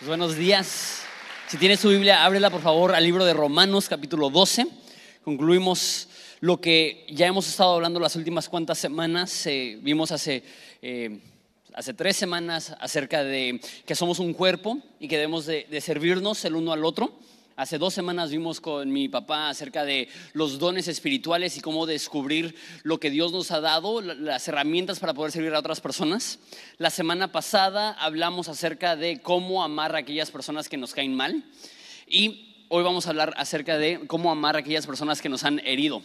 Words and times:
Pues 0.00 0.08
buenos 0.08 0.34
días. 0.34 1.02
Si 1.46 1.58
tienes 1.58 1.80
su 1.80 1.90
Biblia, 1.90 2.24
ábrela 2.24 2.48
por 2.48 2.62
favor 2.62 2.94
al 2.94 3.04
libro 3.04 3.22
de 3.26 3.34
Romanos 3.34 3.86
capítulo 3.86 4.30
12. 4.30 4.66
Concluimos 5.22 6.08
lo 6.40 6.58
que 6.58 7.04
ya 7.10 7.26
hemos 7.26 7.46
estado 7.46 7.74
hablando 7.74 8.00
las 8.00 8.16
últimas 8.16 8.48
cuantas 8.48 8.78
semanas. 8.78 9.46
Eh, 9.46 9.78
vimos 9.82 10.10
hace, 10.10 10.42
eh, 10.80 11.20
hace 11.74 11.92
tres 11.92 12.16
semanas 12.16 12.74
acerca 12.80 13.22
de 13.22 13.60
que 13.84 13.94
somos 13.94 14.20
un 14.20 14.32
cuerpo 14.32 14.78
y 15.00 15.06
que 15.06 15.18
debemos 15.18 15.44
de 15.44 15.80
servirnos 15.82 16.46
el 16.46 16.54
uno 16.54 16.72
al 16.72 16.86
otro. 16.86 17.12
Hace 17.56 17.78
dos 17.78 17.92
semanas 17.92 18.30
vimos 18.30 18.60
con 18.60 18.90
mi 18.90 19.08
papá 19.08 19.50
acerca 19.50 19.84
de 19.84 20.08
los 20.32 20.58
dones 20.58 20.88
espirituales 20.88 21.56
y 21.56 21.60
cómo 21.60 21.84
descubrir 21.84 22.54
lo 22.84 22.98
que 22.98 23.10
Dios 23.10 23.32
nos 23.32 23.50
ha 23.50 23.60
dado, 23.60 24.00
las 24.00 24.48
herramientas 24.48 24.98
para 24.98 25.14
poder 25.14 25.32
servir 25.32 25.52
a 25.54 25.58
otras 25.58 25.80
personas. 25.80 26.38
La 26.78 26.90
semana 26.90 27.32
pasada 27.32 27.92
hablamos 27.92 28.48
acerca 28.48 28.96
de 28.96 29.20
cómo 29.20 29.62
amar 29.62 29.94
a 29.94 29.98
aquellas 29.98 30.30
personas 30.30 30.68
que 30.68 30.78
nos 30.78 30.94
caen 30.94 31.14
mal 31.14 31.44
y 32.06 32.64
hoy 32.68 32.82
vamos 32.82 33.06
a 33.06 33.10
hablar 33.10 33.34
acerca 33.36 33.76
de 33.76 34.06
cómo 34.06 34.30
amar 34.30 34.56
a 34.56 34.60
aquellas 34.60 34.86
personas 34.86 35.20
que 35.20 35.28
nos 35.28 35.44
han 35.44 35.58
herido. 35.60 36.02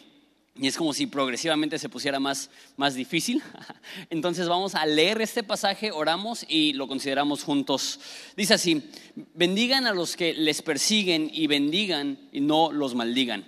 Y 0.57 0.67
es 0.67 0.77
como 0.77 0.93
si 0.93 1.05
progresivamente 1.05 1.77
se 1.77 1.89
pusiera 1.89 2.17
más, 2.17 2.49
más 2.77 2.95
difícil. 2.95 3.43
Entonces 4.09 4.47
vamos 4.47 4.73
a 4.73 4.85
leer 4.85 5.21
este 5.21 5.43
pasaje, 5.43 5.91
oramos 5.91 6.45
y 6.47 6.71
lo 6.73 6.87
consideramos 6.87 7.43
juntos. 7.43 7.99
Dice 8.37 8.53
así, 8.53 8.89
bendigan 9.33 9.85
a 9.85 9.93
los 9.93 10.15
que 10.15 10.33
les 10.33 10.61
persiguen 10.61 11.29
y 11.31 11.47
bendigan 11.47 12.17
y 12.31 12.39
no 12.39 12.71
los 12.71 12.95
maldigan. 12.95 13.45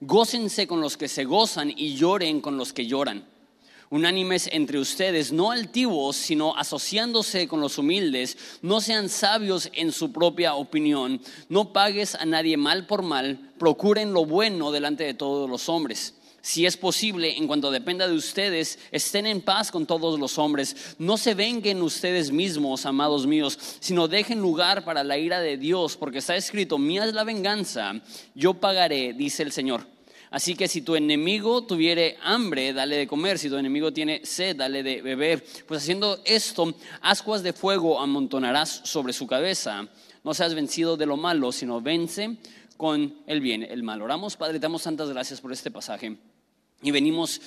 Gócense 0.00 0.66
con 0.66 0.80
los 0.80 0.96
que 0.96 1.06
se 1.06 1.24
gozan 1.24 1.72
y 1.76 1.94
lloren 1.94 2.40
con 2.40 2.56
los 2.56 2.72
que 2.72 2.86
lloran. 2.86 3.24
Unánimes 3.90 4.50
entre 4.52 4.80
ustedes, 4.80 5.32
no 5.32 5.52
altivos, 5.52 6.16
sino 6.16 6.56
asociándose 6.56 7.46
con 7.46 7.60
los 7.60 7.78
humildes. 7.78 8.36
No 8.62 8.80
sean 8.80 9.08
sabios 9.08 9.70
en 9.74 9.92
su 9.92 10.12
propia 10.12 10.56
opinión. 10.56 11.22
No 11.48 11.72
pagues 11.72 12.16
a 12.16 12.24
nadie 12.24 12.56
mal 12.56 12.86
por 12.86 13.02
mal. 13.02 13.52
Procuren 13.58 14.12
lo 14.12 14.24
bueno 14.24 14.72
delante 14.72 15.04
de 15.04 15.14
todos 15.14 15.48
los 15.48 15.68
hombres 15.68 16.17
si 16.40 16.66
es 16.66 16.76
posible, 16.76 17.36
en 17.36 17.46
cuanto 17.46 17.70
dependa 17.70 18.06
de 18.06 18.14
ustedes, 18.14 18.78
estén 18.90 19.26
en 19.26 19.40
paz 19.40 19.70
con 19.70 19.86
todos 19.86 20.18
los 20.18 20.38
hombres. 20.38 20.94
No 20.98 21.16
se 21.16 21.34
venguen 21.34 21.82
ustedes 21.82 22.30
mismos, 22.30 22.86
amados 22.86 23.26
míos, 23.26 23.58
sino 23.80 24.08
dejen 24.08 24.40
lugar 24.40 24.84
para 24.84 25.04
la 25.04 25.18
ira 25.18 25.40
de 25.40 25.56
Dios, 25.56 25.96
porque 25.96 26.18
está 26.18 26.36
escrito, 26.36 26.78
mía 26.78 27.04
es 27.04 27.14
la 27.14 27.24
venganza, 27.24 28.00
yo 28.34 28.54
pagaré, 28.54 29.12
dice 29.12 29.42
el 29.42 29.52
Señor. 29.52 29.86
Así 30.30 30.54
que 30.54 30.68
si 30.68 30.82
tu 30.82 30.94
enemigo 30.94 31.64
tuviere 31.64 32.18
hambre, 32.22 32.72
dale 32.72 32.96
de 32.96 33.06
comer. 33.06 33.38
Si 33.38 33.48
tu 33.48 33.56
enemigo 33.56 33.92
tiene 33.92 34.20
sed, 34.24 34.56
dale 34.56 34.82
de 34.82 35.00
beber. 35.00 35.44
Pues 35.66 35.82
haciendo 35.82 36.20
esto, 36.24 36.74
ascuas 37.00 37.42
de 37.42 37.54
fuego 37.54 37.98
amontonarás 37.98 38.82
sobre 38.84 39.14
su 39.14 39.26
cabeza. 39.26 39.88
No 40.24 40.34
seas 40.34 40.54
vencido 40.54 40.98
de 40.98 41.06
lo 41.06 41.16
malo, 41.16 41.50
sino 41.50 41.80
vence 41.80 42.36
con 42.78 43.16
el 43.26 43.40
bien, 43.42 43.64
el 43.64 43.82
mal. 43.82 44.00
Oramos, 44.00 44.36
Padre, 44.36 44.58
damos 44.58 44.84
tantas 44.84 45.10
gracias 45.10 45.40
por 45.42 45.52
este 45.52 45.70
pasaje. 45.70 46.16
Y 46.80 46.92
venimos 46.92 47.40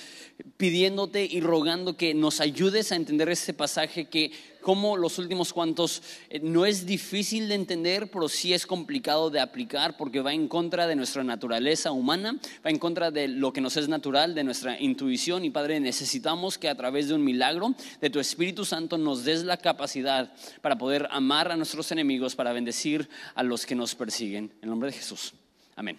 pidiéndote 0.56 1.24
y 1.24 1.40
rogando 1.40 1.96
que 1.96 2.14
nos 2.14 2.40
ayudes 2.40 2.92
a 2.92 2.96
entender 2.96 3.28
este 3.28 3.54
pasaje 3.54 4.06
que 4.06 4.32
como 4.60 4.96
los 4.96 5.18
últimos 5.18 5.52
cuantos 5.52 6.02
eh, 6.30 6.40
no 6.40 6.64
es 6.64 6.86
difícil 6.86 7.48
de 7.48 7.54
entender, 7.54 8.10
pero 8.10 8.28
sí 8.28 8.54
es 8.54 8.66
complicado 8.66 9.30
de 9.30 9.40
aplicar 9.40 9.96
porque 9.96 10.20
va 10.20 10.32
en 10.32 10.48
contra 10.48 10.86
de 10.86 10.96
nuestra 10.96 11.24
naturaleza 11.24 11.92
humana, 11.92 12.38
va 12.64 12.70
en 12.70 12.78
contra 12.78 13.10
de 13.10 13.28
lo 13.28 13.52
que 13.52 13.60
nos 13.60 13.76
es 13.76 13.88
natural, 13.88 14.34
de 14.34 14.44
nuestra 14.44 14.80
intuición. 14.80 15.44
Y 15.44 15.50
Padre, 15.50 15.80
necesitamos 15.80 16.58
que 16.58 16.68
a 16.68 16.76
través 16.76 17.08
de 17.08 17.14
un 17.14 17.24
milagro 17.24 17.74
de 18.00 18.10
tu 18.10 18.20
Espíritu 18.20 18.64
Santo 18.64 18.98
nos 18.98 19.24
des 19.24 19.44
la 19.44 19.56
capacidad 19.56 20.32
para 20.60 20.78
poder 20.78 21.08
amar 21.10 21.50
a 21.50 21.56
nuestros 21.56 21.90
enemigos, 21.90 22.36
para 22.36 22.52
bendecir 22.52 23.08
a 23.34 23.42
los 23.42 23.66
que 23.66 23.74
nos 23.74 23.94
persiguen. 23.94 24.52
En 24.62 24.68
nombre 24.68 24.90
de 24.90 24.98
Jesús. 24.98 25.34
Amén. 25.74 25.98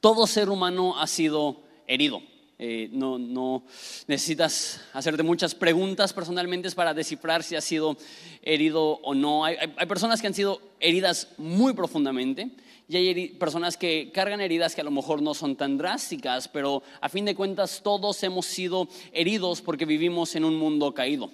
Todo 0.00 0.26
ser 0.26 0.48
humano 0.48 0.98
ha 0.98 1.06
sido 1.06 1.62
herido. 1.86 2.22
Eh, 2.62 2.90
no, 2.92 3.18
no, 3.18 3.62
necesitas 4.06 4.82
hacerte 4.92 5.22
muchas 5.22 5.54
preguntas 5.54 6.12
personalmente 6.12 6.70
para 6.72 6.92
descifrar 6.92 7.42
si 7.42 7.56
has 7.56 7.64
sido 7.64 7.96
herido 8.42 9.00
o 9.02 9.14
no. 9.14 9.46
Hay, 9.46 9.56
personas 9.88 10.20
que 10.20 10.26
han 10.26 10.34
sido 10.34 10.60
heridas 10.78 11.28
muy 11.38 11.72
profundamente 11.72 12.50
y 12.86 12.96
hay 12.98 13.28
personas 13.28 13.78
que 13.78 14.12
cargan 14.12 14.42
heridas 14.42 14.74
que 14.74 14.82
a 14.82 14.84
lo 14.84 14.90
mejor 14.90 15.22
no 15.22 15.32
son 15.32 15.56
tan 15.56 15.78
drásticas, 15.78 16.48
pero 16.48 16.82
a 17.00 17.08
fin 17.08 17.24
de 17.24 17.34
cuentas 17.34 17.80
todos 17.82 18.22
hemos 18.24 18.44
sido 18.44 18.88
heridos 19.12 19.62
porque 19.62 19.86
vivimos 19.86 20.36
en 20.36 20.44
un 20.44 20.56
mundo 20.56 20.92
caído. 20.92 21.30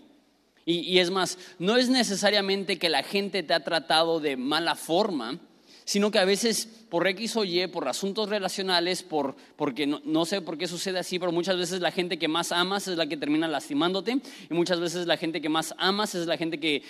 Y 0.65 0.99
es 1.01 1.11
más, 1.11 1.39
no 1.59 1.77
es 1.77 1.89
necesariamente 1.89 2.79
que 2.79 2.89
la 2.89 3.03
gente 3.03 3.43
te 3.43 3.55
ha 3.55 3.65
tratado 3.65 4.21
de 4.21 4.37
mala 4.37 4.77
forma, 4.77 5.41
sino 5.87 6.11
que 6.11 6.19
a 6.19 6.25
veces 6.25 6.69
por 6.91 7.07
X 7.07 7.37
o 7.37 7.45
Y, 7.45 7.65
por 7.69 7.89
asuntos 7.89 8.29
relacionales, 8.29 9.05
por, 9.05 9.37
porque 9.55 9.87
no, 9.87 10.25
sé 10.25 10.41
por 10.41 10.59
qué 10.59 10.67
sucede 10.67 10.99
así, 10.99 11.21
pero 11.21 11.31
muchas 11.31 11.57
veces 11.57 11.81
la 11.81 11.93
gente 11.93 12.19
que 12.19 12.27
más 12.27 12.51
amas 12.51 12.89
es 12.89 12.99
la 12.99 13.07
que 13.07 13.17
termina 13.17 13.47
lastimándote 13.47 14.19
y 14.51 14.55
muchas 14.55 14.81
veces 14.81 15.07
la 15.07 15.17
gente 15.17 15.41
que 15.41 15.49
más 15.49 15.75
amas 15.79 16.17
es 16.17 16.27
la 16.27 16.37
gente 16.37 16.59
que, 16.59 16.83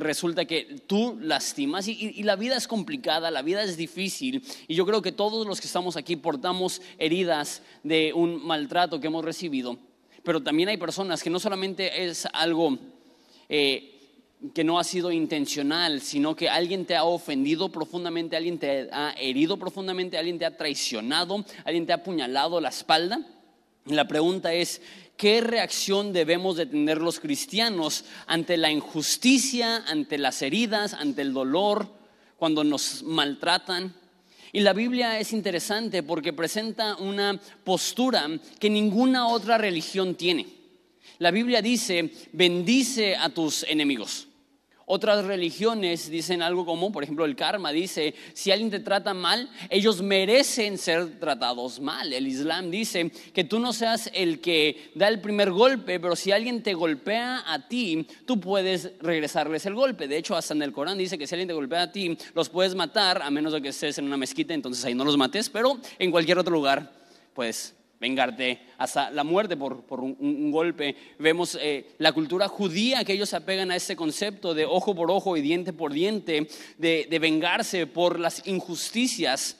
resulta 0.00 0.46
que 0.46 0.80
tú 0.86 1.18
lastimas. 1.20 1.86
Y, 1.88 1.92
y 2.16 2.22
la 2.22 2.36
vida 2.36 2.56
es 2.56 2.66
complicada, 2.66 3.30
la 3.30 3.42
vida 3.42 3.62
es 3.62 3.76
difícil 3.76 4.42
y 4.66 4.74
yo 4.74 4.86
creo 4.86 5.02
que 5.02 5.12
todos 5.12 5.46
los 5.46 5.60
que 5.60 5.66
estamos 5.66 5.98
aquí 5.98 6.16
portamos 6.16 6.80
heridas 6.96 7.62
de 7.82 8.14
un 8.14 8.44
maltrato 8.46 8.98
que 8.98 9.08
hemos 9.08 9.26
recibido, 9.26 9.76
pero 10.22 10.42
también 10.42 10.70
hay 10.70 10.78
personas 10.78 11.22
que 11.22 11.30
no 11.30 11.38
solamente 11.38 12.06
es 12.06 12.26
algo... 12.32 12.78
Eh, 13.50 13.91
que 14.54 14.64
no 14.64 14.78
ha 14.78 14.84
sido 14.84 15.12
intencional, 15.12 16.00
sino 16.00 16.34
que 16.34 16.48
alguien 16.48 16.84
te 16.84 16.96
ha 16.96 17.04
ofendido 17.04 17.68
profundamente, 17.70 18.36
alguien 18.36 18.58
te 18.58 18.88
ha 18.92 19.12
herido 19.12 19.56
profundamente, 19.56 20.18
alguien 20.18 20.38
te 20.38 20.46
ha 20.46 20.56
traicionado, 20.56 21.44
alguien 21.64 21.86
te 21.86 21.92
ha 21.92 21.96
apuñalado 21.96 22.60
la 22.60 22.70
espalda. 22.70 23.24
Y 23.86 23.94
la 23.94 24.06
pregunta 24.08 24.52
es, 24.52 24.82
¿qué 25.16 25.40
reacción 25.40 26.12
debemos 26.12 26.56
de 26.56 26.66
tener 26.66 26.98
los 26.98 27.20
cristianos 27.20 28.04
ante 28.26 28.56
la 28.56 28.70
injusticia, 28.70 29.84
ante 29.86 30.18
las 30.18 30.42
heridas, 30.42 30.94
ante 30.94 31.22
el 31.22 31.32
dolor, 31.32 31.88
cuando 32.36 32.64
nos 32.64 33.02
maltratan? 33.04 33.94
Y 34.52 34.60
la 34.60 34.72
Biblia 34.72 35.18
es 35.18 35.32
interesante 35.32 36.02
porque 36.02 36.32
presenta 36.32 36.96
una 36.96 37.40
postura 37.64 38.28
que 38.58 38.68
ninguna 38.68 39.28
otra 39.28 39.56
religión 39.56 40.14
tiene. 40.14 40.46
La 41.18 41.30
Biblia 41.30 41.62
dice, 41.62 42.12
bendice 42.32 43.16
a 43.16 43.28
tus 43.30 43.62
enemigos. 43.62 44.28
Otras 44.86 45.24
religiones 45.24 46.10
dicen 46.10 46.42
algo 46.42 46.64
como, 46.64 46.92
por 46.92 47.02
ejemplo, 47.02 47.24
el 47.24 47.36
karma 47.36 47.72
dice, 47.72 48.14
si 48.34 48.50
alguien 48.50 48.70
te 48.70 48.80
trata 48.80 49.14
mal, 49.14 49.48
ellos 49.70 50.02
merecen 50.02 50.78
ser 50.78 51.18
tratados 51.18 51.80
mal. 51.80 52.12
El 52.12 52.26
Islam 52.26 52.70
dice 52.70 53.10
que 53.32 53.44
tú 53.44 53.58
no 53.58 53.72
seas 53.72 54.10
el 54.14 54.40
que 54.40 54.90
da 54.94 55.08
el 55.08 55.20
primer 55.20 55.50
golpe, 55.50 56.00
pero 56.00 56.16
si 56.16 56.32
alguien 56.32 56.62
te 56.62 56.74
golpea 56.74 57.44
a 57.46 57.68
ti, 57.68 58.06
tú 58.26 58.40
puedes 58.40 58.92
regresarles 59.00 59.66
el 59.66 59.74
golpe. 59.74 60.08
De 60.08 60.16
hecho, 60.16 60.36
hasta 60.36 60.54
en 60.54 60.62
el 60.62 60.72
Corán 60.72 60.98
dice 60.98 61.18
que 61.18 61.26
si 61.26 61.34
alguien 61.34 61.48
te 61.48 61.54
golpea 61.54 61.82
a 61.82 61.92
ti, 61.92 62.16
los 62.34 62.48
puedes 62.48 62.74
matar, 62.74 63.22
a 63.22 63.30
menos 63.30 63.52
de 63.52 63.62
que 63.62 63.68
estés 63.68 63.98
en 63.98 64.06
una 64.06 64.16
mezquita, 64.16 64.54
entonces 64.54 64.84
ahí 64.84 64.94
no 64.94 65.04
los 65.04 65.16
mates, 65.16 65.48
pero 65.48 65.78
en 65.98 66.10
cualquier 66.10 66.38
otro 66.38 66.52
lugar, 66.52 66.92
pues 67.34 67.74
vengarte 68.02 68.58
hasta 68.78 69.12
la 69.12 69.22
muerte 69.22 69.56
por, 69.56 69.84
un, 70.00 70.50
golpe. 70.50 70.96
Vemos 71.20 71.56
eh, 71.60 71.94
la 71.98 72.12
cultura 72.12 72.48
judía 72.48 73.04
que 73.04 73.12
ellos 73.12 73.28
se 73.28 73.36
apegan 73.36 73.70
a 73.70 73.76
ese 73.76 73.94
concepto 73.94 74.54
de 74.54 74.64
ojo 74.64 74.92
por 74.92 75.08
ojo 75.12 75.36
y 75.36 75.40
diente 75.40 75.72
por 75.72 75.92
diente, 75.92 76.48
de, 76.78 77.06
de 77.08 77.18
vengarse 77.20 77.86
por 77.86 78.18
las 78.18 78.44
injusticias 78.48 79.56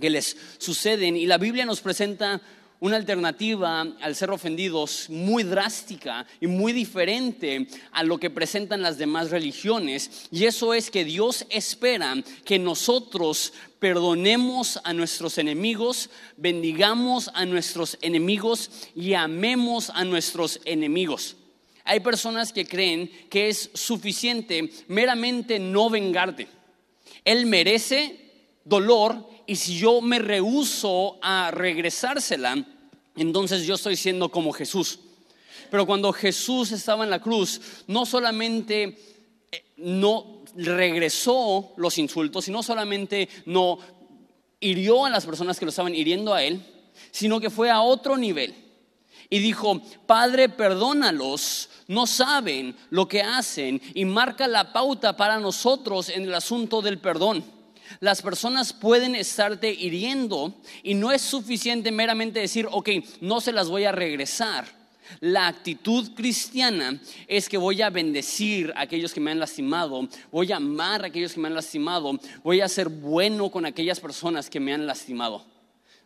que 0.00 0.08
les 0.08 0.36
suceden. 0.58 1.16
Y 1.16 1.26
la 1.26 1.36
Biblia 1.36 1.66
nos 1.66 1.80
presenta 1.80 2.40
una 2.80 2.96
alternativa 2.96 3.82
al 4.00 4.16
ser 4.16 4.30
ofendidos 4.30 5.08
muy 5.10 5.42
drástica 5.44 6.26
y 6.40 6.46
muy 6.46 6.72
diferente 6.72 7.66
a 7.92 8.02
lo 8.02 8.18
que 8.18 8.30
presentan 8.30 8.82
las 8.82 8.96
demás 8.96 9.30
religiones. 9.30 10.28
Y 10.32 10.46
eso 10.46 10.72
es 10.72 10.90
que 10.90 11.04
Dios 11.04 11.46
espera 11.50 12.14
que 12.44 12.58
nosotros 12.58 13.52
perdonemos 13.78 14.80
a 14.82 14.94
nuestros 14.94 15.36
enemigos, 15.36 16.08
bendigamos 16.38 17.30
a 17.34 17.44
nuestros 17.44 17.98
enemigos 18.00 18.70
y 18.96 19.12
amemos 19.12 19.90
a 19.90 20.04
nuestros 20.04 20.60
enemigos. 20.64 21.36
Hay 21.84 22.00
personas 22.00 22.52
que 22.52 22.66
creen 22.66 23.10
que 23.28 23.48
es 23.48 23.70
suficiente 23.74 24.70
meramente 24.88 25.58
no 25.58 25.90
vengarte. 25.90 26.48
Él 27.24 27.46
merece 27.46 28.30
dolor 28.64 29.29
y 29.50 29.56
si 29.56 29.76
yo 29.76 30.00
me 30.00 30.20
rehuso 30.20 31.18
a 31.20 31.50
regresársela, 31.50 32.64
entonces 33.16 33.66
yo 33.66 33.74
estoy 33.74 33.96
siendo 33.96 34.28
como 34.30 34.52
Jesús. 34.52 35.00
Pero 35.72 35.86
cuando 35.86 36.12
Jesús 36.12 36.70
estaba 36.70 37.02
en 37.02 37.10
la 37.10 37.18
cruz, 37.18 37.60
no 37.88 38.06
solamente 38.06 38.96
eh, 39.50 39.64
no 39.78 40.44
regresó 40.54 41.72
los 41.78 41.98
insultos, 41.98 42.44
sino 42.44 42.62
solamente 42.62 43.28
no 43.46 43.80
hirió 44.60 45.04
a 45.04 45.10
las 45.10 45.26
personas 45.26 45.58
que 45.58 45.64
lo 45.64 45.70
estaban 45.70 45.96
hiriendo 45.96 46.32
a 46.32 46.44
él, 46.44 46.64
sino 47.10 47.40
que 47.40 47.50
fue 47.50 47.70
a 47.70 47.80
otro 47.80 48.16
nivel 48.16 48.54
y 49.30 49.40
dijo, 49.40 49.82
Padre, 50.06 50.48
perdónalos, 50.48 51.70
no 51.88 52.06
saben 52.06 52.76
lo 52.90 53.08
que 53.08 53.22
hacen 53.22 53.82
y 53.94 54.04
marca 54.04 54.46
la 54.46 54.72
pauta 54.72 55.16
para 55.16 55.40
nosotros 55.40 56.08
en 56.08 56.22
el 56.22 56.34
asunto 56.36 56.82
del 56.82 57.00
perdón. 57.00 57.58
Las 57.98 58.22
personas 58.22 58.72
pueden 58.72 59.14
estarte 59.16 59.72
hiriendo 59.72 60.54
y 60.82 60.94
no 60.94 61.10
es 61.10 61.22
suficiente 61.22 61.90
meramente 61.90 62.40
decir, 62.40 62.68
ok, 62.70 62.88
no 63.20 63.40
se 63.40 63.52
las 63.52 63.68
voy 63.68 63.84
a 63.84 63.92
regresar. 63.92 64.80
La 65.18 65.48
actitud 65.48 66.14
cristiana 66.14 67.00
es 67.26 67.48
que 67.48 67.58
voy 67.58 67.82
a 67.82 67.90
bendecir 67.90 68.72
a 68.76 68.82
aquellos 68.82 69.12
que 69.12 69.20
me 69.20 69.32
han 69.32 69.40
lastimado, 69.40 70.08
voy 70.30 70.52
a 70.52 70.56
amar 70.56 71.02
a 71.02 71.08
aquellos 71.08 71.32
que 71.32 71.40
me 71.40 71.48
han 71.48 71.54
lastimado, 71.54 72.18
voy 72.44 72.60
a 72.60 72.68
ser 72.68 72.88
bueno 72.88 73.50
con 73.50 73.66
aquellas 73.66 73.98
personas 73.98 74.48
que 74.48 74.60
me 74.60 74.72
han 74.72 74.86
lastimado. 74.86 75.44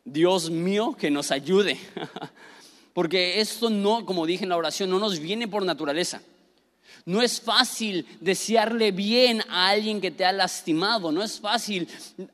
Dios 0.05 0.51
mío, 0.51 0.97
que 0.99 1.11
nos 1.11 1.31
ayude. 1.31 1.79
Porque 2.95 3.41
esto 3.41 3.71
no, 3.71 4.07
como 4.07 4.25
dije 4.25 4.45
en 4.45 4.51
la 4.51 4.57
oración, 4.57 4.89
no 4.89 4.99
nos 4.99 5.19
viene 5.19 5.49
por 5.49 5.65
naturaleza. 5.65 6.23
No 7.07 7.21
es 7.21 7.41
fácil 7.41 8.07
desearle 8.21 8.91
bien 8.91 9.43
a 9.49 9.69
alguien 9.69 10.01
que 10.01 10.11
te 10.11 10.25
ha 10.25 10.33
lastimado, 10.33 11.13
no 11.13 11.23
es 11.23 11.39
fácil 11.39 11.87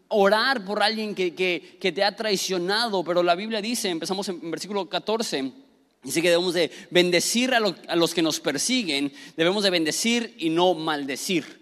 orar 0.08 0.64
por 0.64 0.80
alguien 0.80 1.14
que, 1.14 1.34
que 1.34 1.92
te 1.92 2.04
ha 2.04 2.14
traicionado, 2.14 3.02
pero 3.02 3.22
la 3.22 3.34
Biblia 3.34 3.60
dice, 3.60 3.88
empezamos 3.88 4.28
en 4.28 4.48
versículo 4.48 4.88
14, 4.88 5.52
dice 6.04 6.22
que 6.22 6.30
debemos 6.30 6.54
de 6.54 6.70
bendecir 6.90 7.52
a, 7.52 7.58
a 7.88 7.96
los 7.96 8.14
que 8.14 8.22
nos 8.22 8.38
persiguen, 8.38 9.12
debemos 9.36 9.64
de 9.64 9.70
bendecir 9.70 10.36
y 10.38 10.50
no 10.50 10.74
maldecir. 10.74 11.58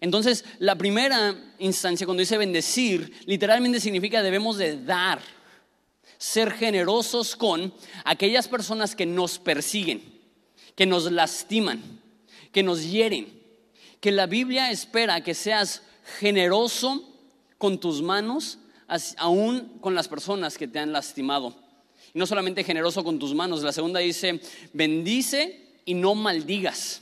Entonces, 0.00 0.44
la 0.60 0.76
primera 0.76 1.54
instancia 1.58 2.06
cuando 2.06 2.20
dice 2.20 2.38
bendecir, 2.38 3.12
literalmente 3.26 3.80
significa 3.80 4.22
debemos 4.22 4.56
de 4.56 4.84
dar 4.84 5.20
ser 6.22 6.52
generosos 6.52 7.34
con 7.34 7.74
aquellas 8.04 8.46
personas 8.46 8.94
que 8.94 9.06
nos 9.06 9.40
persiguen, 9.40 10.00
que 10.76 10.86
nos 10.86 11.10
lastiman, 11.10 12.01
que 12.52 12.62
nos 12.62 12.90
hieren. 12.90 13.40
Que 14.00 14.12
la 14.12 14.26
Biblia 14.26 14.70
espera 14.70 15.22
que 15.22 15.34
seas 15.34 15.82
generoso 16.18 17.08
con 17.58 17.78
tus 17.78 18.02
manos, 18.02 18.58
aún 19.16 19.78
con 19.80 19.94
las 19.94 20.08
personas 20.08 20.58
que 20.58 20.68
te 20.68 20.78
han 20.78 20.92
lastimado. 20.92 21.54
Y 22.14 22.18
no 22.18 22.26
solamente 22.26 22.64
generoso 22.64 23.02
con 23.02 23.18
tus 23.18 23.34
manos, 23.34 23.62
la 23.62 23.72
segunda 23.72 24.00
dice, 24.00 24.40
bendice 24.72 25.80
y 25.84 25.94
no 25.94 26.14
maldigas. 26.14 27.00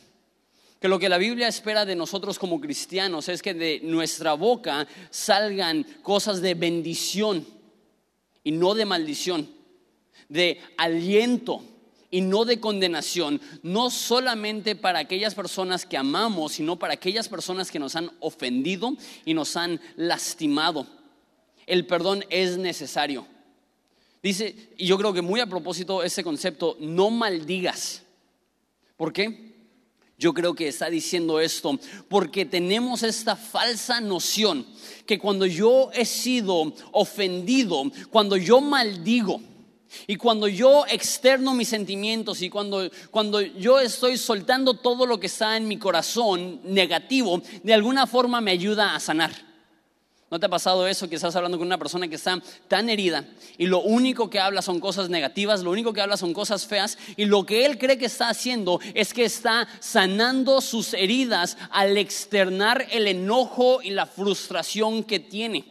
Que 0.81 0.89
lo 0.89 0.99
que 0.99 1.09
la 1.09 1.19
Biblia 1.19 1.49
espera 1.49 1.85
de 1.85 1.97
nosotros 1.97 2.39
como 2.39 2.61
cristianos 2.61 3.29
es 3.29 3.43
que 3.43 3.53
de 3.53 3.81
nuestra 3.83 4.35
boca 4.35 4.87
salgan 5.11 5.85
cosas 6.03 6.41
de 6.41 6.55
bendición 6.55 7.47
y 8.43 8.53
no 8.53 8.75
de 8.75 8.87
maldición, 8.87 9.51
de 10.29 10.61
aliento 10.79 11.63
y 12.11 12.21
no 12.21 12.45
de 12.45 12.61
condenación, 12.61 13.41
no 13.63 13.91
solamente 13.91 14.75
para 14.75 14.99
aquellas 14.99 15.35
personas 15.35 15.87
que 15.87 15.97
amamos, 15.97 16.53
sino 16.53 16.79
para 16.79 16.95
aquellas 16.95 17.29
personas 17.29 17.71
que 17.71 17.79
nos 17.79 17.97
han 17.97 18.11
ofendido 18.21 18.97
y 19.25 19.35
nos 19.35 19.57
han 19.57 19.81
lastimado. 19.97 20.87
El 21.67 21.87
perdón 21.87 22.25
es 22.31 22.59
necesario. 22.59 23.27
Dice, 24.23 24.71
y 24.77 24.87
yo 24.87 24.99
creo 24.99 25.13
que 25.13 25.23
muy 25.23 25.41
a 25.41 25.47
propósito 25.47 26.03
ese 26.03 26.25
concepto, 26.25 26.77
no 26.81 27.11
maldigas. 27.11 28.03
¿Por 28.97 29.13
qué? 29.13 29.51
Yo 30.19 30.35
creo 30.35 30.55
que 30.55 30.69
está 30.69 30.91
diciendo 30.91 31.41
esto 31.41 31.79
porque 32.09 32.45
tenemos 32.45 33.03
esta 33.03 33.37
falsa 33.37 34.03
noción 34.03 34.67
que 35.07 35.19
cuando 35.19 35.47
yo 35.47 35.91
he 35.95 36.05
sido 36.05 36.75
ofendido, 36.93 37.91
cuando 38.11 38.37
yo 38.37 38.61
maldigo, 38.61 39.41
y 40.07 40.17
cuando 40.17 40.49
yo 40.49 40.85
externo 40.87 41.55
mis 41.55 41.69
sentimientos 41.69 42.43
y 42.43 42.51
cuando, 42.51 42.91
cuando 43.11 43.41
yo 43.41 43.81
estoy 43.81 44.17
soltando 44.17 44.75
todo 44.75 45.07
lo 45.07 45.19
que 45.19 45.27
está 45.27 45.57
en 45.57 45.69
mi 45.69 45.79
corazón 45.79 46.61
negativo, 46.65 47.43
de 47.63 47.75
alguna 47.75 48.07
forma 48.07 48.41
me 48.41 48.51
ayuda 48.51 48.95
a 48.95 49.01
sanar. 49.01 49.51
¿No 50.31 50.39
te 50.39 50.47
ha 50.47 50.49
pasado 50.51 50.87
eso 50.87 51.09
que 51.09 51.17
estás 51.17 51.35
hablando 51.35 51.59
con 51.59 51.67
una 51.67 51.77
persona 51.77 52.07
que 52.07 52.15
está 52.15 52.41
tan 52.69 52.89
herida 52.89 53.25
y 53.59 53.67
lo 53.67 53.81
único 53.81 54.31
que 54.31 54.39
habla 54.39 54.63
son 54.63 54.79
cosas 54.79 55.11
negativas, 55.11 55.63
lo 55.63 55.73
único 55.73 55.93
que 55.93 56.01
habla 56.01 56.17
son 56.17 56.33
cosas 56.33 56.69
feas 56.69 56.99
y 57.17 57.25
lo 57.25 57.45
que 57.45 57.67
él 57.67 57.79
cree 57.79 57.99
que 57.99 58.07
está 58.07 58.29
haciendo 58.29 58.79
es 58.95 59.13
que 59.13 59.25
está 59.25 59.67
sanando 59.81 60.61
sus 60.61 60.95
heridas 60.95 61.59
al 61.71 61.99
externar 61.99 62.87
el 62.93 63.09
enojo 63.09 63.83
y 63.83 63.91
la 63.91 64.07
frustración 64.07 65.03
que 65.03 65.19
tiene? 65.19 65.65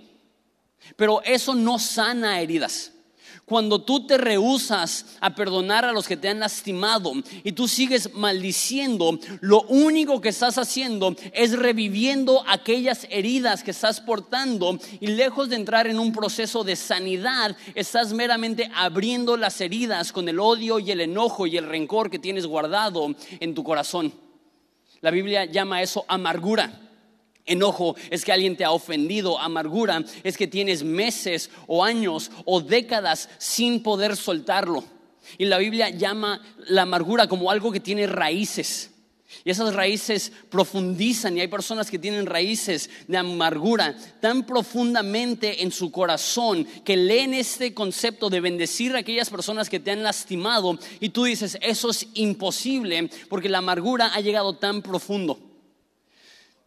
Pero 0.97 1.21
eso 1.23 1.55
no 1.55 1.79
sana 1.79 2.41
heridas. 2.41 2.91
Cuando 3.49 3.81
tú 3.81 4.05
te 4.05 4.19
rehusas 4.19 5.17
a 5.19 5.33
perdonar 5.33 5.83
a 5.83 5.91
los 5.91 6.07
que 6.07 6.15
te 6.15 6.29
han 6.29 6.39
lastimado 6.39 7.13
y 7.43 7.53
tú 7.53 7.67
sigues 7.67 8.13
maldiciendo, 8.13 9.17
lo 9.41 9.63
único 9.63 10.21
que 10.21 10.29
estás 10.29 10.59
haciendo 10.59 11.15
es 11.33 11.57
reviviendo 11.57 12.43
aquellas 12.47 13.07
heridas 13.09 13.63
que 13.63 13.71
estás 13.71 14.01
portando 14.01 14.77
y 14.99 15.07
lejos 15.07 15.49
de 15.49 15.55
entrar 15.55 15.87
en 15.87 15.97
un 15.97 16.13
proceso 16.13 16.63
de 16.63 16.75
sanidad, 16.75 17.57
estás 17.73 18.13
meramente 18.13 18.69
abriendo 18.75 19.35
las 19.35 19.59
heridas 19.61 20.11
con 20.11 20.29
el 20.29 20.39
odio 20.39 20.77
y 20.77 20.91
el 20.91 21.01
enojo 21.01 21.47
y 21.47 21.57
el 21.57 21.65
rencor 21.65 22.11
que 22.11 22.19
tienes 22.19 22.45
guardado 22.45 23.15
en 23.39 23.55
tu 23.55 23.63
corazón. 23.63 24.13
La 25.01 25.09
Biblia 25.09 25.45
llama 25.45 25.81
eso 25.81 26.05
amargura. 26.07 26.88
Enojo 27.49 27.95
es 28.09 28.23
que 28.23 28.31
alguien 28.31 28.55
te 28.55 28.63
ha 28.63 28.71
ofendido, 28.71 29.39
amargura 29.39 30.03
es 30.23 30.37
que 30.37 30.47
tienes 30.47 30.83
meses 30.83 31.49
o 31.67 31.83
años 31.83 32.31
o 32.45 32.61
décadas 32.61 33.29
sin 33.37 33.83
poder 33.83 34.15
soltarlo. 34.15 34.83
Y 35.37 35.45
la 35.45 35.57
Biblia 35.57 35.89
llama 35.89 36.41
la 36.67 36.83
amargura 36.83 37.27
como 37.27 37.51
algo 37.51 37.71
que 37.71 37.79
tiene 37.79 38.07
raíces. 38.07 38.91
Y 39.43 39.51
esas 39.51 39.73
raíces 39.75 40.31
profundizan 40.49 41.37
y 41.37 41.41
hay 41.41 41.47
personas 41.47 41.91
que 41.91 41.99
tienen 41.99 42.25
raíces 42.25 42.89
de 43.07 43.17
amargura 43.17 43.95
tan 44.19 44.43
profundamente 44.43 45.61
en 45.61 45.71
su 45.71 45.91
corazón 45.91 46.65
que 46.83 46.97
leen 46.97 47.35
este 47.35 47.73
concepto 47.73 48.29
de 48.29 48.41
bendecir 48.41 48.95
a 48.95 48.99
aquellas 48.99 49.29
personas 49.29 49.69
que 49.69 49.79
te 49.79 49.91
han 49.91 50.01
lastimado 50.01 50.79
y 50.99 51.09
tú 51.09 51.25
dices, 51.25 51.59
eso 51.61 51.91
es 51.91 52.07
imposible 52.15 53.09
porque 53.29 53.49
la 53.49 53.59
amargura 53.59 54.11
ha 54.13 54.19
llegado 54.19 54.55
tan 54.55 54.81
profundo 54.81 55.48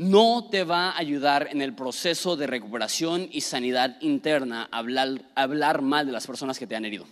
no 0.02 0.48
te 0.50 0.64
va 0.64 0.90
a 0.90 0.98
ayudar 0.98 1.48
en 1.50 1.62
el 1.62 1.74
proceso 1.74 2.36
de 2.36 2.46
recuperación 2.46 3.28
y 3.30 3.40
sanidad 3.42 3.96
interna 4.00 4.68
hablar, 4.70 5.30
hablar 5.34 5.82
mal 5.82 6.06
de 6.06 6.12
las 6.12 6.26
personas 6.26 6.58
que 6.58 6.66
te 6.66 6.76
han 6.76 6.84
herido. 6.84 7.06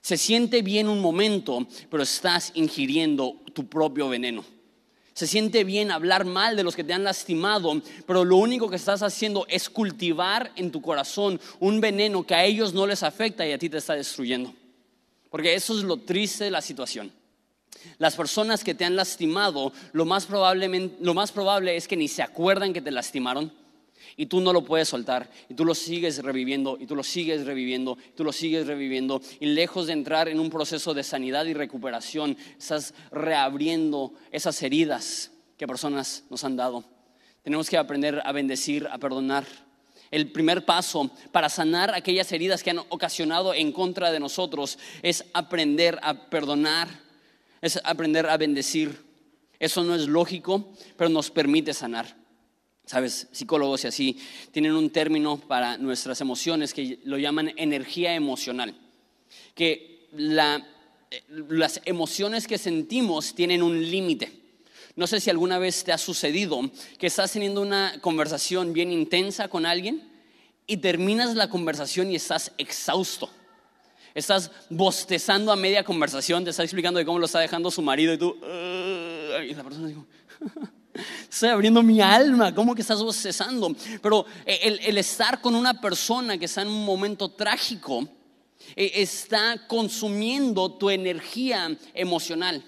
Se 0.00 0.16
siente 0.16 0.62
bien 0.62 0.88
un 0.88 1.00
momento, 1.00 1.66
pero 1.90 2.02
estás 2.02 2.52
ingiriendo 2.54 3.36
tu 3.52 3.68
propio 3.68 4.08
veneno. 4.08 4.44
Se 5.12 5.26
siente 5.26 5.64
bien 5.64 5.90
hablar 5.90 6.24
mal 6.24 6.56
de 6.56 6.62
los 6.62 6.74
que 6.74 6.84
te 6.84 6.94
han 6.94 7.04
lastimado, 7.04 7.82
pero 8.06 8.24
lo 8.24 8.36
único 8.36 8.70
que 8.70 8.76
estás 8.76 9.02
haciendo 9.02 9.44
es 9.48 9.68
cultivar 9.68 10.52
en 10.56 10.70
tu 10.70 10.80
corazón 10.80 11.38
un 11.58 11.80
veneno 11.80 12.26
que 12.26 12.34
a 12.34 12.44
ellos 12.44 12.72
no 12.72 12.86
les 12.86 13.02
afecta 13.02 13.46
y 13.46 13.52
a 13.52 13.58
ti 13.58 13.68
te 13.68 13.76
está 13.76 13.94
destruyendo. 13.94 14.54
Porque 15.28 15.54
eso 15.54 15.76
es 15.76 15.84
lo 15.84 15.98
triste 15.98 16.44
de 16.44 16.50
la 16.50 16.62
situación. 16.62 17.12
Las 17.98 18.16
personas 18.16 18.64
que 18.64 18.74
te 18.74 18.84
han 18.84 18.96
lastimado, 18.96 19.72
lo 19.92 20.04
más, 20.04 20.28
lo 20.30 21.14
más 21.14 21.32
probable 21.32 21.76
es 21.76 21.88
que 21.88 21.96
ni 21.96 22.08
se 22.08 22.22
acuerdan 22.22 22.72
que 22.72 22.80
te 22.80 22.90
lastimaron 22.90 23.52
y 24.16 24.26
tú 24.26 24.40
no 24.40 24.52
lo 24.52 24.64
puedes 24.64 24.88
soltar 24.88 25.30
y 25.48 25.54
tú 25.54 25.64
lo 25.64 25.74
sigues 25.74 26.22
reviviendo 26.22 26.76
y 26.78 26.86
tú 26.86 26.94
lo 26.94 27.02
sigues 27.02 27.46
reviviendo 27.46 27.96
y 28.08 28.16
tú 28.16 28.24
lo 28.24 28.32
sigues 28.32 28.66
reviviendo 28.66 29.20
y 29.38 29.46
lejos 29.46 29.86
de 29.86 29.92
entrar 29.92 30.28
en 30.28 30.40
un 30.40 30.50
proceso 30.50 30.94
de 30.94 31.02
sanidad 31.02 31.46
y 31.46 31.54
recuperación, 31.54 32.36
estás 32.58 32.94
reabriendo 33.10 34.12
esas 34.30 34.62
heridas 34.62 35.30
que 35.56 35.66
personas 35.66 36.24
nos 36.30 36.44
han 36.44 36.56
dado. 36.56 36.84
Tenemos 37.42 37.70
que 37.70 37.78
aprender 37.78 38.20
a 38.24 38.32
bendecir, 38.32 38.86
a 38.90 38.98
perdonar. 38.98 39.46
El 40.10 40.32
primer 40.32 40.64
paso 40.64 41.10
para 41.30 41.48
sanar 41.48 41.94
aquellas 41.94 42.32
heridas 42.32 42.62
que 42.62 42.70
han 42.70 42.80
ocasionado 42.88 43.54
en 43.54 43.72
contra 43.72 44.10
de 44.10 44.20
nosotros 44.20 44.78
es 45.02 45.24
aprender 45.32 45.98
a 46.02 46.28
perdonar 46.28 46.88
es 47.60 47.80
aprender 47.84 48.26
a 48.26 48.36
bendecir. 48.36 49.04
Eso 49.58 49.84
no 49.84 49.94
es 49.94 50.06
lógico, 50.06 50.72
pero 50.96 51.10
nos 51.10 51.30
permite 51.30 51.74
sanar. 51.74 52.16
Sabes, 52.86 53.28
psicólogos 53.30 53.84
y 53.84 53.88
así 53.88 54.18
tienen 54.50 54.72
un 54.72 54.90
término 54.90 55.36
para 55.36 55.78
nuestras 55.78 56.20
emociones 56.20 56.74
que 56.74 56.98
lo 57.04 57.18
llaman 57.18 57.52
energía 57.56 58.14
emocional. 58.14 58.74
Que 59.54 60.08
eh, 60.12 61.22
las 61.48 61.80
emociones 61.84 62.46
que 62.46 62.58
sentimos 62.58 63.34
tienen 63.34 63.62
un 63.62 63.80
límite. 63.90 64.32
No 64.96 65.06
sé 65.06 65.20
si 65.20 65.30
alguna 65.30 65.58
vez 65.58 65.84
te 65.84 65.92
ha 65.92 65.98
sucedido 65.98 66.60
que 66.98 67.06
estás 67.06 67.32
teniendo 67.32 67.62
una 67.62 68.00
conversación 68.00 68.72
bien 68.72 68.90
intensa 68.92 69.48
con 69.48 69.66
alguien 69.66 70.10
y 70.66 70.78
terminas 70.78 71.34
la 71.36 71.48
conversación 71.48 72.10
y 72.10 72.16
estás 72.16 72.52
exhausto. 72.58 73.30
Estás 74.14 74.50
bostezando 74.68 75.52
a 75.52 75.56
media 75.56 75.84
conversación, 75.84 76.44
te 76.44 76.50
está 76.50 76.62
explicando 76.62 76.98
de 76.98 77.04
cómo 77.06 77.18
lo 77.18 77.26
está 77.26 77.40
dejando 77.40 77.70
su 77.70 77.82
marido 77.82 78.12
y 78.14 78.18
tú, 78.18 78.36
y 78.40 79.54
la 79.54 79.62
persona 79.62 79.88
dice, 79.88 80.00
estoy 81.30 81.48
abriendo 81.50 81.82
mi 81.82 82.00
alma, 82.00 82.54
¿cómo 82.54 82.74
que 82.74 82.82
estás 82.82 83.02
bostezando? 83.02 83.74
Pero 84.02 84.26
el, 84.44 84.80
el 84.80 84.98
estar 84.98 85.40
con 85.40 85.54
una 85.54 85.80
persona 85.80 86.38
que 86.38 86.46
está 86.46 86.62
en 86.62 86.68
un 86.68 86.84
momento 86.84 87.28
trágico 87.30 88.08
E- 88.76 89.02
Está 89.02 89.66
consumiendo 89.66 90.70
tu 90.72 90.90
energía 90.90 91.76
emocional. 91.94 92.62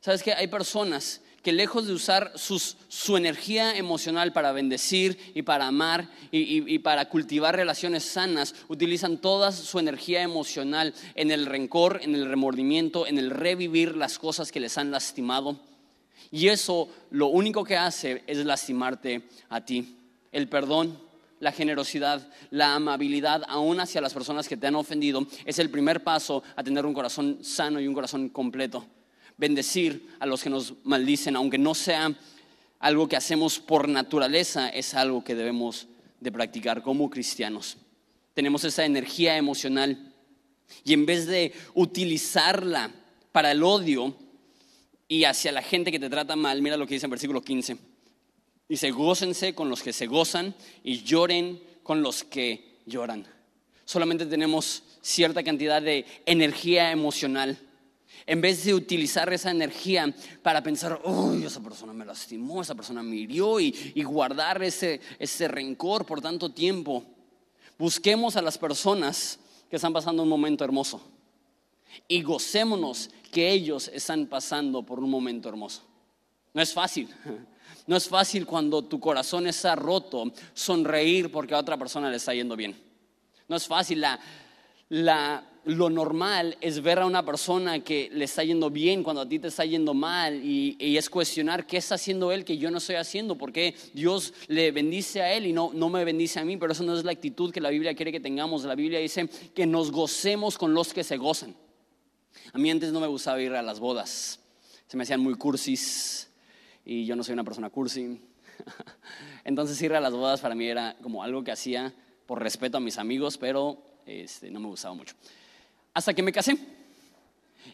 ¿Sabes 0.00 0.22
que 0.22 0.32
Hay 0.32 0.46
personas 0.48 1.20
que 1.42 1.52
lejos 1.52 1.86
de 1.86 1.92
usar 1.92 2.32
su 2.36 3.16
energía 3.16 3.76
emocional 3.76 4.32
para 4.32 4.52
bendecir 4.52 5.18
y 5.34 5.42
para 5.42 5.68
amar 5.68 6.08
y 6.30 6.78
para 6.80 7.08
cultivar 7.08 7.56
relaciones 7.56 8.04
sanas, 8.04 8.54
utilizan 8.68 9.18
toda 9.18 9.52
su 9.52 9.78
energía 9.78 10.22
emocional 10.22 10.94
en 11.14 11.30
el 11.30 11.46
rencor, 11.46 12.00
en 12.02 12.14
el 12.14 12.28
remordimiento, 12.28 13.06
en 13.06 13.18
el 13.18 13.30
revivir 13.30 13.96
las 13.96 14.18
cosas 14.18 14.52
que 14.52 14.60
les 14.60 14.76
han 14.78 14.90
lastimado. 14.90 15.60
Y 16.30 16.48
eso 16.48 16.88
lo 17.10 17.28
único 17.28 17.64
que 17.64 17.76
hace 17.76 18.22
es 18.26 18.38
lastimarte 18.44 19.22
a 19.48 19.64
ti. 19.64 19.96
El 20.32 20.48
perdón, 20.48 20.98
la 21.40 21.52
generosidad, 21.52 22.28
la 22.50 22.74
amabilidad, 22.74 23.44
aún 23.48 23.80
hacia 23.80 24.00
las 24.00 24.12
personas 24.12 24.48
que 24.48 24.56
te 24.56 24.66
han 24.66 24.74
ofendido, 24.74 25.26
es 25.44 25.58
el 25.58 25.70
primer 25.70 26.02
paso 26.02 26.42
a 26.56 26.62
tener 26.62 26.84
un 26.84 26.94
corazón 26.94 27.38
sano 27.42 27.80
y 27.80 27.86
un 27.86 27.94
corazón 27.94 28.28
completo. 28.28 28.84
Bendecir 29.38 30.08
a 30.20 30.26
los 30.26 30.42
que 30.42 30.50
nos 30.50 30.74
maldicen, 30.84 31.36
aunque 31.36 31.56
no 31.56 31.74
sea 31.74 32.14
algo 32.78 33.08
que 33.08 33.16
hacemos 33.16 33.58
por 33.58 33.88
naturaleza, 33.88 34.68
es 34.68 34.94
algo 34.94 35.24
que 35.24 35.34
debemos 35.34 35.86
de 36.20 36.30
practicar 36.30 36.82
como 36.82 37.08
cristianos. 37.08 37.78
Tenemos 38.34 38.64
esa 38.64 38.84
energía 38.84 39.36
emocional 39.36 40.12
y 40.84 40.92
en 40.92 41.06
vez 41.06 41.26
de 41.26 41.52
utilizarla 41.74 42.90
para 43.32 43.52
el 43.52 43.62
odio, 43.62 44.14
y 45.08 45.24
hacia 45.24 45.52
la 45.52 45.62
gente 45.62 45.90
que 45.90 45.98
te 45.98 46.10
trata 46.10 46.36
mal, 46.36 46.60
mira 46.60 46.76
lo 46.76 46.86
que 46.86 46.94
dice 46.94 47.06
en 47.06 47.10
versículo 47.10 47.40
15. 47.40 47.78
Dice, 48.68 48.90
gócense 48.90 49.54
con 49.54 49.70
los 49.70 49.82
que 49.82 49.94
se 49.94 50.06
gozan 50.06 50.54
y 50.84 51.02
lloren 51.02 51.60
con 51.82 52.02
los 52.02 52.24
que 52.24 52.80
lloran. 52.84 53.26
Solamente 53.86 54.26
tenemos 54.26 54.82
cierta 55.00 55.42
cantidad 55.42 55.80
de 55.80 56.04
energía 56.26 56.92
emocional. 56.92 57.58
En 58.30 58.42
vez 58.42 58.62
de 58.62 58.74
utilizar 58.74 59.32
esa 59.32 59.50
energía 59.50 60.14
para 60.42 60.62
pensar, 60.62 61.00
uy, 61.02 61.46
esa 61.46 61.60
persona 61.62 61.94
me 61.94 62.04
lastimó, 62.04 62.60
esa 62.60 62.74
persona 62.74 63.02
me 63.02 63.16
hirió 63.16 63.58
y, 63.58 63.74
y 63.94 64.02
guardar 64.02 64.62
ese, 64.62 65.00
ese 65.18 65.48
rencor 65.48 66.04
por 66.04 66.20
tanto 66.20 66.50
tiempo, 66.50 67.02
busquemos 67.78 68.36
a 68.36 68.42
las 68.42 68.58
personas 68.58 69.38
que 69.70 69.76
están 69.76 69.94
pasando 69.94 70.22
un 70.22 70.28
momento 70.28 70.62
hermoso 70.62 71.00
y 72.06 72.22
gocémonos 72.22 73.08
que 73.32 73.50
ellos 73.50 73.88
están 73.94 74.26
pasando 74.26 74.82
por 74.82 75.00
un 75.00 75.08
momento 75.08 75.48
hermoso. 75.48 75.82
No 76.52 76.60
es 76.62 76.72
fácil. 76.72 77.08
No 77.86 77.96
es 77.96 78.06
fácil 78.06 78.44
cuando 78.44 78.84
tu 78.84 79.00
corazón 79.00 79.46
está 79.46 79.74
roto 79.74 80.30
sonreír 80.52 81.32
porque 81.32 81.54
a 81.54 81.58
otra 81.58 81.78
persona 81.78 82.10
le 82.10 82.18
está 82.18 82.34
yendo 82.34 82.54
bien. 82.54 82.76
No 83.48 83.56
es 83.56 83.66
fácil. 83.66 84.02
La, 84.02 84.20
la- 84.90 85.42
lo 85.68 85.90
normal 85.90 86.56
es 86.62 86.82
ver 86.82 86.98
a 86.98 87.04
una 87.04 87.22
persona 87.24 87.80
que 87.84 88.08
le 88.10 88.24
está 88.24 88.42
yendo 88.42 88.70
bien 88.70 89.02
cuando 89.02 89.20
a 89.20 89.28
ti 89.28 89.38
te 89.38 89.48
está 89.48 89.66
yendo 89.66 89.92
mal 89.92 90.42
y, 90.42 90.76
es 90.80 91.10
cuestionar 91.10 91.66
qué 91.66 91.76
está 91.76 91.96
haciendo 91.96 92.32
él 92.32 92.44
que 92.44 92.56
yo 92.56 92.70
no 92.70 92.78
estoy 92.78 92.96
haciendo, 92.96 93.36
porque 93.36 93.74
Dios 93.92 94.32
le 94.46 94.72
bendice 94.72 95.20
a 95.20 95.34
él 95.34 95.46
y 95.46 95.52
no, 95.52 95.70
no 95.74 95.90
me 95.90 96.04
bendice 96.04 96.40
a 96.40 96.44
mí, 96.44 96.56
pero 96.56 96.72
eso 96.72 96.82
no 96.84 96.96
es 96.96 97.04
la 97.04 97.12
actitud 97.12 97.52
que 97.52 97.60
la 97.60 97.68
Biblia 97.68 97.94
quiere 97.94 98.10
que 98.10 98.18
tengamos. 98.18 98.64
La 98.64 98.74
Biblia 98.74 98.98
dice 98.98 99.28
que 99.54 99.66
nos 99.66 99.92
gocemos 99.92 100.56
con 100.56 100.72
los 100.72 100.94
que 100.94 101.04
se 101.04 101.18
gozan. 101.18 101.54
A 102.52 102.58
mí 102.58 102.70
antes 102.70 102.90
no 102.90 103.00
me 103.00 103.06
gustaba 103.06 103.40
ir 103.40 103.52
a 103.52 103.62
las 103.62 103.78
bodas. 103.78 104.40
Se 104.86 104.96
me 104.96 105.02
hacían 105.02 105.20
muy 105.20 105.34
cursis 105.34 106.30
y 106.82 107.04
yo 107.04 107.14
no 107.14 107.22
soy 107.22 107.34
una 107.34 107.44
persona 107.44 107.68
cursi. 107.68 108.22
Entonces 109.44 109.80
ir 109.82 109.92
a 109.92 110.00
las 110.00 110.14
bodas 110.14 110.40
para 110.40 110.54
mí 110.54 110.66
era 110.66 110.96
como 111.02 111.22
algo 111.22 111.44
que 111.44 111.52
hacía 111.52 111.94
por 112.26 112.42
respeto 112.42 112.78
a 112.78 112.80
mis 112.80 112.96
amigos, 112.96 113.36
pero 113.36 113.82
este, 114.06 114.50
no 114.50 114.60
me 114.60 114.68
gustaba 114.68 114.94
mucho. 114.94 115.14
Hasta 115.98 116.14
que 116.14 116.22
me 116.22 116.30
casé. 116.30 116.56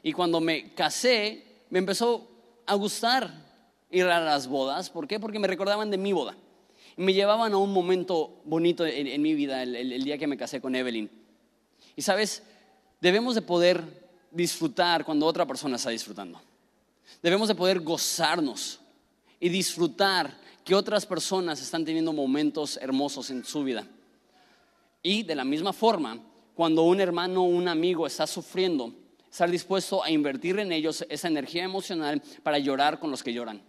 Y 0.02 0.14
cuando 0.14 0.40
me 0.40 0.72
casé, 0.72 1.44
me 1.68 1.78
empezó 1.78 2.26
a 2.64 2.74
gustar 2.74 3.30
ir 3.90 4.06
a 4.06 4.18
las 4.18 4.46
bodas. 4.46 4.88
¿Por 4.88 5.06
qué? 5.06 5.20
Porque 5.20 5.38
me 5.38 5.46
recordaban 5.46 5.90
de 5.90 5.98
mi 5.98 6.14
boda. 6.14 6.34
Y 6.96 7.02
me 7.02 7.12
llevaban 7.12 7.52
a 7.52 7.58
un 7.58 7.70
momento 7.70 8.40
bonito 8.46 8.86
en, 8.86 9.20
mi 9.20 9.34
vida, 9.34 9.62
el- 9.62 9.76
el- 9.76 9.92
el 9.92 10.04
día 10.04 10.16
que 10.16 10.26
me 10.26 10.38
casé 10.38 10.58
con 10.62 10.74
Evelyn. 10.74 11.10
Y 11.96 12.00
sabes, 12.00 12.42
debemos 12.98 13.34
de 13.34 13.42
poder 13.42 13.84
disfrutar 14.30 15.04
cuando 15.04 15.26
otra 15.26 15.44
persona 15.44 15.76
está 15.76 15.90
disfrutando. 15.90 16.40
Debemos 17.22 17.48
de 17.48 17.54
poder 17.54 17.80
gozarnos 17.80 18.80
y 19.38 19.50
disfrutar 19.50 20.34
que 20.64 20.74
otras 20.74 21.04
personas 21.04 21.60
están 21.60 21.84
teniendo 21.84 22.14
momentos 22.14 22.78
hermosos 22.80 23.28
en 23.28 23.44
su 23.44 23.62
vida. 23.64 23.86
Y 25.02 25.24
de 25.24 25.34
la 25.34 25.44
misma 25.44 25.74
forma, 25.74 26.18
cuando 26.54 26.82
un 26.82 27.00
hermano 27.00 27.42
o 27.42 27.46
un 27.46 27.68
amigo 27.68 28.06
está 28.06 28.26
sufriendo, 28.26 28.92
estar 29.30 29.50
dispuesto 29.50 30.02
a 30.02 30.10
invertir 30.10 30.58
en 30.58 30.72
ellos 30.72 31.04
esa 31.08 31.28
energía 31.28 31.64
emocional 31.64 32.22
para 32.42 32.58
llorar 32.58 33.00
con 33.00 33.10
los 33.10 33.22
que 33.22 33.32
lloran. 33.32 33.62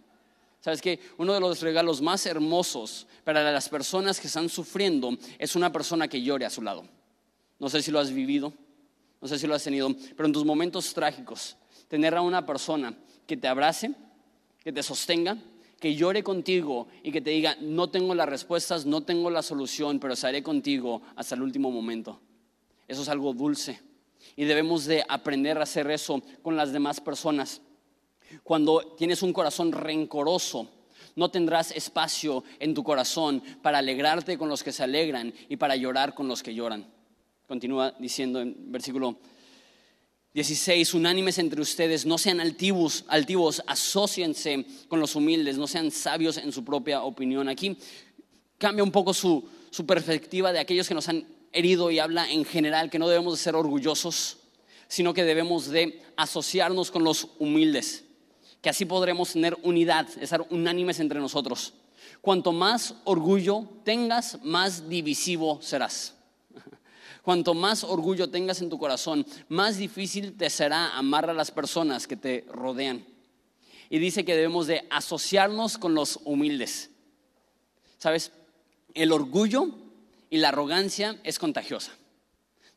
¿Sabes 0.60 0.80
que 0.80 0.98
Uno 1.18 1.32
de 1.32 1.40
los 1.40 1.60
regalos 1.60 2.00
más 2.02 2.26
hermosos 2.26 3.06
para 3.24 3.52
las 3.52 3.68
personas 3.68 4.20
que 4.20 4.26
están 4.26 4.48
sufriendo 4.48 5.16
es 5.38 5.54
una 5.54 5.70
persona 5.70 6.08
que 6.08 6.22
llore 6.22 6.44
a 6.44 6.50
su 6.50 6.62
lado. 6.62 6.84
No 7.58 7.68
sé 7.68 7.82
si 7.82 7.90
lo 7.90 8.00
has 8.00 8.12
vivido, 8.12 8.52
no 9.20 9.28
sé 9.28 9.38
si 9.38 9.46
lo 9.46 9.54
has 9.54 9.64
tenido, 9.64 9.94
pero 10.16 10.26
en 10.26 10.32
tus 10.32 10.44
momentos 10.44 10.92
trágicos, 10.92 11.56
tener 11.88 12.14
a 12.14 12.20
una 12.20 12.44
persona 12.44 12.96
que 13.26 13.36
te 13.36 13.48
abrace, 13.48 13.92
que 14.62 14.72
te 14.72 14.82
sostenga, 14.82 15.38
que 15.80 15.94
llore 15.94 16.22
contigo 16.22 16.88
y 17.02 17.12
que 17.12 17.20
te 17.20 17.30
diga, 17.30 17.56
no 17.60 17.90
tengo 17.90 18.14
las 18.14 18.28
respuestas, 18.28 18.86
no 18.86 19.02
tengo 19.02 19.30
la 19.30 19.42
solución, 19.42 19.98
pero 19.98 20.14
estaré 20.14 20.42
contigo 20.42 21.02
hasta 21.16 21.34
el 21.34 21.42
último 21.42 21.70
momento. 21.70 22.20
Eso 22.88 23.02
es 23.02 23.08
algo 23.08 23.32
dulce 23.32 23.80
y 24.36 24.44
debemos 24.44 24.84
de 24.84 25.04
aprender 25.08 25.58
a 25.58 25.62
hacer 25.62 25.90
eso 25.90 26.22
con 26.42 26.56
las 26.56 26.72
demás 26.72 27.00
personas. 27.00 27.60
Cuando 28.42 28.94
tienes 28.98 29.22
un 29.22 29.32
corazón 29.32 29.72
rencoroso, 29.72 30.68
no 31.14 31.30
tendrás 31.30 31.70
espacio 31.70 32.44
en 32.58 32.74
tu 32.74 32.84
corazón 32.84 33.42
para 33.62 33.78
alegrarte 33.78 34.36
con 34.36 34.48
los 34.48 34.62
que 34.62 34.72
se 34.72 34.82
alegran 34.82 35.32
y 35.48 35.56
para 35.56 35.76
llorar 35.76 36.14
con 36.14 36.28
los 36.28 36.42
que 36.42 36.54
lloran. 36.54 36.86
Continúa 37.46 37.94
diciendo 37.98 38.40
en 38.40 38.70
versículo 38.70 39.16
16, 40.34 40.92
unánimes 40.92 41.38
entre 41.38 41.62
ustedes, 41.62 42.04
no 42.04 42.18
sean 42.18 42.40
altivos, 42.40 43.04
altivos, 43.08 43.62
asóciense 43.66 44.66
con 44.88 45.00
los 45.00 45.16
humildes, 45.16 45.56
no 45.56 45.66
sean 45.66 45.90
sabios 45.90 46.36
en 46.36 46.52
su 46.52 46.62
propia 46.62 47.02
opinión. 47.02 47.48
Aquí 47.48 47.78
cambia 48.58 48.84
un 48.84 48.92
poco 48.92 49.14
su, 49.14 49.48
su 49.70 49.86
perspectiva 49.86 50.52
de 50.52 50.58
aquellos 50.58 50.86
que 50.86 50.94
nos 50.94 51.08
han 51.08 51.35
herido 51.52 51.90
y 51.90 51.98
habla 51.98 52.30
en 52.30 52.44
general 52.44 52.90
que 52.90 52.98
no 52.98 53.08
debemos 53.08 53.38
de 53.38 53.42
ser 53.42 53.54
orgullosos, 53.54 54.38
sino 54.88 55.14
que 55.14 55.24
debemos 55.24 55.68
de 55.68 56.02
asociarnos 56.16 56.90
con 56.90 57.04
los 57.04 57.28
humildes, 57.38 58.04
que 58.62 58.70
así 58.70 58.84
podremos 58.84 59.32
tener 59.32 59.56
unidad, 59.62 60.06
estar 60.20 60.46
unánimes 60.50 61.00
entre 61.00 61.20
nosotros. 61.20 61.74
Cuanto 62.20 62.52
más 62.52 62.94
orgullo 63.04 63.68
tengas, 63.84 64.42
más 64.42 64.88
divisivo 64.88 65.60
serás. 65.62 66.14
Cuanto 67.22 67.54
más 67.54 67.84
orgullo 67.84 68.30
tengas 68.30 68.60
en 68.62 68.68
tu 68.68 68.78
corazón, 68.78 69.26
más 69.48 69.76
difícil 69.76 70.36
te 70.36 70.50
será 70.50 70.96
amar 70.96 71.28
a 71.28 71.34
las 71.34 71.50
personas 71.50 72.06
que 72.06 72.16
te 72.16 72.44
rodean. 72.48 73.04
Y 73.88 73.98
dice 73.98 74.24
que 74.24 74.34
debemos 74.34 74.66
de 74.66 74.86
asociarnos 74.90 75.78
con 75.78 75.94
los 75.94 76.18
humildes. 76.24 76.90
¿Sabes? 77.98 78.32
El 78.94 79.12
orgullo 79.12 79.85
y 80.30 80.38
la 80.38 80.48
arrogancia 80.48 81.18
es 81.24 81.38
contagiosa. 81.38 81.92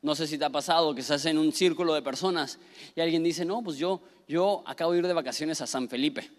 No 0.02 0.16
sé 0.16 0.28
si 0.28 0.38
te 0.38 0.46
ha 0.46 0.50
pasado 0.50 0.96
que 0.96 1.02
estás 1.02 1.26
en 1.26 1.38
un 1.38 1.52
círculo 1.52 1.94
de 1.94 2.02
personas 2.02 2.58
y 2.96 3.02
alguien 3.02 3.24
dice, 3.24 3.44
no, 3.44 3.62
pues 3.62 3.78
yo, 3.78 4.02
yo 4.28 4.64
acabo 4.66 4.94
de 4.94 5.00
ir 5.00 5.08
de 5.08 5.14
vacaciones 5.14 5.60
a 5.62 5.68
San 5.68 5.90
Felipe. 5.90 6.30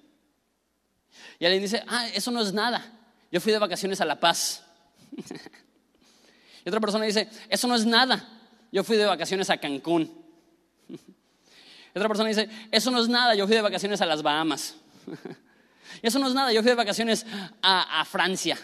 Y 1.38 1.45
alguien 1.45 1.62
dice, 1.62 1.83
ah, 1.87 2.09
eso 2.09 2.31
no 2.31 2.40
es 2.40 2.52
nada. 2.52 2.99
Yo 3.31 3.40
fui 3.40 3.52
de 3.52 3.59
vacaciones 3.59 4.00
a 4.00 4.05
La 4.07 4.19
Paz. 4.19 4.64
y 6.64 6.69
otra 6.69 6.81
persona 6.81 7.05
dice, 7.05 7.29
eso 7.49 7.69
no 7.69 7.75
es 7.75 7.85
nada. 7.85 8.26
Yo 8.73 8.83
fui 8.83 8.97
de 8.97 9.05
vacaciones 9.05 9.50
a 9.50 9.59
Cancún. 9.59 10.11
y 10.88 11.99
otra 11.99 12.09
persona 12.09 12.29
dice, 12.29 12.49
eso 12.71 12.90
no 12.90 13.02
es 13.02 13.09
nada. 13.09 13.35
Yo 13.35 13.47
fui 13.47 13.57
de 13.57 13.62
vacaciones 13.62 14.00
a 14.00 14.07
las 14.07 14.23
Bahamas. 14.23 14.76
y 16.02 16.07
eso 16.07 16.19
no 16.19 16.29
es 16.29 16.35
nada. 16.35 16.50
Yo 16.52 16.62
fui 16.62 16.71
de 16.71 16.76
vacaciones 16.76 17.26
a, 17.61 18.00
a 18.00 18.05
Francia. 18.07 18.57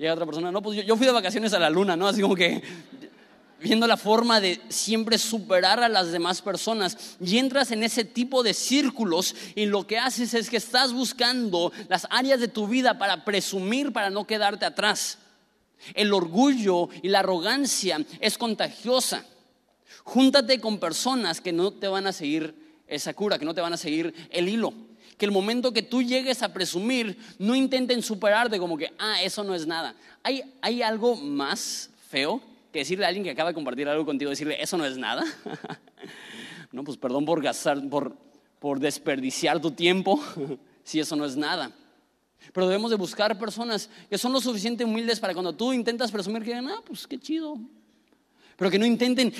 Y 0.00 0.06
otra 0.06 0.24
persona, 0.24 0.50
no, 0.50 0.62
pues 0.62 0.78
yo, 0.78 0.82
yo 0.82 0.96
fui 0.96 1.04
de 1.04 1.12
vacaciones 1.12 1.52
a 1.52 1.58
la 1.58 1.68
luna, 1.68 1.94
¿no? 1.94 2.08
Así 2.08 2.22
como 2.22 2.34
que 2.34 2.62
viendo 3.60 3.86
la 3.86 3.98
forma 3.98 4.40
de 4.40 4.58
siempre 4.70 5.18
superar 5.18 5.82
a 5.82 5.90
las 5.90 6.10
demás 6.10 6.40
personas 6.40 7.18
y 7.20 7.36
entras 7.36 7.70
en 7.70 7.82
ese 7.82 8.06
tipo 8.06 8.42
de 8.42 8.54
círculos 8.54 9.36
y 9.54 9.66
lo 9.66 9.86
que 9.86 9.98
haces 9.98 10.32
es 10.32 10.48
que 10.48 10.56
estás 10.56 10.94
buscando 10.94 11.70
las 11.90 12.06
áreas 12.08 12.40
de 12.40 12.48
tu 12.48 12.66
vida 12.66 12.96
para 12.96 13.26
presumir, 13.26 13.92
para 13.92 14.08
no 14.08 14.26
quedarte 14.26 14.64
atrás. 14.64 15.18
El 15.92 16.14
orgullo 16.14 16.88
y 17.02 17.08
la 17.08 17.18
arrogancia 17.18 18.02
es 18.20 18.38
contagiosa. 18.38 19.26
Júntate 20.04 20.60
con 20.60 20.78
personas 20.78 21.42
que 21.42 21.52
no 21.52 21.72
te 21.72 21.88
van 21.88 22.06
a 22.06 22.12
seguir 22.12 22.54
esa 22.86 23.12
cura, 23.12 23.38
que 23.38 23.44
no 23.44 23.54
te 23.54 23.60
van 23.60 23.74
a 23.74 23.76
seguir 23.76 24.14
el 24.30 24.48
hilo. 24.48 24.72
Que 25.20 25.26
el 25.26 25.32
momento 25.32 25.70
que 25.70 25.82
tú 25.82 26.02
llegues 26.02 26.42
a 26.42 26.50
presumir, 26.50 27.18
no 27.38 27.54
intenten 27.54 28.02
superarte 28.02 28.58
como 28.58 28.78
que, 28.78 28.90
ah, 28.98 29.22
eso 29.22 29.44
no 29.44 29.54
es 29.54 29.66
nada. 29.66 29.94
¿Hay, 30.22 30.42
hay 30.62 30.80
algo 30.80 31.14
más 31.14 31.90
feo 32.08 32.40
que 32.72 32.78
decirle 32.78 33.04
a 33.04 33.08
alguien 33.08 33.22
que 33.22 33.30
acaba 33.30 33.50
de 33.50 33.54
compartir 33.54 33.86
algo 33.86 34.06
contigo, 34.06 34.30
decirle, 34.30 34.56
eso 34.62 34.78
no 34.78 34.86
es 34.86 34.96
nada. 34.96 35.22
no, 36.72 36.84
pues 36.84 36.96
perdón 36.96 37.26
por 37.26 37.42
gastar, 37.42 37.86
por, 37.90 38.16
por 38.60 38.80
desperdiciar 38.80 39.60
tu 39.60 39.72
tiempo, 39.72 40.18
si 40.84 41.00
eso 41.00 41.14
no 41.16 41.26
es 41.26 41.36
nada. 41.36 41.70
Pero 42.54 42.66
debemos 42.66 42.90
de 42.90 42.96
buscar 42.96 43.38
personas 43.38 43.90
que 44.08 44.16
son 44.16 44.32
lo 44.32 44.40
suficiente 44.40 44.86
humildes 44.86 45.20
para 45.20 45.34
cuando 45.34 45.54
tú 45.54 45.74
intentas 45.74 46.10
presumir 46.10 46.42
que, 46.44 46.54
ah, 46.54 46.80
pues 46.86 47.06
qué 47.06 47.18
chido. 47.18 47.58
Pero 48.56 48.70
que 48.70 48.78
no 48.78 48.86
intenten 48.86 49.34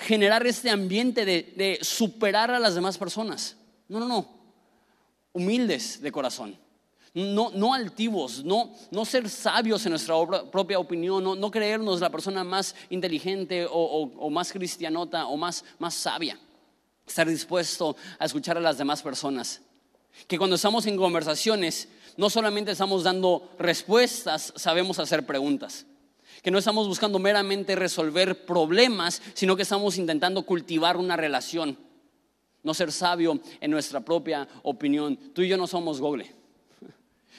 generar 0.00 0.46
este 0.46 0.70
ambiente 0.70 1.26
de, 1.26 1.52
de 1.54 1.78
superar 1.82 2.50
a 2.50 2.58
las 2.58 2.74
demás 2.74 2.96
personas. 2.96 3.58
No, 3.86 4.00
no, 4.00 4.08
no. 4.08 4.35
Humildes 5.36 6.00
de 6.00 6.10
corazón 6.10 6.58
no, 7.16 7.50
no 7.54 7.72
altivos, 7.72 8.44
no, 8.44 8.74
no 8.90 9.04
ser 9.06 9.30
sabios 9.30 9.86
en 9.86 9.90
nuestra 9.90 10.14
propia 10.50 10.78
opinión, 10.78 11.24
no, 11.24 11.34
no, 11.34 11.50
creernos 11.50 12.00
la 12.00 12.10
persona 12.10 12.44
más 12.44 12.74
inteligente 12.90 13.66
o, 13.70 14.28
más 14.28 14.52
cristianota 14.52 15.26
o 15.26 15.36
más, 15.38 15.64
más 15.78 15.94
sabia. 15.94 16.38
Estar 17.06 17.26
dispuesto 17.26 17.96
a 18.18 18.26
escuchar 18.26 18.58
a 18.58 18.60
las 18.60 18.76
demás 18.76 19.00
personas. 19.00 19.62
Que 20.28 20.36
cuando 20.36 20.56
estamos 20.56 20.84
en 20.86 20.98
conversaciones, 20.98 21.88
no 22.18 22.28
solamente 22.28 22.72
estamos 22.72 23.02
dando 23.02 23.48
respuestas, 23.58 24.52
sabemos 24.54 24.98
hacer 24.98 25.24
preguntas. 25.24 25.86
Que 26.42 26.50
no 26.50 26.58
estamos 26.58 26.86
buscando 26.86 27.18
meramente 27.18 27.76
resolver 27.76 28.44
problemas, 28.44 29.22
sino 29.32 29.56
que 29.56 29.62
estamos 29.62 29.96
intentando 29.96 30.42
cultivar 30.42 30.98
una 30.98 31.16
relación. 31.16 31.78
No 32.66 32.74
ser 32.74 32.90
sabio 32.90 33.38
en 33.60 33.70
nuestra 33.70 34.00
propia 34.00 34.46
opinión. 34.64 35.16
Tú 35.32 35.42
y 35.42 35.48
yo 35.48 35.56
no 35.56 35.68
somos 35.68 36.00
Google. 36.00 36.34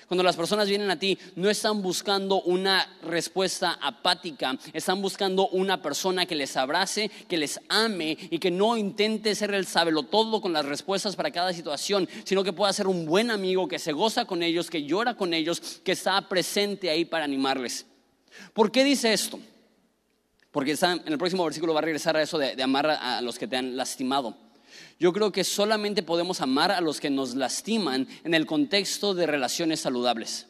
Cuando 0.07 0.23
las 0.23 0.37
personas 0.37 0.69
vienen 0.69 0.89
a 0.89 0.97
ti, 0.97 1.19
no 1.35 1.49
están 1.49 1.81
buscando 1.81 2.41
una 2.43 2.97
respuesta 3.03 3.77
apática, 3.81 4.57
están 4.71 5.01
buscando 5.01 5.49
una 5.49 5.81
persona 5.81 6.25
que 6.25 6.33
les 6.33 6.55
abrace, 6.55 7.11
que 7.27 7.35
les 7.35 7.59
ame 7.67 8.17
y 8.31 8.39
que 8.39 8.49
no 8.49 8.77
intente 8.77 9.35
ser 9.35 9.53
el 9.53 9.67
sábelo 9.67 10.03
todo 10.03 10.39
con 10.39 10.53
las 10.53 10.65
respuestas 10.65 11.17
para 11.17 11.31
cada 11.31 11.51
situación, 11.51 12.07
sino 12.23 12.41
que 12.41 12.53
pueda 12.53 12.71
ser 12.71 12.87
un 12.87 13.05
buen 13.05 13.29
amigo 13.29 13.67
que 13.67 13.79
se 13.79 13.91
goza 13.91 14.23
con 14.23 14.43
ellos, 14.43 14.69
que 14.69 14.85
llora 14.85 15.15
con 15.15 15.33
ellos, 15.33 15.81
que 15.83 15.91
está 15.91 16.21
presente 16.29 16.89
ahí 16.89 17.03
para 17.03 17.25
animarles. 17.25 17.85
¿Por 18.53 18.71
qué 18.71 18.85
dice 18.85 19.11
esto? 19.11 19.37
Porque 20.51 20.71
en 20.81 21.01
el 21.11 21.17
próximo 21.17 21.43
versículo 21.43 21.73
va 21.73 21.81
a 21.81 21.83
regresar 21.83 22.15
a 22.15 22.21
eso 22.21 22.37
de 22.37 22.63
amar 22.63 22.89
a 22.89 23.21
los 23.21 23.37
que 23.37 23.45
te 23.45 23.57
han 23.57 23.75
lastimado. 23.75 24.46
Yo 24.99 25.13
creo 25.13 25.31
que 25.31 25.43
solamente 25.43 26.01
podemos 26.01 26.41
amar 26.41 26.71
a 26.71 26.81
los 26.81 26.99
que 26.99 27.09
nos 27.09 27.35
lastiman 27.35 28.07
en 28.23 28.33
el 28.33 28.45
contexto 28.45 29.13
de 29.13 29.27
relaciones 29.27 29.79
saludables. 29.79 30.47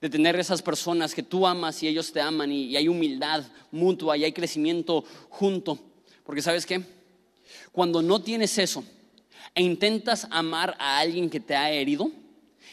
De 0.00 0.10
tener 0.10 0.38
esas 0.38 0.62
personas 0.62 1.14
que 1.14 1.22
tú 1.22 1.46
amas 1.46 1.82
y 1.82 1.88
ellos 1.88 2.12
te 2.12 2.20
aman 2.20 2.50
y, 2.50 2.76
hay 2.76 2.88
humildad 2.88 3.44
mutua 3.70 4.16
y 4.16 4.24
hay 4.24 4.32
crecimiento 4.32 5.04
junto. 5.28 5.78
Porque 6.24 6.42
sabes 6.42 6.66
qué? 6.66 6.82
Cuando 7.70 8.02
no 8.02 8.20
tienes 8.20 8.58
eso 8.58 8.84
e 9.54 9.62
intentas 9.62 10.26
amar 10.30 10.76
a 10.78 10.98
alguien 10.98 11.30
que 11.30 11.40
te 11.40 11.54
ha 11.54 11.70
herido, 11.70 12.10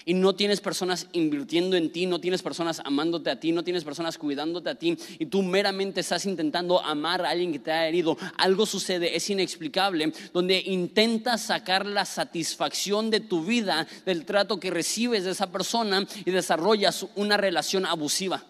y 0.07 0.13
no 0.13 0.33
tienes 0.35 0.61
personas 0.61 1.07
invirtiendo 1.11 1.75
en 1.75 1.91
ti, 1.91 2.05
no 2.05 2.21
tienes 2.21 2.41
personas 2.41 2.81
amándote 2.85 3.29
a 3.29 3.41
ti, 3.41 3.51
no 3.51 3.65
tienes 3.65 3.83
personas 3.83 4.17
cuidándote 4.17 4.69
a 4.69 4.75
ti 4.75 4.97
y 5.19 5.25
tú 5.25 5.43
meramente 5.43 5.99
estás 5.99 6.25
intentando 6.25 6.81
amar 6.81 7.25
a 7.25 7.31
alguien 7.31 7.51
que 7.51 7.59
te 7.59 7.73
ha 7.73 7.89
herido, 7.89 8.17
algo 8.37 8.65
sucede, 8.65 9.17
es 9.17 9.29
inexplicable, 9.29 10.13
donde 10.31 10.63
intentas 10.65 11.41
sacar 11.41 11.85
la 11.85 12.05
satisfacción 12.05 13.09
de 13.09 13.19
tu 13.19 13.43
vida 13.43 13.85
del 14.05 14.23
trato 14.23 14.61
que 14.61 14.71
recibes 14.71 15.25
de 15.25 15.31
esa 15.31 15.51
persona 15.51 16.07
y 16.23 16.31
desarrollas 16.31 17.05
una 17.15 17.35
relación 17.35 17.85
abusiva. 17.85 18.45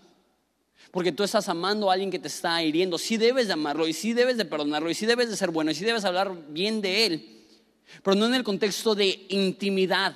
Porque 0.91 1.11
tú 1.11 1.23
estás 1.23 1.49
amando 1.49 1.89
a 1.89 1.93
alguien 1.93 2.11
que 2.11 2.19
te 2.19 2.27
está 2.27 2.61
hiriendo. 2.61 2.99
Sí 2.99 3.17
debes 3.17 3.47
de 3.47 3.53
amarlo 3.53 3.87
y 3.87 3.93
sí 3.93 4.13
debes 4.13 4.37
de 4.37 4.45
perdonarlo 4.45 4.91
y 4.91 4.93
sí 4.93 5.07
debes 5.07 5.29
de 5.29 5.35
ser 5.35 5.49
bueno 5.49 5.71
y 5.71 5.75
sí 5.75 5.83
debes 5.83 6.05
hablar 6.05 6.31
bien 6.49 6.81
de 6.81 7.05
él. 7.07 7.45
Pero 8.03 8.15
no 8.15 8.27
en 8.27 8.35
el 8.35 8.43
contexto 8.43 8.93
de 8.93 9.25
intimidad 9.29 10.15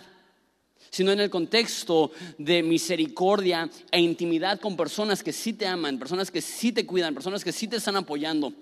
sino 0.92 1.12
en 1.14 1.22
el 1.22 1.30
contexto 1.30 2.12
de 2.38 2.62
misericordia 2.62 3.70
e 3.90 4.00
intimidad 4.00 4.60
con 4.60 4.76
personas 4.76 5.24
que 5.24 5.32
sí 5.32 5.54
te 5.54 5.66
aman, 5.66 5.98
personas 5.98 6.30
que 6.30 6.42
sí 6.42 6.74
te 6.74 6.86
cuidan, 6.86 7.14
personas 7.14 7.44
que 7.44 7.54
sí 7.54 7.68
te 7.68 7.78
están 7.78 7.96
apoyando. 7.96 8.54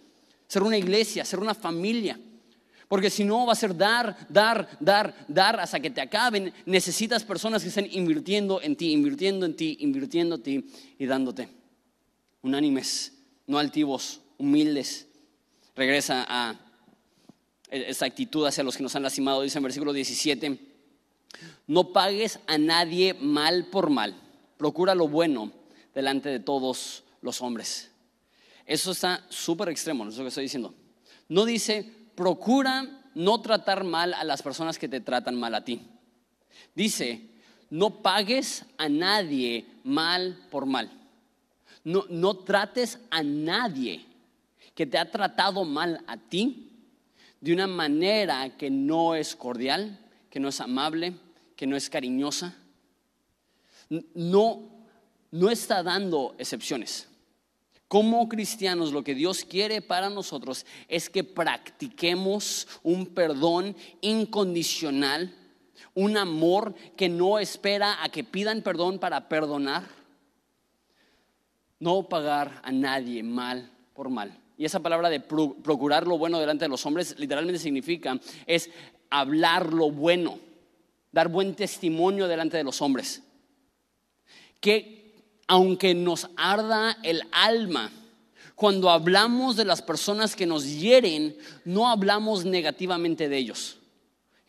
Ser 0.48 0.62
una 0.62 0.78
iglesia, 0.78 1.26
ser 1.26 1.40
una 1.40 1.56
familia. 1.56 2.20
Porque 2.88 3.10
si 3.10 3.24
no 3.24 3.48
va 3.48 3.54
a 3.54 3.56
ser 3.56 3.76
dar, 3.76 4.28
dar, 4.30 4.70
dar, 4.80 5.26
dar 5.28 5.60
hasta 5.60 5.80
que 5.80 5.90
te 5.90 6.02
acaben. 6.02 6.54
Necesitas 6.66 7.24
personas 7.24 7.64
que 7.64 7.70
estén 7.70 7.88
invirtiendo 7.92 8.62
en 8.62 8.76
ti, 8.76 8.92
invirtiendo 8.92 9.46
en 9.48 9.56
ti, 9.56 9.78
invirtiendo 9.80 10.36
en 10.36 10.44
ti 10.44 10.66
y 11.00 11.06
dándote. 11.08 11.50
Unánimes, 12.44 13.14
no 13.48 13.58
altivos, 13.58 14.22
humildes. 14.38 15.08
Regresa 15.76 16.26
a 16.28 16.56
esa 17.72 18.06
actitud 18.06 18.46
hacia 18.46 18.64
los 18.64 18.78
que 18.78 18.84
nos 18.84 18.96
han 18.96 19.04
lastimado, 19.04 19.42
dice 19.42 19.58
en 19.58 19.64
versículo 19.64 19.94
17. 19.94 20.69
No 21.68 21.94
pagues 21.94 22.40
a 22.48 22.58
nadie 22.58 23.14
mal 23.14 23.66
por 23.66 23.90
mal. 23.90 24.16
Procura 24.58 24.96
lo 24.96 25.08
bueno 25.08 25.52
delante 25.94 26.30
de 26.30 26.40
todos 26.40 27.04
los 27.22 27.42
hombres. 27.42 27.92
Eso 28.66 28.92
está 28.92 29.26
súper 29.30 29.70
extremo, 29.70 30.04
no 30.04 30.12
es 30.12 30.18
lo 30.18 30.24
que 30.24 30.30
estoy 30.30 30.44
diciendo. 30.44 30.74
No 31.28 31.46
dice, 31.46 31.92
procura 32.16 33.02
no 33.16 33.42
tratar 33.42 33.84
mal 33.84 34.14
a 34.14 34.24
las 34.24 34.42
personas 34.42 34.78
que 34.78 34.88
te 34.88 35.02
tratan 35.02 35.36
mal 35.36 35.56
a 35.56 35.64
ti. 35.64 35.82
Dice, 36.76 37.30
no 37.70 38.02
pagues 38.02 38.66
a 38.78 38.90
nadie 38.90 39.66
mal 39.84 40.38
por 40.50 40.66
mal. 40.66 40.92
No, 41.84 42.06
no 42.10 42.36
trates 42.38 43.00
a 43.10 43.24
nadie 43.24 44.06
que 44.76 44.86
te 44.86 44.98
ha 44.98 45.10
tratado 45.10 45.66
mal 45.66 46.04
a 46.08 46.18
ti 46.18 46.72
de 47.42 47.54
una 47.54 47.68
manera 47.68 48.58
que 48.58 48.70
no 48.70 49.16
es 49.16 49.36
cordial, 49.36 49.98
que 50.30 50.40
no 50.40 50.50
es 50.50 50.60
amable, 50.62 51.16
que 51.56 51.68
no 51.68 51.76
es 51.76 51.90
cariñosa, 51.90 52.56
no, 54.14 54.70
no 55.32 55.50
está 55.50 55.84
dando 55.84 56.36
excepciones. 56.38 57.08
Como 57.88 58.30
cristianos, 58.30 58.92
lo 58.92 59.04
que 59.04 59.16
Dios 59.16 59.44
quiere 59.44 59.82
para 59.82 60.12
nosotros 60.12 60.66
es 60.88 61.10
que 61.10 61.24
practiquemos 61.24 62.68
un 62.84 63.08
perdón 63.08 63.76
incondicional, 64.02 65.34
un 65.96 66.16
amor 66.16 66.76
que 66.96 67.10
no 67.10 67.40
espera 67.40 68.04
a 68.04 68.10
que 68.10 68.24
pidan 68.24 68.62
perdón 68.62 69.00
para 69.00 69.28
perdonar, 69.28 69.88
no 71.80 72.08
pagar 72.08 72.62
a 72.64 72.72
nadie 72.72 73.24
mal 73.24 73.72
por 73.96 74.10
mal. 74.10 74.40
Y 74.56 74.66
esa 74.66 74.82
palabra 74.82 75.10
de 75.10 75.22
procurar 75.22 76.06
lo 76.06 76.18
bueno 76.18 76.40
delante 76.40 76.66
de 76.66 76.70
los 76.70 76.86
hombres 76.86 77.18
literalmente 77.18 77.60
significa 77.60 78.20
es 78.46 78.70
hablar 79.10 79.74
lo 79.74 79.92
bueno 79.92 80.40
dar 81.12 81.30
buen 81.30 81.56
testimonio 81.56 82.28
delante 82.28 82.58
de 82.58 82.64
los 82.64 82.82
hombres. 82.82 83.22
Que 84.60 85.14
aunque 85.48 85.96
nos 85.96 86.30
arda 86.36 86.98
el 87.04 87.24
alma, 87.32 87.92
cuando 88.56 88.90
hablamos 88.90 89.56
de 89.56 89.66
las 89.66 89.82
personas 89.82 90.36
que 90.36 90.46
nos 90.46 90.66
hieren, 90.66 91.38
no 91.66 91.90
hablamos 91.90 92.46
negativamente 92.46 93.30
de 93.30 93.38
ellos. 93.38 93.78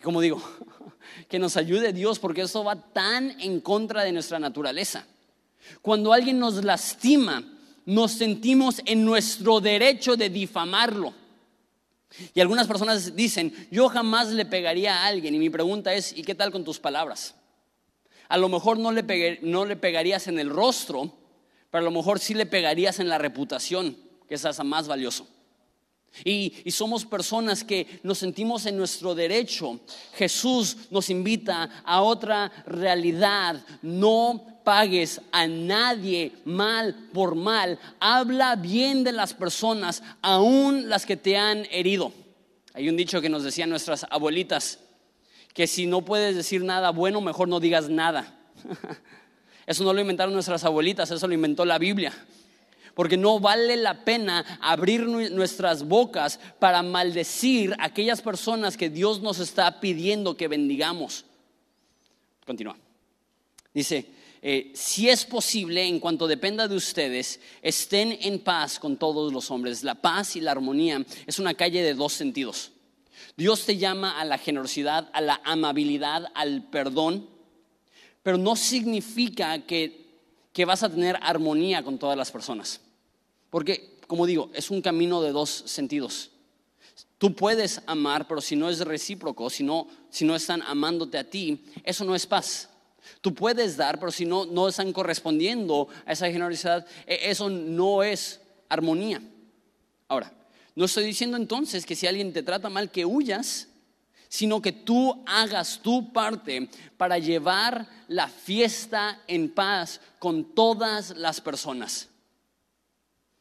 como 0.03 0.21
digo, 0.21 0.43
que 1.29 1.39
nos 1.39 1.57
ayude 1.57 1.93
Dios 1.93 2.19
porque 2.19 2.43
eso 2.43 2.65
va 2.65 2.77
tan 2.77 3.41
en 3.41 3.61
contra 3.61 4.03
de 4.03 4.13
nuestra 4.13 4.39
naturaleza. 4.39 5.07
Cuando 5.81 6.13
alguien 6.13 6.39
nos 6.39 6.65
lastima, 6.65 7.45
nos 7.87 8.13
sentimos 8.13 8.83
en 8.85 9.05
nuestro 9.05 9.61
derecho 9.61 10.17
de 10.17 10.29
difamarlo. 10.29 11.15
Y 12.35 12.41
algunas 12.41 12.67
personas 12.67 13.15
dicen, 13.15 13.69
yo 13.71 13.89
jamás 13.89 14.29
le 14.29 14.45
pegaría 14.45 14.97
a 14.97 15.07
alguien. 15.07 15.35
Y 15.35 15.39
mi 15.39 15.51
pregunta 15.51 15.95
es, 15.95 16.17
¿y 16.17 16.23
qué 16.23 16.35
tal 16.35 16.51
con 16.51 16.65
tus 16.65 16.79
palabras? 16.79 17.35
A 18.29 18.37
lo 18.37 18.49
mejor 18.49 18.79
no 18.79 18.93
le, 18.93 19.39
no 19.43 19.65
le 19.65 19.77
pegarías 19.77 20.27
en 20.29 20.39
el 20.39 20.51
rostro, 20.51 21.13
pero 21.71 21.83
a 21.83 21.85
lo 21.85 21.91
mejor 21.91 22.19
sí 22.19 22.35
le 22.35 22.47
pegarías 22.47 23.01
en 23.01 23.09
la 23.09 23.19
reputación, 23.19 23.97
que 24.29 24.35
es 24.35 24.45
esa 24.45 24.65
más 24.65 24.89
valioso. 24.89 25.27
Y, 26.25 26.55
y, 26.65 26.73
somos 26.73 27.05
personas 27.05 27.63
que 27.63 28.01
nos 28.03 28.19
sentimos 28.19 28.67
en 28.67 28.77
nuestro 28.77 29.15
derecho. 29.15 29.79
Jesús 30.15 30.77
nos 30.91 31.09
invita 31.09 31.83
a 31.85 32.03
otra 32.03 32.51
realidad. 32.67 33.65
No 33.81 34.50
pagues 34.65 35.21
a 35.33 35.47
nadie 35.47 36.33
mal 36.45 37.09
por 37.13 37.35
mal. 37.35 37.79
Habla 37.99 38.57
bien 38.57 39.05
de 39.05 39.13
las 39.13 39.35
personas, 39.35 40.03
aún 40.23 40.89
las 40.89 41.07
que 41.07 41.17
te 41.17 41.37
han 41.37 41.67
herido. 41.71 42.13
Hay 42.75 42.89
un 42.89 42.97
dicho 42.97 43.21
que 43.21 43.29
nos 43.29 43.43
decían 43.43 43.71
nuestras 43.71 44.07
abuelitas, 44.11 44.79
que 45.55 45.67
si 45.67 45.87
no 45.87 46.03
puedes 46.05 46.37
decir 46.37 46.63
nada 46.63 46.91
bueno, 46.91 47.21
mejor 47.21 47.49
no 47.49 47.61
digas 47.61 47.89
nada. 47.89 48.39
Eso 49.67 49.85
no 49.85 49.93
lo 49.93 50.01
inventaron 50.01 50.35
nuestras 50.35 50.65
abuelitas, 50.65 51.13
eso 51.13 51.29
lo 51.29 51.35
inventó 51.35 51.65
la 51.65 51.79
Biblia. 51.79 52.13
Porque 52.95 53.17
no 53.17 53.39
vale 53.39 53.77
la 53.77 54.05
pena 54.05 54.45
abrir 54.61 55.03
nuestras 55.07 55.85
bocas 55.85 56.41
para 56.59 56.83
maldecir 56.83 57.75
a 57.79 57.85
aquellas 57.85 58.21
personas 58.21 58.77
que 58.77 58.91
Dios 58.91 59.21
nos 59.21 59.39
está 59.39 59.81
pidiendo 59.81 60.37
que 60.37 60.49
bendigamos. 60.49 61.25
Continúa. 62.45 62.77
Dice, 63.73 64.07
eh, 64.43 64.73
si 64.75 65.09
es 65.09 65.27
posible, 65.27 65.87
en 65.87 66.01
cuanto 66.01 66.27
dependa 66.27 66.67
de 66.67 66.75
ustedes, 66.75 67.41
estén 67.61 68.19
en 68.23 68.39
paz 68.39 68.79
con 68.79 68.97
todos 68.97 69.33
los 69.33 69.51
hombres. 69.51 69.83
La 69.83 69.95
paz 69.95 70.37
y 70.37 70.41
la 70.41 70.53
armonía 70.53 71.05
es 71.27 71.39
una 71.39 71.55
calle 71.55 71.83
de 71.83 71.95
dos 71.95 72.15
sentidos. 72.15 72.73
Dios 73.37 73.67
te 73.67 73.77
llama 73.77 74.19
a 74.19 74.25
la 74.25 74.39
generosidad, 74.39 75.11
a 75.13 75.21
la 75.21 75.41
amabilidad, 75.45 76.27
al 76.35 76.65
perdón, 76.71 77.29
pero 78.23 78.39
no 78.39 78.57
significa 78.57 79.67
que, 79.67 80.07
que 80.53 80.65
vas 80.65 80.83
a 80.83 80.91
tener 80.91 81.19
armonía 81.21 81.83
con 81.83 81.99
todas 81.99 82.17
las 82.17 82.31
personas. 82.31 82.81
Porque, 83.51 83.99
como 84.07 84.27
digo, 84.27 84.51
es 84.55 84.71
un 84.71 84.81
camino 84.81 85.21
de 85.21 85.33
dos 85.33 85.51
sentidos. 85.67 86.31
Tú 87.19 87.35
puedes 87.35 87.83
amar, 87.87 88.27
pero 88.27 88.41
si 88.41 88.57
no 88.57 88.71
es 88.71 88.81
recíproco, 88.81 89.51
si 89.51 89.63
no, 89.63 89.87
si 90.09 90.25
no 90.25 90.35
están 90.35 90.63
amándote 90.63 91.19
a 91.19 91.29
ti, 91.29 91.65
eso 91.85 92.05
no 92.05 92.15
es 92.15 92.27
paz. 92.27 92.71
Tú 93.21 93.35
puedes 93.35 93.77
dar, 93.77 93.99
pero 93.99 94.13
si 94.13 94.25
no, 94.25 94.47
no 94.47 94.69
están 94.69 94.93
correspondiendo 94.93 95.89
a 96.07 96.13
esa 96.13 96.31
generosidad, 96.31 96.87
e, 97.07 97.31
eso 97.31 97.49
no 97.51 98.03
es 98.03 98.41
armonía. 98.69 99.23
Ahora, 100.09 100.33
no 100.75 100.85
estoy 100.85 101.05
diciendo 101.05 101.37
entonces 101.37 101.85
que 101.85 101.97
si 101.97 102.07
alguien 102.07 102.33
te 102.33 102.43
trata 102.43 102.69
mal, 102.69 102.91
que 102.91 103.05
huyas, 103.05 103.69
sino 104.29 104.63
que 104.63 104.73
tú 104.73 105.23
hagas 105.27 105.81
tu 105.83 106.13
parte 106.13 106.69
para 106.97 107.19
llevar 107.19 107.89
la 108.07 108.29
fiesta 108.29 109.21
en 109.27 109.53
paz 109.53 110.01
con 110.19 110.55
todas 110.55 111.17
las 111.17 111.41
personas. 111.41 112.09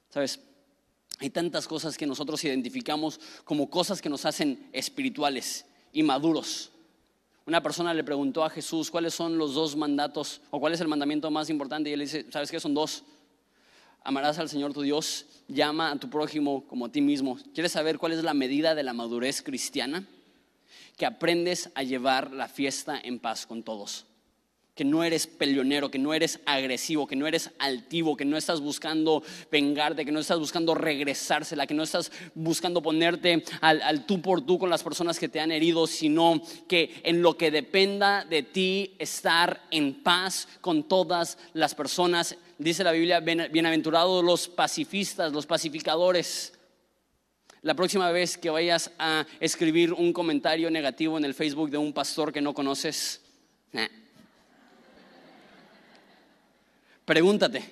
¿Sabes? 0.09 0.39
Hay 1.19 1.29
tantas 1.29 1.67
cosas 1.67 1.97
que 1.97 2.07
nosotros 2.07 2.43
identificamos 2.43 3.19
como 3.43 3.69
cosas 3.69 4.01
que 4.01 4.09
nos 4.09 4.25
hacen 4.25 4.67
espirituales 4.73 5.65
y 5.93 6.01
maduros. 6.01 6.71
Una 7.45 7.63
persona 7.63 7.93
le 7.93 8.03
preguntó 8.03 8.43
a 8.43 8.49
Jesús 8.49 8.91
cuáles 8.91 9.13
son 9.13 9.37
los 9.37 9.53
dos 9.53 9.75
mandatos 9.75 10.41
o 10.51 10.59
cuál 10.59 10.73
es 10.73 10.81
el 10.81 10.87
mandamiento 10.87 11.31
más 11.31 11.49
importante 11.49 11.89
y 11.89 11.93
él 11.93 12.01
dice, 12.01 12.25
¿sabes 12.29 12.51
qué? 12.51 12.59
Son 12.59 12.73
dos. 12.73 13.03
Amarás 14.03 14.39
al 14.39 14.49
Señor 14.49 14.73
tu 14.73 14.81
Dios, 14.81 15.25
llama 15.47 15.91
a 15.91 15.95
tu 15.97 16.09
prójimo 16.09 16.65
como 16.67 16.85
a 16.85 16.91
ti 16.91 17.01
mismo. 17.01 17.37
¿Quieres 17.53 17.71
saber 17.71 17.97
cuál 17.97 18.13
es 18.13 18.23
la 18.23 18.33
medida 18.33 18.75
de 18.75 18.83
la 18.83 18.93
madurez 18.93 19.41
cristiana? 19.41 20.05
Que 20.97 21.05
aprendes 21.05 21.71
a 21.75 21.83
llevar 21.83 22.31
la 22.31 22.47
fiesta 22.47 22.99
en 23.01 23.19
paz 23.19 23.45
con 23.45 23.63
todos 23.63 24.05
que 24.79 24.85
no 24.85 25.03
eres 25.03 25.27
peleonero, 25.27 25.91
que 25.91 25.99
no 25.99 26.13
eres 26.13 26.39
agresivo, 26.45 27.05
que 27.05 27.17
no 27.17 27.27
eres 27.27 27.51
altivo, 27.59 28.15
que 28.15 28.23
no 28.23 28.37
estás 28.37 28.61
buscando 28.61 29.21
vengarte, 29.51 30.05
que 30.05 30.11
no 30.13 30.21
estás 30.21 30.39
buscando 30.39 30.73
regresársela, 30.73 31.67
que 31.67 31.73
no 31.73 31.83
estás 31.83 32.13
buscando 32.33 32.81
ponerte 32.81 33.43
al, 33.59 34.05
tú 34.05 34.21
por 34.21 34.39
tú 34.45 34.57
con 34.57 34.69
las 34.69 34.81
personas 34.81 35.19
que 35.19 35.27
te 35.27 35.41
han 35.41 35.51
herido, 35.51 35.85
sino 35.85 36.41
que 36.69 37.01
en 37.03 37.21
lo 37.21 37.35
que 37.35 37.51
dependa 37.51 38.23
de 38.23 38.41
ti 38.41 38.95
estar 38.99 39.67
en 39.69 40.01
paz 40.01 40.47
con 40.61 40.87
todas 40.87 41.37
las 41.51 41.75
personas. 41.75 42.37
Dice 42.57 42.85
la 42.85 42.93
Biblia, 42.93 43.19
bienaventurados 43.19 44.23
los 44.23 44.47
pacifistas, 44.47 45.33
los 45.33 45.45
pacificadores. 45.45 46.53
La 47.63 47.73
próxima 47.73 48.13
vez 48.13 48.37
que 48.37 48.49
vayas 48.49 48.91
a 48.97 49.25
escribir 49.41 49.91
un 49.91 50.13
comentario 50.13 50.71
negativo 50.71 51.17
en 51.17 51.25
el 51.25 51.33
Facebook 51.33 51.69
de 51.69 51.77
un 51.77 51.91
pastor 51.91 52.31
que 52.31 52.39
no 52.39 52.53
conoces, 52.53 53.19
Pregúntate, 57.09 57.63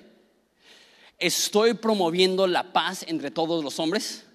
¿estoy 1.16 1.74
promoviendo 1.74 2.48
la 2.48 2.72
paz 2.72 3.04
entre 3.06 3.30
todos 3.30 3.62
los 3.62 3.78
hombres? 3.78 4.26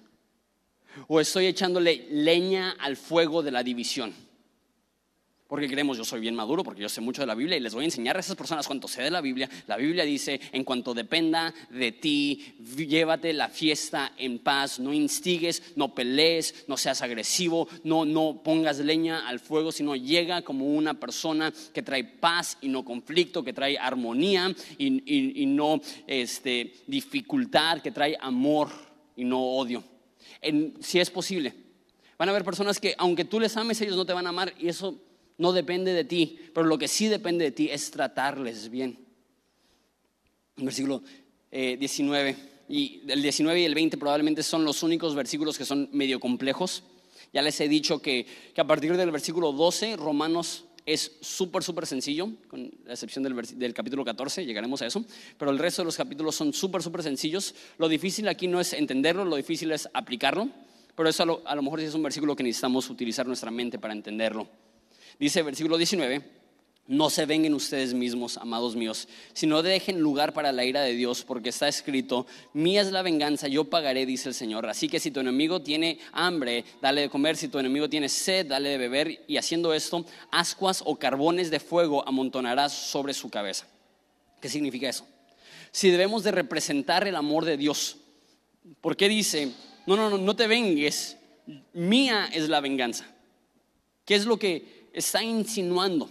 ¿O 1.08 1.20
estoy 1.20 1.44
echándole 1.44 2.06
leña 2.08 2.70
al 2.80 2.96
fuego 2.96 3.42
de 3.42 3.50
la 3.50 3.62
división? 3.62 4.14
Porque 5.54 5.68
creemos, 5.68 5.96
yo 5.96 6.04
soy 6.04 6.18
bien 6.18 6.34
maduro, 6.34 6.64
porque 6.64 6.82
yo 6.82 6.88
sé 6.88 7.00
mucho 7.00 7.22
de 7.22 7.28
la 7.28 7.36
Biblia 7.36 7.56
y 7.56 7.60
les 7.60 7.72
voy 7.72 7.82
a 7.82 7.84
enseñar 7.84 8.16
a 8.16 8.18
esas 8.18 8.34
personas 8.34 8.66
cuánto 8.66 8.88
sé 8.88 9.02
de 9.02 9.10
la 9.12 9.20
Biblia. 9.20 9.48
La 9.68 9.76
Biblia 9.76 10.02
dice, 10.02 10.40
en 10.50 10.64
cuanto 10.64 10.94
dependa 10.94 11.54
de 11.70 11.92
ti, 11.92 12.56
llévate 12.76 13.32
la 13.32 13.48
fiesta 13.48 14.14
en 14.18 14.40
paz, 14.40 14.80
no 14.80 14.92
instigues, 14.92 15.62
no 15.76 15.94
pelees, 15.94 16.64
no 16.66 16.76
seas 16.76 17.02
agresivo, 17.02 17.68
no, 17.84 18.04
no 18.04 18.40
pongas 18.42 18.80
leña 18.80 19.28
al 19.28 19.38
fuego, 19.38 19.70
sino 19.70 19.94
llega 19.94 20.42
como 20.42 20.74
una 20.74 20.94
persona 20.94 21.52
que 21.72 21.84
trae 21.84 22.02
paz 22.02 22.58
y 22.60 22.66
no 22.66 22.84
conflicto, 22.84 23.44
que 23.44 23.52
trae 23.52 23.78
armonía 23.78 24.52
y, 24.76 25.46
no 25.46 25.80
este, 26.08 26.72
dificultad, 26.88 27.80
que 27.80 27.92
trae 27.92 28.16
amor 28.20 28.70
y 29.14 29.22
no 29.22 29.40
odio. 29.40 29.84
si 30.80 30.98
es 30.98 31.10
posible. 31.10 31.54
Van 32.18 32.28
a 32.28 32.32
haber 32.32 32.44
personas 32.44 32.80
que 32.80 32.96
aunque 32.98 33.24
tú 33.24 33.38
les 33.38 33.56
ames, 33.56 33.80
ellos 33.80 33.96
no 33.96 34.04
te 34.04 34.12
van 34.12 34.26
a 34.26 34.30
amar 34.30 34.52
y 34.58 34.66
eso 34.66 35.00
no 35.38 35.52
depende 35.52 35.92
de 35.92 36.04
ti, 36.04 36.38
pero 36.54 36.66
lo 36.66 36.78
que 36.78 36.88
sí 36.88 37.08
depende 37.08 37.44
de 37.44 37.50
ti 37.50 37.68
es 37.70 37.90
tratarles 37.90 38.70
bien. 38.70 38.98
Versículo 40.56 41.02
19, 41.50 42.30
eh, 42.30 42.36
y 42.68 43.02
el 43.08 43.22
19 43.22 43.60
y 43.60 43.64
el 43.64 43.74
20 43.74 43.98
probablemente 43.98 44.42
son 44.42 44.64
los 44.64 44.82
únicos 44.82 45.14
versículos 45.14 45.58
que 45.58 45.64
son 45.64 45.88
medio 45.92 46.20
complejos. 46.20 46.84
Ya 47.32 47.42
les 47.42 47.60
he 47.60 47.68
dicho 47.68 48.00
que, 48.00 48.26
a 48.56 48.64
partir 48.64 48.96
del 48.96 49.10
versículo 49.10 49.52
12, 49.52 49.96
Romanos 49.96 50.66
es 50.86 51.16
súper, 51.20 51.64
súper 51.64 51.86
sencillo, 51.86 52.28
con 52.46 52.70
la 52.84 52.92
excepción 52.92 53.24
del, 53.24 53.34
del, 53.34 53.74
capítulo 53.74 54.04
14, 54.04 54.44
llegaremos 54.44 54.82
a 54.82 54.86
eso, 54.86 55.04
pero 55.38 55.50
el 55.50 55.58
resto 55.58 55.82
de 55.82 55.86
los 55.86 55.96
capítulos 55.96 56.36
son 56.36 56.52
súper, 56.52 56.82
súper 56.82 57.02
sencillos. 57.02 57.54
Lo 57.78 57.88
difícil 57.88 58.28
aquí 58.28 58.46
no 58.46 58.60
es 58.60 58.72
entenderlo, 58.72 59.24
lo 59.24 59.36
difícil 59.36 59.72
es 59.72 59.88
aplicarlo, 59.94 60.48
pero 60.94 61.08
eso 61.08 61.22
a 61.22 61.26
lo, 61.26 61.42
a 61.44 61.54
lo 61.54 61.62
mejor 61.62 61.80
es 61.80 61.94
un 61.94 62.02
versículo 62.02 62.36
que 62.36 62.44
necesitamos 62.44 62.88
utilizar 62.88 63.26
nuestra 63.26 63.50
mente 63.50 63.78
para 63.78 63.94
entenderlo. 63.94 64.46
Dice 65.18 65.42
versículo 65.42 65.76
19, 65.76 66.22
no 66.86 67.08
se 67.08 67.24
vengan 67.24 67.54
ustedes 67.54 67.94
mismos, 67.94 68.36
amados 68.36 68.76
míos, 68.76 69.08
sino 69.32 69.62
dejen 69.62 70.00
lugar 70.00 70.34
para 70.34 70.52
la 70.52 70.64
ira 70.64 70.82
de 70.82 70.92
Dios, 70.92 71.24
porque 71.24 71.48
está 71.48 71.66
escrito, 71.66 72.26
mía 72.52 72.82
es 72.82 72.92
la 72.92 73.00
venganza, 73.00 73.48
yo 73.48 73.64
pagaré, 73.64 74.04
dice 74.04 74.28
el 74.28 74.34
Señor. 74.34 74.68
Así 74.68 74.88
que 74.88 75.00
si 75.00 75.10
tu 75.10 75.20
enemigo 75.20 75.62
tiene 75.62 75.98
hambre, 76.12 76.64
dale 76.82 77.02
de 77.02 77.08
comer, 77.08 77.36
si 77.36 77.48
tu 77.48 77.58
enemigo 77.58 77.88
tiene 77.88 78.10
sed, 78.10 78.46
dale 78.46 78.68
de 78.68 78.78
beber, 78.78 79.24
y 79.26 79.38
haciendo 79.38 79.72
esto, 79.72 80.04
ascuas 80.30 80.82
o 80.84 80.96
carbones 80.96 81.50
de 81.50 81.60
fuego 81.60 82.06
amontonarás 82.06 82.72
sobre 82.72 83.14
su 83.14 83.30
cabeza. 83.30 83.66
¿Qué 84.40 84.50
significa 84.50 84.88
eso? 84.88 85.06
Si 85.72 85.90
debemos 85.90 86.22
de 86.22 86.32
representar 86.32 87.08
el 87.08 87.16
amor 87.16 87.46
de 87.46 87.56
Dios, 87.56 87.96
¿por 88.82 88.94
qué 88.94 89.08
dice, 89.08 89.52
no, 89.86 89.96
no, 89.96 90.10
no, 90.10 90.18
no 90.18 90.36
te 90.36 90.46
vengues, 90.46 91.16
mía 91.72 92.28
es 92.30 92.50
la 92.50 92.60
venganza? 92.60 93.06
¿Qué 94.04 94.14
es 94.14 94.26
lo 94.26 94.38
que 94.38 94.83
está 94.94 95.22
insinuando. 95.22 96.08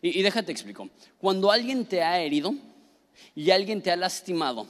Y, 0.00 0.22
déjate 0.22 0.52
explico. 0.52 0.88
Cuando 1.18 1.50
alguien 1.50 1.86
te 1.86 2.02
ha 2.02 2.20
herido 2.20 2.54
y 3.34 3.50
alguien 3.50 3.82
te 3.82 3.90
ha 3.90 3.96
lastimado, 3.96 4.66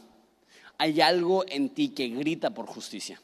hay 0.79 1.01
algo 1.01 1.45
en 1.49 1.71
ti 1.71 1.89
que 1.89 2.09
grita 2.09 2.51
por 2.51 2.67
justicia. 2.67 3.21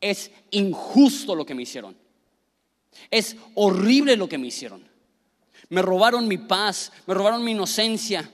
Es 0.00 0.30
injusto 0.52 1.34
lo 1.34 1.44
que 1.44 1.54
me 1.54 1.64
hicieron. 1.64 1.96
Es 3.10 3.36
horrible 3.54 4.16
lo 4.16 4.28
que 4.28 4.38
me 4.38 4.46
hicieron. 4.46 4.84
Me 5.68 5.82
robaron 5.82 6.28
mi 6.28 6.38
paz, 6.38 6.92
me 7.06 7.14
robaron 7.14 7.42
mi 7.42 7.50
inocencia, 7.50 8.30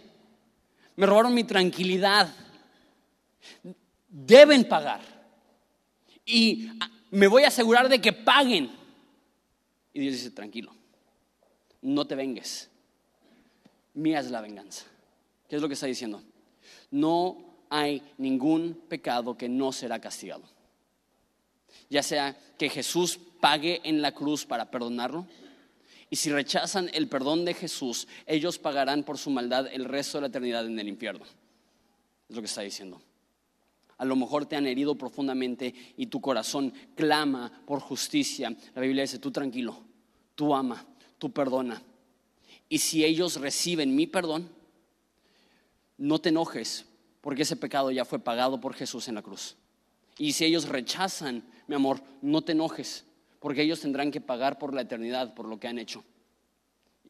me 0.97 1.07
robaron 1.07 1.33
mi 1.33 1.45
tranquilidad. 1.45 2.35
Deben 4.09 4.65
pagar. 4.65 5.01
Y 6.27 6.69
me 7.11 7.29
voy 7.29 7.45
a 7.45 7.49
asegurar 7.49 7.89
de 7.89 8.01
que 8.01 8.13
paguen. 8.13 8.80
Y 9.93 10.01
Dios 10.01 10.15
dice, 10.15 10.31
tranquilo, 10.31 10.73
no 11.83 12.07
te 12.07 12.15
vengues. 12.15 12.71
Mía 13.95 14.21
es 14.21 14.31
la 14.31 14.41
venganza. 14.41 14.87
¿Qué 15.49 15.57
es 15.57 15.63
lo 15.63 15.69
que 15.69 15.75
está 15.75 15.87
diciendo? 15.87 16.23
No 16.91 17.65
hay 17.69 18.03
ningún 18.19 18.75
pecado 18.89 19.37
que 19.37 19.49
no 19.49 19.73
será 19.73 20.01
castigado. 20.01 20.45
Ya 21.89 22.03
sea 22.03 22.37
que 22.57 22.69
Jesús 22.69 23.19
pague 23.41 23.81
en 23.85 24.01
la 24.03 24.13
cruz 24.13 24.45
para 24.45 24.71
perdonarlo. 24.71 25.27
Y 26.09 26.17
si 26.17 26.31
rechazan 26.31 26.91
el 26.93 27.09
perdón 27.09 27.45
de 27.45 27.55
Jesús, 27.55 28.07
ellos 28.27 28.59
pagarán 28.59 29.05
por 29.05 29.19
su 29.19 29.31
maldad 29.31 29.67
el 29.73 29.85
resto 29.85 30.19
de 30.19 30.23
la 30.23 30.27
eternidad 30.29 30.67
en 30.67 30.79
el 30.79 30.89
infierno. 30.89 31.25
Es 32.29 32.37
lo 32.37 32.43
que 32.43 32.47
está 32.47 32.63
diciendo. 32.63 33.01
A 34.01 34.07
lo 34.07 34.17
mejor 34.17 34.47
te 34.47 34.57
han 34.57 34.67
herido 34.67 34.95
profundamente 34.95 35.75
y 35.99 36.07
tu 36.07 36.23
corazón 36.23 36.73
clama 36.95 37.53
por 37.67 37.81
justicia. 37.81 38.57
La 38.75 38.81
Biblia 38.81 39.03
dice, 39.03 39.19
tú 39.19 39.31
tranquilo, 39.31 39.77
tú 40.35 40.55
ama, 40.55 40.87
tú 41.19 41.31
perdona. 41.31 41.83
Y 42.71 42.79
si 42.79 43.05
ellos 43.05 43.39
reciben 43.39 43.95
mi 43.95 44.07
perdón, 44.07 44.49
no 45.99 46.19
te 46.19 46.31
enojes, 46.31 46.87
porque 47.21 47.43
ese 47.43 47.57
pecado 47.57 47.91
ya 47.91 48.07
fue 48.07 48.19
pagado 48.19 48.59
por 48.59 48.73
Jesús 48.73 49.07
en 49.09 49.17
la 49.17 49.23
cruz. 49.23 49.59
Y 50.17 50.33
si 50.33 50.47
ellos 50.47 50.67
rechazan, 50.67 51.45
mi 51.67 51.75
amor, 51.75 52.01
no 52.23 52.41
te 52.41 52.53
enojes, 52.53 53.05
porque 53.39 53.61
ellos 53.61 53.81
tendrán 53.81 54.11
que 54.11 54.23
pagar 54.23 54.59
por 54.59 54.73
la 54.73 54.81
eternidad, 54.81 55.35
por 55.35 55.47
lo 55.47 55.61
que 55.61 55.69
han 55.69 55.79
hecho. 55.79 56.03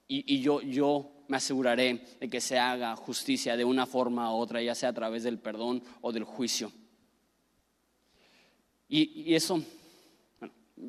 Y, 0.09 0.41
yo, 0.41 0.61
yo 0.61 1.13
me 1.29 1.37
aseguraré 1.37 2.05
de 2.19 2.29
que 2.29 2.41
se 2.41 2.59
haga 2.59 2.97
justicia 2.97 3.57
de 3.57 3.65
una 3.65 3.87
forma 3.87 4.35
u 4.35 4.39
otra, 4.39 4.61
ya 4.61 4.75
sea 4.75 4.89
a 4.89 4.93
través 4.93 5.23
del 5.23 5.39
perdón 5.39 5.85
o 6.01 6.11
del 6.11 6.25
juicio. 6.25 6.73
Y, 8.91 9.35
eso, 9.35 9.63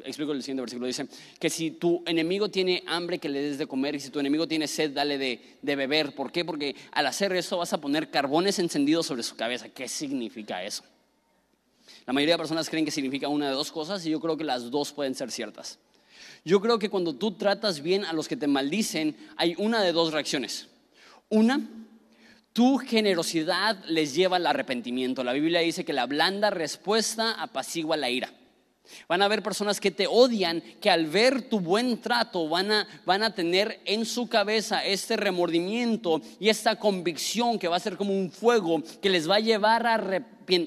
explico 0.03 0.31
el 0.31 0.41
siguiente 0.41 0.61
versículo, 0.61 0.87
dice 0.87 1.07
que 1.39 1.51
si 1.51 1.71
tu 1.71 2.03
enemigo 2.07 2.49
tiene 2.49 2.83
hambre, 2.87 3.19
que 3.19 3.29
le 3.29 3.41
des 3.41 3.57
de 3.59 3.67
comer, 3.67 3.93
y 3.95 3.99
si 3.99 4.09
tu 4.09 4.19
enemigo 4.19 4.47
tiene 4.47 4.67
sed, 4.67 4.91
dale 4.91 5.19
de, 5.19 5.57
de, 5.61 5.75
beber. 5.75 6.15
¿Por 6.15 6.31
qué? 6.31 6.43
Porque 6.43 6.75
al 6.91 7.05
hacer 7.05 7.31
eso 7.33 7.57
vas 7.57 7.73
a 7.73 7.79
poner 7.79 8.09
carbones 8.09 8.57
encendidos 8.57 9.05
sobre 9.05 9.21
su 9.21 9.35
cabeza. 9.35 9.69
¿Qué 9.69 9.87
significa 9.87 10.63
eso? 10.63 10.83
La 12.07 12.13
mayoría 12.13 12.33
de 12.33 12.39
personas 12.39 12.69
creen 12.69 12.85
que 12.85 12.91
significa 12.91 13.27
una 13.27 13.49
de 13.49 13.53
dos 13.53 13.71
cosas 13.71 14.03
y 14.05 14.09
yo 14.09 14.19
creo 14.19 14.35
que 14.35 14.43
las 14.43 14.71
dos 14.71 14.91
pueden 14.91 15.13
ser 15.13 15.29
ciertas. 15.31 15.77
Yo 16.43 16.59
creo 16.59 16.79
que 16.79 16.89
cuando 16.89 17.13
tú 17.13 17.33
tratas 17.33 17.81
bien 17.81 18.03
a 18.05 18.13
los 18.13 18.27
que 18.27 18.35
te 18.35 18.47
maldicen, 18.47 19.15
hay 19.37 19.53
una 19.59 19.83
de 19.83 19.91
dos 19.91 20.11
reacciones. 20.11 20.67
Una, 21.29 21.80
tu 22.53 22.77
generosidad 22.77 23.83
les 23.85 24.13
lleva 24.13 24.37
al 24.37 24.47
arrepentimiento. 24.47 25.23
La 25.23 25.33
Biblia 25.33 25.61
dice 25.61 25.85
que 25.85 25.93
la 25.93 26.05
blanda 26.05 26.49
respuesta 26.49 27.41
apacigua 27.41 27.97
la 27.97 28.09
ira. 28.09 28.33
Van 29.07 29.21
a 29.21 29.25
haber 29.25 29.41
personas 29.41 29.79
que 29.79 29.91
te 29.91 30.05
odian, 30.07 30.61
que 30.81 30.89
al 30.89 31.05
ver 31.05 31.43
tu 31.43 31.61
buen 31.61 32.01
trato 32.01 32.49
van 32.49 32.71
a, 32.71 32.87
van 33.05 33.23
a 33.23 33.33
tener 33.33 33.79
en 33.85 34.05
su 34.05 34.27
cabeza 34.27 34.83
este 34.83 35.15
remordimiento 35.15 36.21
y 36.39 36.49
esta 36.49 36.77
convicción 36.77 37.57
que 37.57 37.69
va 37.69 37.77
a 37.77 37.81
ser 37.81 37.95
como 37.95 38.13
un 38.13 38.31
fuego 38.31 38.81
que 39.01 39.09
les 39.09 39.29
va 39.29 39.35
a 39.35 39.39
llevar 39.39 39.87
a 39.87 39.93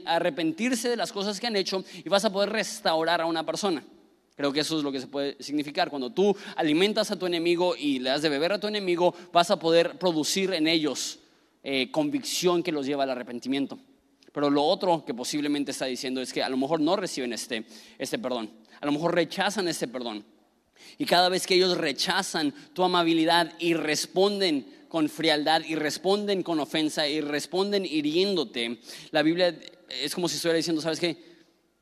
arrepentirse 0.06 0.88
de 0.88 0.96
las 0.96 1.12
cosas 1.12 1.38
que 1.38 1.46
han 1.46 1.56
hecho 1.56 1.84
y 2.02 2.08
vas 2.08 2.24
a 2.24 2.32
poder 2.32 2.50
restaurar 2.50 3.20
a 3.20 3.26
una 3.26 3.44
persona. 3.44 3.84
Creo 4.36 4.52
que 4.52 4.60
eso 4.60 4.78
es 4.78 4.84
lo 4.84 4.90
que 4.90 5.00
se 5.00 5.06
puede 5.06 5.36
significar. 5.40 5.90
Cuando 5.90 6.10
tú 6.10 6.34
alimentas 6.56 7.10
a 7.10 7.18
tu 7.18 7.26
enemigo 7.26 7.76
y 7.76 7.98
le 7.98 8.10
das 8.10 8.22
de 8.22 8.30
beber 8.30 8.52
a 8.52 8.58
tu 8.58 8.66
enemigo, 8.66 9.14
vas 9.32 9.50
a 9.50 9.58
poder 9.58 9.98
producir 9.98 10.54
en 10.54 10.66
ellos 10.66 11.20
eh, 11.64 11.90
convicción 11.90 12.62
que 12.62 12.72
los 12.72 12.84
lleva 12.84 13.04
al 13.04 13.10
arrepentimiento. 13.10 13.78
Pero 14.34 14.50
lo 14.50 14.62
otro 14.62 15.02
que 15.04 15.14
posiblemente 15.14 15.70
está 15.70 15.86
diciendo 15.86 16.20
es 16.20 16.30
que 16.30 16.42
a 16.42 16.48
lo 16.50 16.58
mejor 16.58 16.78
no 16.78 16.94
reciben 16.94 17.32
este, 17.32 17.64
este 17.98 18.18
perdón. 18.18 18.50
A 18.82 18.86
lo 18.86 18.92
mejor 18.92 19.14
rechazan 19.14 19.66
este 19.66 19.88
perdón. 19.88 20.26
Y 20.98 21.06
cada 21.06 21.30
vez 21.30 21.46
que 21.46 21.54
ellos 21.54 21.78
rechazan 21.78 22.52
tu 22.74 22.84
amabilidad 22.84 23.52
y 23.58 23.72
responden 23.72 24.66
con 24.88 25.08
frialdad 25.08 25.62
y 25.66 25.74
responden 25.74 26.42
con 26.42 26.60
ofensa 26.60 27.08
y 27.08 27.22
responden 27.22 27.86
hiriéndote, 27.86 28.78
la 29.10 29.22
Biblia 29.22 29.58
es 29.88 30.14
como 30.14 30.28
si 30.28 30.36
estuviera 30.36 30.58
diciendo, 30.58 30.82
¿sabes 30.82 31.00
qué? 31.00 31.16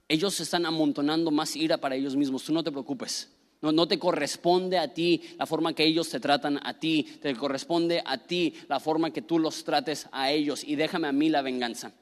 Ellos 0.07 0.39
están 0.39 0.65
amontonando 0.65 1.33
más 1.33 1.57
ira 1.57 1.79
para 1.79 1.97
ellos 1.97 2.15
mismos, 2.15 2.45
tú 2.45 2.53
no 2.53 2.63
te 2.63 2.71
preocupes. 2.71 3.32
No, 3.63 3.87
te 3.87 3.99
corresponde 3.99 4.77
a 4.77 4.93
ti 4.93 5.23
la 5.39 5.47
forma 5.47 5.73
que 5.73 5.85
ellos 5.85 6.09
te 6.09 6.21
tratan 6.21 6.59
a 6.63 6.79
ti, 6.79 7.05
te 7.23 7.35
corresponde 7.35 8.03
a 8.05 8.19
ti 8.19 8.55
la 8.69 8.81
forma 8.81 9.13
que 9.13 9.23
tú 9.23 9.39
los 9.39 9.65
trates 9.65 10.09
a 10.13 10.31
ellos 10.31 10.65
y 10.65 10.75
déjame 10.75 11.09
a 11.09 11.13
mí 11.13 11.29
la 11.29 11.43
venganza 11.43 11.93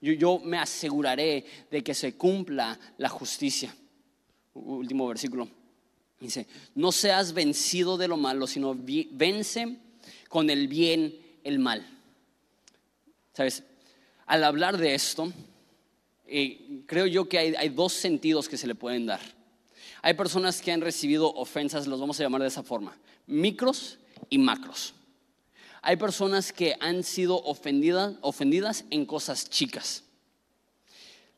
yo, 0.00 0.38
me 0.38 0.58
aseguraré 0.58 1.44
de 1.70 1.82
que 1.82 1.94
se 1.94 2.14
cumpla 2.14 2.78
la 2.98 3.08
justicia. 3.08 3.74
Último 4.54 5.06
versículo. 5.06 5.48
Dice, 6.18 6.46
no 6.74 6.92
seas 6.92 7.32
vencido 7.32 7.96
de 7.96 8.08
lo 8.08 8.16
malo, 8.16 8.46
sino 8.46 8.74
vence 8.74 9.76
con 10.28 10.50
el 10.50 10.68
bien 10.68 11.16
el 11.44 11.58
mal. 11.58 11.86
¿Sabes? 13.32 13.62
Al 14.26 14.44
hablar 14.44 14.76
de 14.76 14.94
esto, 14.94 15.32
eh, 16.26 16.82
creo 16.86 17.06
yo 17.06 17.28
que 17.28 17.38
hay 17.38 17.68
dos 17.70 17.92
sentidos 17.92 18.48
que 18.48 18.56
se 18.56 18.66
le 18.66 18.74
pueden 18.74 19.06
dar. 19.06 19.20
Hay 20.02 20.14
personas 20.14 20.62
que 20.62 20.72
han 20.72 20.80
recibido 20.80 21.32
ofensas, 21.34 21.86
los 21.86 22.00
vamos 22.00 22.18
a 22.18 22.22
llamar 22.22 22.42
de 22.42 22.48
esa 22.48 22.62
forma, 22.62 22.96
micros 23.26 23.98
y 24.28 24.38
macros. 24.38 24.94
Hay 25.82 25.96
personas 25.96 26.52
que 26.52 26.76
han 26.80 27.02
sido 27.02 27.42
ofendidas, 27.42 28.14
ofendidas 28.20 28.84
en 28.90 29.06
cosas 29.06 29.48
chicas. 29.48 30.04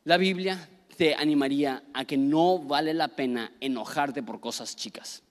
La 0.03 0.17
Biblia 0.17 0.69
te 0.97 1.15
animaría 1.15 1.83
a 1.93 2.05
que 2.05 2.17
no 2.17 2.59
vale 2.59 2.93
la 2.93 3.09
pena 3.09 3.51
enojarte 3.61 4.21
por 4.21 4.39
cosas 4.39 4.75
chicas. 4.75 5.23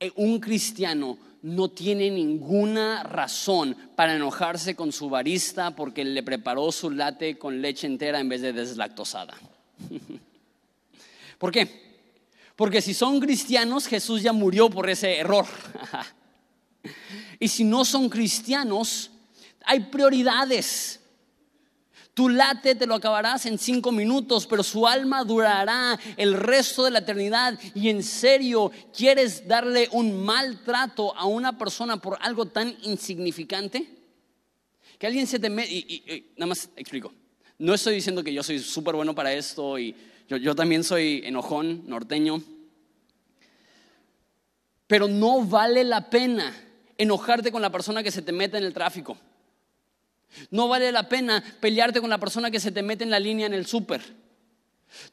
Eh, 0.00 0.10
un 0.16 0.40
cristiano 0.40 1.18
no 1.42 1.68
tiene 1.68 2.10
ninguna 2.10 3.04
razón 3.04 3.76
para 3.94 4.16
enojarse 4.16 4.74
con 4.74 4.92
su 4.92 5.08
barista 5.08 5.74
porque 5.76 6.04
le 6.04 6.22
preparó 6.22 6.72
su 6.72 6.90
latte 6.90 7.38
con 7.38 7.62
leche 7.62 7.86
entera 7.86 8.18
en 8.18 8.28
vez 8.28 8.42
de 8.42 8.52
deslactosada. 8.52 9.34
¿Por 11.38 11.52
qué? 11.52 11.85
Porque 12.56 12.80
si 12.80 12.94
son 12.94 13.20
cristianos, 13.20 13.86
Jesús 13.86 14.22
ya 14.22 14.32
murió 14.32 14.68
por 14.70 14.90
ese 14.90 15.18
error. 15.18 15.46
Y 17.38 17.48
si 17.48 17.64
no 17.64 17.84
son 17.84 18.08
cristianos, 18.08 19.10
hay 19.64 19.80
prioridades. 19.80 21.00
Tu 22.14 22.30
late 22.30 22.74
te 22.74 22.86
lo 22.86 22.94
acabarás 22.94 23.44
en 23.44 23.58
cinco 23.58 23.92
minutos, 23.92 24.46
pero 24.46 24.62
su 24.62 24.86
alma 24.86 25.22
durará 25.22 26.00
el 26.16 26.32
resto 26.32 26.84
de 26.84 26.90
la 26.92 27.00
eternidad. 27.00 27.58
Y 27.74 27.90
en 27.90 28.02
serio, 28.02 28.70
¿quieres 28.96 29.46
darle 29.46 29.88
un 29.92 30.24
maltrato 30.24 31.14
a 31.14 31.26
una 31.26 31.58
persona 31.58 31.98
por 31.98 32.16
algo 32.22 32.46
tan 32.46 32.74
insignificante? 32.84 33.86
Que 34.98 35.06
alguien 35.06 35.26
se 35.26 35.38
te 35.38 35.50
mete. 35.50 35.70
Y, 35.70 36.32
nada 36.36 36.46
más 36.46 36.70
explico. 36.74 37.12
No 37.58 37.74
estoy 37.74 37.96
diciendo 37.96 38.24
que 38.24 38.32
yo 38.32 38.42
soy 38.42 38.60
súper 38.60 38.94
bueno 38.94 39.14
para 39.14 39.32
esto 39.34 39.78
y 39.78 39.94
yo, 40.28 40.54
también 40.54 40.84
soy 40.84 41.22
enojón, 41.24 41.82
norteño. 41.86 42.42
Pero 44.86 45.08
no 45.08 45.44
vale 45.44 45.84
la 45.84 46.10
pena 46.10 46.54
enojarte 46.98 47.52
con 47.52 47.62
la 47.62 47.70
persona 47.70 48.02
que 48.02 48.10
se 48.10 48.22
te 48.22 48.32
mete 48.32 48.58
en 48.58 48.64
el 48.64 48.74
tráfico. 48.74 49.16
No 50.50 50.68
vale 50.68 50.92
la 50.92 51.08
pena 51.08 51.42
pelearte 51.60 52.00
con 52.00 52.10
la 52.10 52.18
persona 52.18 52.50
que 52.50 52.60
se 52.60 52.72
te 52.72 52.82
mete 52.82 53.04
en 53.04 53.10
la 53.10 53.20
línea 53.20 53.46
en 53.46 53.54
el 53.54 53.66
súper. 53.66 54.02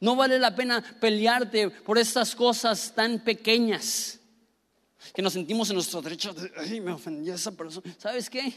No 0.00 0.16
vale 0.16 0.38
la 0.38 0.54
pena 0.54 0.82
pelearte 1.00 1.70
por 1.70 1.98
estas 1.98 2.34
cosas 2.34 2.94
tan 2.94 3.20
pequeñas 3.20 4.20
que 5.14 5.22
nos 5.22 5.32
sentimos 5.32 5.68
en 5.70 5.74
nuestro 5.74 6.00
derecho 6.00 6.32
de, 6.32 6.50
ay, 6.56 6.80
me 6.80 6.92
ofendí 6.92 7.30
a 7.30 7.34
esa 7.34 7.52
persona. 7.52 7.94
¿Sabes 7.98 8.30
qué? 8.30 8.52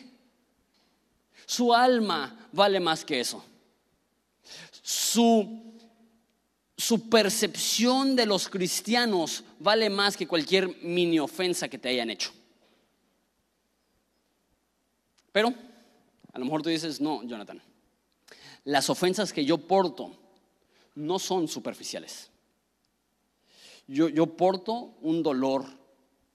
Su 1.45 1.73
alma 1.73 2.47
vale 2.51 2.79
más 2.79 3.03
que 3.03 3.19
eso. 3.19 3.43
Su, 4.81 5.66
su 6.77 7.09
percepción 7.09 8.15
de 8.15 8.27
los 8.27 8.47
cristianos 8.47 9.43
vale 9.59 9.89
más 9.89 10.15
que 10.15 10.27
cualquier 10.27 10.83
mini 10.83 11.19
ofensa 11.19 11.67
que 11.67 11.79
te 11.79 11.89
hayan 11.89 12.11
hecho. 12.11 12.31
Pero 15.31 15.53
a 16.33 16.39
lo 16.39 16.45
mejor 16.45 16.61
tú 16.61 16.69
dices, 16.69 17.01
no, 17.01 17.23
Jonathan, 17.23 17.61
las 18.63 18.89
ofensas 18.91 19.33
que 19.33 19.43
yo 19.43 19.57
porto 19.57 20.15
no 20.93 21.17
son 21.17 21.47
superficiales. 21.47 22.29
Yo, 23.87 24.09
yo 24.09 24.27
porto 24.27 24.95
un 25.01 25.23
dolor 25.23 25.65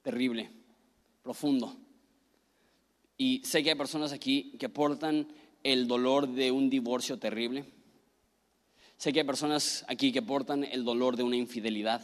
terrible, 0.03 0.51
profundo. 1.23 1.77
Y 3.17 3.43
sé 3.45 3.63
que 3.63 3.71
hay 3.71 3.77
personas 3.77 4.13
aquí 4.13 4.57
que 4.59 4.69
portan 4.69 5.29
el 5.63 5.87
dolor 5.87 6.27
de 6.27 6.51
un 6.51 6.69
divorcio 6.69 7.19
terrible. 7.19 7.65
Sé 9.03 9.13
que 9.13 9.19
hay 9.19 9.27
personas 9.27 9.85
aquí 9.89 10.13
que 10.13 10.23
portan 10.23 10.63
el 10.63 10.85
dolor 10.85 11.17
de 11.17 11.25
una 11.25 11.35
infidelidad. 11.35 12.01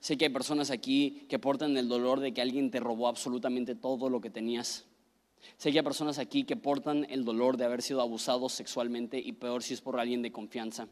Sé 0.00 0.16
que 0.16 0.24
hay 0.24 0.30
personas 0.30 0.70
aquí 0.70 1.26
que 1.28 1.38
portan 1.38 1.76
el 1.76 1.90
dolor 1.90 2.20
de 2.20 2.32
que 2.32 2.40
alguien 2.40 2.70
te 2.70 2.80
robó 2.80 3.06
absolutamente 3.06 3.74
todo 3.74 4.08
lo 4.08 4.22
que 4.22 4.30
tenías. 4.30 4.86
Sé 5.58 5.70
que 5.70 5.80
hay 5.80 5.84
personas 5.84 6.16
aquí 6.16 6.44
que 6.44 6.56
portan 6.56 7.06
el 7.10 7.26
dolor 7.26 7.58
de 7.58 7.66
haber 7.66 7.82
sido 7.82 8.00
abusados 8.00 8.54
sexualmente 8.54 9.18
y 9.18 9.32
peor 9.32 9.62
si 9.62 9.74
es 9.74 9.82
por 9.82 10.00
alguien 10.00 10.22
de 10.22 10.32
confianza. 10.32 10.88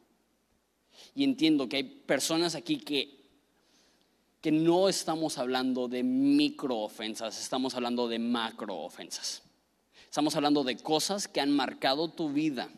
Y 1.14 1.24
entiendo 1.24 1.66
que 1.66 1.76
hay 1.76 1.84
personas 1.84 2.54
aquí 2.54 2.76
que, 2.76 3.18
que 4.42 4.52
no 4.52 4.90
estamos 4.90 5.38
hablando 5.38 5.88
de 5.88 6.02
microofensas, 6.02 7.40
estamos 7.40 7.76
hablando 7.76 8.08
de 8.08 8.18
macroofensas. 8.18 9.42
Estamos 10.04 10.36
hablando 10.36 10.64
de 10.64 10.76
cosas 10.76 11.28
que 11.28 11.40
han 11.40 11.50
marcado 11.50 12.10
tu 12.10 12.30
vida 12.30 12.70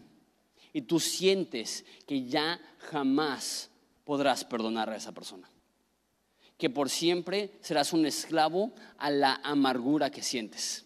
y 0.72 0.82
tú 0.82 1.00
sientes 1.00 1.84
que 2.06 2.24
ya 2.24 2.60
jamás 2.90 3.70
podrás 4.04 4.44
perdonar 4.44 4.90
a 4.90 4.96
esa 4.96 5.12
persona. 5.12 5.48
Que 6.58 6.70
por 6.70 6.90
siempre 6.90 7.50
serás 7.60 7.92
un 7.92 8.06
esclavo 8.06 8.72
a 8.98 9.10
la 9.10 9.34
amargura 9.42 10.10
que 10.10 10.22
sientes 10.22 10.84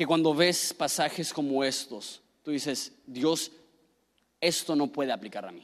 que 0.00 0.06
cuando 0.06 0.32
ves 0.32 0.72
pasajes 0.72 1.30
como 1.30 1.62
estos, 1.62 2.22
tú 2.42 2.52
dices, 2.52 2.90
Dios, 3.06 3.52
esto 4.40 4.74
no 4.74 4.86
puede 4.86 5.12
aplicar 5.12 5.44
a 5.44 5.52
mí. 5.52 5.62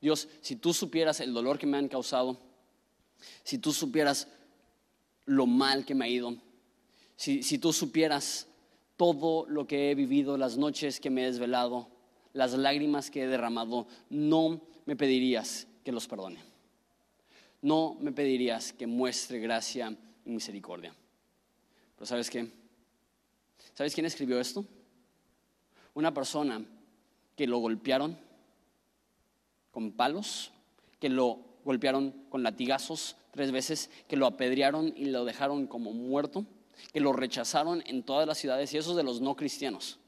Dios, 0.00 0.28
si 0.42 0.54
tú 0.54 0.72
supieras 0.72 1.18
el 1.18 1.34
dolor 1.34 1.58
que 1.58 1.66
me 1.66 1.76
han 1.76 1.88
causado, 1.88 2.38
si 3.42 3.58
tú 3.58 3.72
supieras 3.72 4.28
lo 5.24 5.44
mal 5.44 5.84
que 5.84 5.96
me 5.96 6.04
ha 6.04 6.08
ido, 6.08 6.36
si, 7.16 7.42
si 7.42 7.58
tú 7.58 7.72
supieras 7.72 8.46
todo 8.96 9.46
lo 9.48 9.66
que 9.66 9.90
he 9.90 9.94
vivido, 9.94 10.36
las 10.36 10.56
noches 10.56 11.00
que 11.00 11.10
me 11.10 11.22
he 11.22 11.26
desvelado, 11.26 11.88
las 12.32 12.52
lágrimas 12.54 13.10
que 13.10 13.22
he 13.22 13.26
derramado, 13.26 13.86
no 14.10 14.60
me 14.84 14.96
pedirías 14.96 15.66
que 15.84 15.92
los 15.92 16.06
perdone. 16.06 16.40
No 17.62 17.96
me 18.00 18.12
pedirías 18.12 18.72
que 18.72 18.86
muestre 18.86 19.38
gracia 19.38 19.96
y 20.24 20.30
misericordia. 20.30 20.94
Pero 21.96 22.06
sabes 22.06 22.30
qué? 22.30 22.50
¿Sabes 23.74 23.94
quién 23.94 24.06
escribió 24.06 24.40
esto? 24.40 24.64
Una 25.94 26.12
persona 26.12 26.64
que 27.34 27.46
lo 27.46 27.58
golpearon 27.58 28.16
con 29.70 29.92
palos, 29.92 30.52
que 30.98 31.08
lo 31.08 31.40
golpearon 31.64 32.12
con 32.30 32.42
latigazos 32.42 33.16
tres 33.32 33.52
veces, 33.52 33.90
que 34.08 34.16
lo 34.16 34.26
apedrearon 34.26 34.94
y 34.96 35.06
lo 35.06 35.24
dejaron 35.24 35.66
como 35.66 35.92
muerto, 35.92 36.46
que 36.92 37.00
lo 37.00 37.12
rechazaron 37.12 37.82
en 37.86 38.02
todas 38.02 38.26
las 38.26 38.38
ciudades, 38.38 38.72
y 38.72 38.78
eso 38.78 38.90
es 38.90 38.96
de 38.96 39.02
los 39.02 39.20
no 39.20 39.36
cristianos. 39.36 39.98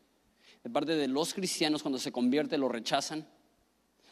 De 0.62 0.70
parte 0.70 0.96
de 0.96 1.08
los 1.08 1.34
cristianos, 1.34 1.82
cuando 1.82 1.98
se 1.98 2.12
convierte, 2.12 2.58
lo 2.58 2.68
rechazan. 2.68 3.26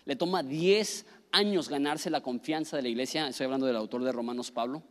Le 0.05 0.17
toma 0.17 0.43
10 0.43 1.07
años 1.33 1.69
ganarse 1.69 2.11
la 2.11 2.21
confianza 2.21 2.77
de 2.77 2.83
la 2.83 2.89
iglesia, 2.89 3.29
estoy 3.29 3.45
hablando 3.45 3.67
del 3.67 3.77
autor 3.77 4.05
de 4.05 4.13
Romanos, 4.13 4.51
Pablo. 4.51 4.83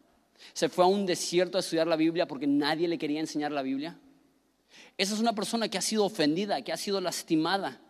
Se 0.54 0.70
fue 0.70 0.84
a 0.84 0.88
un 0.88 1.06
desierto 1.06 1.58
a 1.58 1.62
estudiar 1.62 1.88
la 1.88 1.96
Biblia 1.96 2.28
porque 2.28 2.48
nadie 2.48 2.88
le 2.88 2.98
quería 2.98 3.20
enseñar 3.20 3.52
la 3.52 3.62
Biblia. 3.62 3.98
Esa 4.98 5.14
es 5.14 5.20
una 5.20 5.34
persona 5.34 5.70
que 5.70 5.78
ha 5.78 5.82
sido 5.82 6.06
ofendida, 6.06 6.62
que 6.62 6.74
ha 6.74 6.78
sido 6.78 7.02
lastimada. 7.02 7.82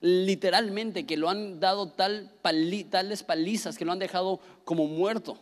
Literalmente, 0.00 1.06
que 1.06 1.16
lo 1.16 1.28
han 1.28 1.60
dado 1.60 1.90
tal 1.92 2.32
tales 2.90 3.22
palizas, 3.22 3.78
que 3.78 3.84
lo 3.84 3.92
han 3.92 3.98
dejado 3.98 4.40
como 4.64 4.86
muerto. 4.86 5.38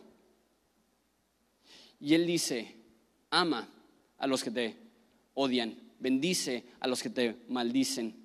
Y 1.99 2.13
él 2.13 2.25
dice, 2.25 2.76
ama 3.29 3.67
a 4.17 4.27
los 4.27 4.43
que 4.43 4.51
te 4.51 4.77
odian, 5.33 5.75
bendice 5.99 6.63
a 6.79 6.87
los 6.87 7.01
que 7.01 7.09
te 7.09 7.35
maldicen. 7.49 8.15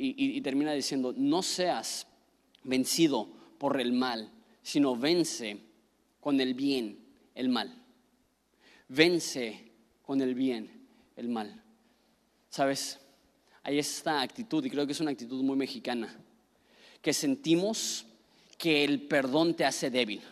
Y, 0.00 0.40
termina 0.42 0.72
diciendo, 0.72 1.12
no 1.16 1.42
seas 1.42 2.06
vencido 2.62 3.28
por 3.58 3.80
el 3.80 3.92
mal, 3.92 4.30
sino 4.62 4.94
vence 4.94 5.58
con 6.20 6.40
el 6.40 6.54
bien 6.54 6.98
el 7.34 7.48
mal. 7.48 7.82
Vence 8.86 9.72
con 10.02 10.20
el 10.20 10.36
bien 10.36 10.70
el 11.16 11.28
mal. 11.28 11.62
¿Sabes? 12.48 13.00
Hay 13.64 13.80
esta 13.80 14.20
actitud, 14.20 14.64
y 14.64 14.70
creo 14.70 14.86
que 14.86 14.92
es 14.92 15.00
una 15.00 15.10
actitud 15.10 15.42
muy 15.42 15.56
mexicana, 15.56 16.16
que 17.02 17.12
sentimos 17.12 18.06
que 18.56 18.84
el 18.84 19.02
perdón 19.02 19.54
te 19.54 19.64
hace 19.64 19.90
débil 19.90 20.22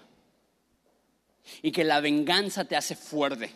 y 1.63 1.73
que 1.73 1.85
la 1.85 2.01
venganza 2.01 2.65
te 2.65 2.77
hace 2.77 2.97
fuerte. 2.97 3.51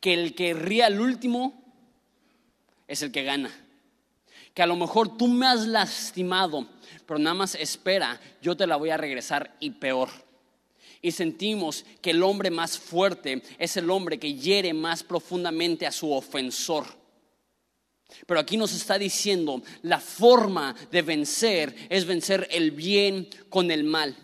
Que 0.00 0.14
el 0.14 0.34
que 0.34 0.54
ríe 0.54 0.82
al 0.82 1.00
último 1.00 1.62
es 2.86 3.02
el 3.02 3.12
que 3.12 3.24
gana. 3.24 3.50
Que 4.52 4.62
a 4.62 4.66
lo 4.66 4.76
mejor 4.76 5.16
tú 5.16 5.26
me 5.26 5.46
has 5.46 5.66
lastimado, 5.66 6.68
pero 7.06 7.18
nada 7.18 7.34
más 7.34 7.54
espera, 7.54 8.20
yo 8.40 8.56
te 8.56 8.66
la 8.66 8.76
voy 8.76 8.90
a 8.90 8.96
regresar 8.96 9.56
y 9.60 9.70
peor. 9.70 10.08
Y 11.02 11.10
sentimos 11.10 11.84
que 12.00 12.10
el 12.10 12.22
hombre 12.22 12.50
más 12.50 12.78
fuerte 12.78 13.42
es 13.58 13.76
el 13.76 13.90
hombre 13.90 14.18
que 14.18 14.34
hiere 14.34 14.72
más 14.72 15.02
profundamente 15.02 15.86
a 15.86 15.92
su 15.92 16.12
ofensor. 16.12 16.86
Pero 18.26 18.40
aquí 18.40 18.56
nos 18.56 18.72
está 18.72 18.98
diciendo, 18.98 19.62
la 19.82 20.00
forma 20.00 20.74
de 20.90 21.02
vencer 21.02 21.74
es 21.88 22.04
vencer 22.04 22.48
el 22.50 22.70
bien 22.70 23.28
con 23.48 23.70
el 23.70 23.84
mal. 23.84 24.16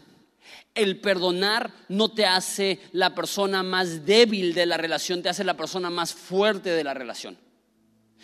El 0.81 0.97
perdonar 0.97 1.71
no 1.89 2.09
te 2.09 2.25
hace 2.25 2.81
la 2.93 3.15
persona 3.15 3.63
más 3.63 4.07
débil 4.07 4.55
de 4.55 4.65
la 4.65 4.79
relación, 4.79 5.23
te 5.23 5.29
hace 5.29 5.45
la 5.45 5.53
persona 5.53 5.91
más 5.91 6.15
fuerte 6.15 6.71
de 6.71 6.83
la 6.83 6.95
relación. 6.95 7.37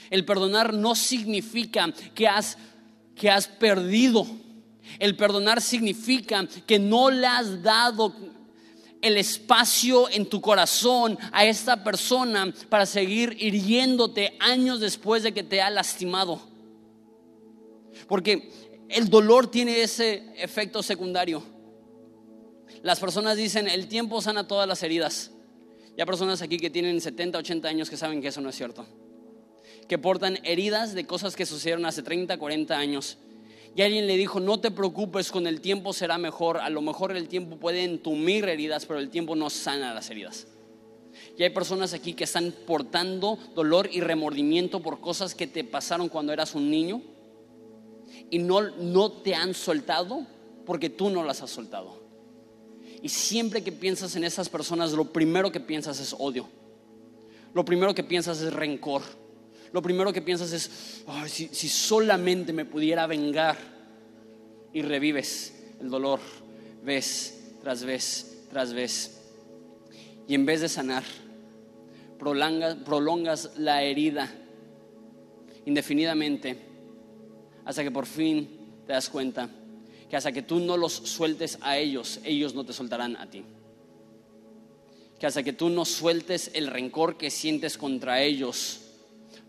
El 0.08 0.24
perdonar 0.24 0.72
no 0.72 0.94
significa 0.94 1.92
que 2.14 2.26
has, 2.26 2.56
que 3.14 3.28
has 3.28 3.46
perdido. 3.46 4.26
El 4.98 5.18
perdonar 5.18 5.60
significa 5.60 6.48
que 6.66 6.78
no 6.78 7.10
le 7.10 7.26
has 7.26 7.62
dado 7.62 8.14
el 9.02 9.18
espacio 9.18 10.08
en 10.08 10.24
tu 10.24 10.40
corazón 10.40 11.18
a 11.32 11.44
esta 11.44 11.84
persona 11.84 12.54
para 12.70 12.86
seguir 12.86 13.36
hiriéndote 13.38 14.34
años 14.40 14.80
después 14.80 15.22
de 15.22 15.34
que 15.34 15.42
te 15.42 15.60
ha 15.60 15.68
lastimado. 15.68 16.40
Porque 18.08 18.50
el 18.88 19.10
dolor 19.10 19.50
tiene 19.50 19.82
ese 19.82 20.32
efecto 20.38 20.82
secundario 20.82 21.55
las 22.86 23.00
personas 23.00 23.36
dicen, 23.36 23.66
el 23.66 23.88
tiempo 23.88 24.22
sana 24.22 24.46
todas 24.46 24.68
las 24.68 24.80
heridas. 24.84 25.32
Y 25.96 26.00
hay 26.00 26.06
personas 26.06 26.40
aquí 26.40 26.56
que 26.56 26.70
tienen 26.70 27.00
70, 27.00 27.36
80 27.36 27.66
años 27.66 27.90
que 27.90 27.96
saben 27.96 28.22
que 28.22 28.28
eso 28.28 28.40
no 28.40 28.48
es 28.48 28.54
cierto. 28.54 28.86
Que 29.88 29.98
portan 29.98 30.38
heridas 30.44 30.94
de 30.94 31.04
cosas 31.04 31.34
que 31.34 31.46
sucedieron 31.46 31.84
hace 31.84 32.04
30, 32.04 32.38
40 32.38 32.78
años. 32.78 33.18
Y 33.74 33.82
alguien 33.82 34.06
le 34.06 34.16
dijo, 34.16 34.38
no 34.38 34.60
te 34.60 34.70
preocupes, 34.70 35.32
con 35.32 35.48
el 35.48 35.60
tiempo 35.60 35.92
será 35.92 36.16
mejor. 36.16 36.58
A 36.58 36.70
lo 36.70 36.80
mejor 36.80 37.16
el 37.16 37.26
tiempo 37.26 37.56
puede 37.56 37.82
entumir 37.82 38.48
heridas, 38.48 38.86
pero 38.86 39.00
el 39.00 39.10
tiempo 39.10 39.34
no 39.34 39.50
sana 39.50 39.92
las 39.92 40.08
heridas. 40.08 40.46
Y 41.36 41.42
hay 41.42 41.50
personas 41.50 41.92
aquí 41.92 42.14
que 42.14 42.22
están 42.22 42.54
portando 42.68 43.36
dolor 43.56 43.88
y 43.90 44.00
remordimiento 44.00 44.80
por 44.80 45.00
cosas 45.00 45.34
que 45.34 45.48
te 45.48 45.64
pasaron 45.64 46.08
cuando 46.08 46.32
eras 46.32 46.54
un 46.54 46.70
niño 46.70 47.02
y 48.30 48.38
no, 48.38 48.60
no 48.60 49.10
te 49.10 49.34
han 49.34 49.54
soltado 49.54 50.24
porque 50.64 50.88
tú 50.88 51.10
no 51.10 51.24
las 51.24 51.42
has 51.42 51.50
soltado. 51.50 52.05
Y 53.02 53.08
siempre 53.08 53.62
que 53.62 53.72
piensas 53.72 54.16
en 54.16 54.24
esas 54.24 54.48
personas, 54.48 54.92
lo 54.92 55.12
primero 55.12 55.52
que 55.52 55.60
piensas 55.60 56.00
es 56.00 56.14
odio. 56.18 56.48
Lo 57.54 57.64
primero 57.64 57.94
que 57.94 58.02
piensas 58.02 58.40
es 58.40 58.52
rencor. 58.52 59.02
Lo 59.72 59.82
primero 59.82 60.12
que 60.12 60.22
piensas 60.22 60.52
es, 60.52 61.04
si, 61.26 61.48
si 61.48 61.68
solamente 61.68 62.52
me 62.52 62.64
pudiera 62.64 63.06
vengar. 63.06 63.56
Y 64.72 64.82
revives 64.82 65.54
el 65.80 65.88
dolor 65.88 66.20
vez 66.84 67.54
tras 67.62 67.82
vez 67.84 68.36
tras 68.50 68.72
vez. 68.72 69.20
Y 70.28 70.34
en 70.34 70.46
vez 70.46 70.60
de 70.60 70.68
sanar, 70.68 71.04
prolongas 72.18 73.58
la 73.58 73.82
herida 73.82 74.32
indefinidamente 75.64 76.58
hasta 77.64 77.82
que 77.82 77.90
por 77.90 78.06
fin 78.06 78.48
te 78.86 78.92
das 78.92 79.08
cuenta 79.08 79.50
que 80.08 80.16
hasta 80.16 80.32
que 80.32 80.42
tú 80.42 80.60
no 80.60 80.76
los 80.76 80.92
sueltes 80.92 81.58
a 81.60 81.78
ellos, 81.78 82.20
ellos 82.24 82.54
no 82.54 82.64
te 82.64 82.72
soltarán 82.72 83.16
a 83.16 83.28
ti. 83.28 83.44
Que 85.18 85.26
hasta 85.26 85.42
que 85.42 85.52
tú 85.52 85.68
no 85.68 85.84
sueltes 85.84 86.50
el 86.54 86.68
rencor 86.68 87.16
que 87.16 87.30
sientes 87.30 87.76
contra 87.76 88.22
ellos, 88.22 88.80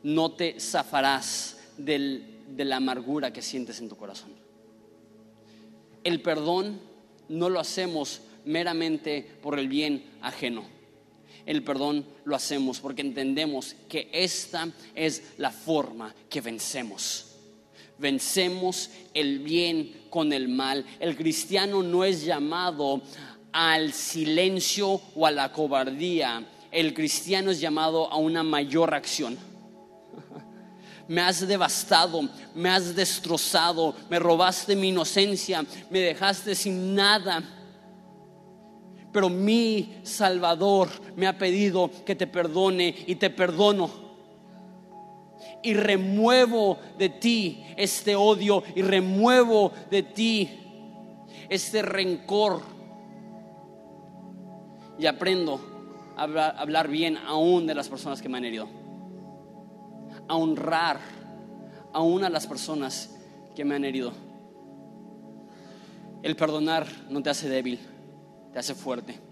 no 0.03 0.31
te 0.31 0.59
zafarás 0.59 1.57
de 1.77 2.65
la 2.65 2.77
amargura 2.77 3.31
que 3.31 3.41
sientes 3.41 3.79
en 3.79 3.89
tu 3.89 3.97
corazón. 3.97 4.31
El 6.03 6.21
perdón 6.21 6.79
no 7.29 7.49
lo 7.49 7.59
hacemos 7.59 8.21
meramente 8.45 9.29
por 9.41 9.59
el 9.59 9.67
bien 9.67 10.05
ajeno. 10.21 10.65
El 11.45 11.63
perdón 11.63 12.05
lo 12.25 12.35
hacemos 12.35 12.79
porque 12.79 13.01
entendemos 13.01 13.75
que 13.87 14.09
esta 14.11 14.69
es 14.95 15.33
la 15.37 15.51
forma 15.51 16.15
que 16.29 16.41
vencemos 16.41 17.27
vencemos 17.97 18.89
el 19.13 19.39
bien 19.39 19.93
con 20.09 20.33
el 20.33 20.47
mal. 20.47 20.85
El 20.99 21.15
cristiano 21.15 21.83
no 21.83 22.03
es 22.03 22.23
llamado 22.23 23.01
al 23.51 23.93
silencio 23.93 25.01
o 25.15 25.25
a 25.25 25.31
la 25.31 25.51
cobardía. 25.51 26.45
El 26.71 26.93
cristiano 26.93 27.51
es 27.51 27.59
llamado 27.59 28.11
a 28.11 28.17
una 28.17 28.43
mayor 28.43 28.93
acción. 28.93 29.37
Me 31.07 31.21
has 31.21 31.47
devastado, 31.47 32.27
me 32.53 32.69
has 32.69 32.93
destrozado, 32.93 33.95
me 34.09 34.19
robaste 34.19 34.75
mi 34.75 34.89
inocencia, 34.89 35.65
me 35.89 35.99
dejaste 35.99 36.53
sin 36.53 36.95
nada. 36.95 37.41
Pero 39.13 39.29
mi 39.29 39.99
Salvador 40.03 40.89
me 41.15 41.25
ha 41.25 41.37
pedido 41.37 41.89
que 42.05 42.13
te 42.13 42.27
perdone 42.27 42.93
y 43.07 43.15
te 43.15 43.29
perdono 43.29 44.06
y 45.63 45.73
remuevo 45.73 46.77
de 46.97 47.09
ti 47.09 47.65
este 47.75 48.15
odio 48.15 48.63
y 48.75 48.81
remuevo 48.81 49.71
de 49.89 50.03
ti 50.03 50.49
este 51.49 51.81
rencor. 51.81 52.61
Y 54.99 55.05
aprendo 55.05 56.13
a 56.15 56.23
hablar, 56.23 56.87
bien 56.87 57.17
aún 57.17 57.67
de 57.67 57.75
las 57.75 57.89
personas 57.89 58.21
que 58.21 58.29
me 58.29 58.37
han 58.37 58.45
herido. 58.45 58.67
A 60.27 60.35
honrar 60.35 60.99
aún 61.93 62.23
a 62.23 62.29
las 62.29 62.47
personas 62.47 63.15
que 63.55 63.63
me 63.63 63.75
han 63.75 63.85
herido. 63.85 64.11
El 66.23 66.35
perdonar 66.35 66.87
no 67.09 67.21
te 67.21 67.29
hace 67.29 67.47
débil, 67.47 67.79
te 68.51 68.59
hace 68.59 68.73
fuerte. 68.73 69.26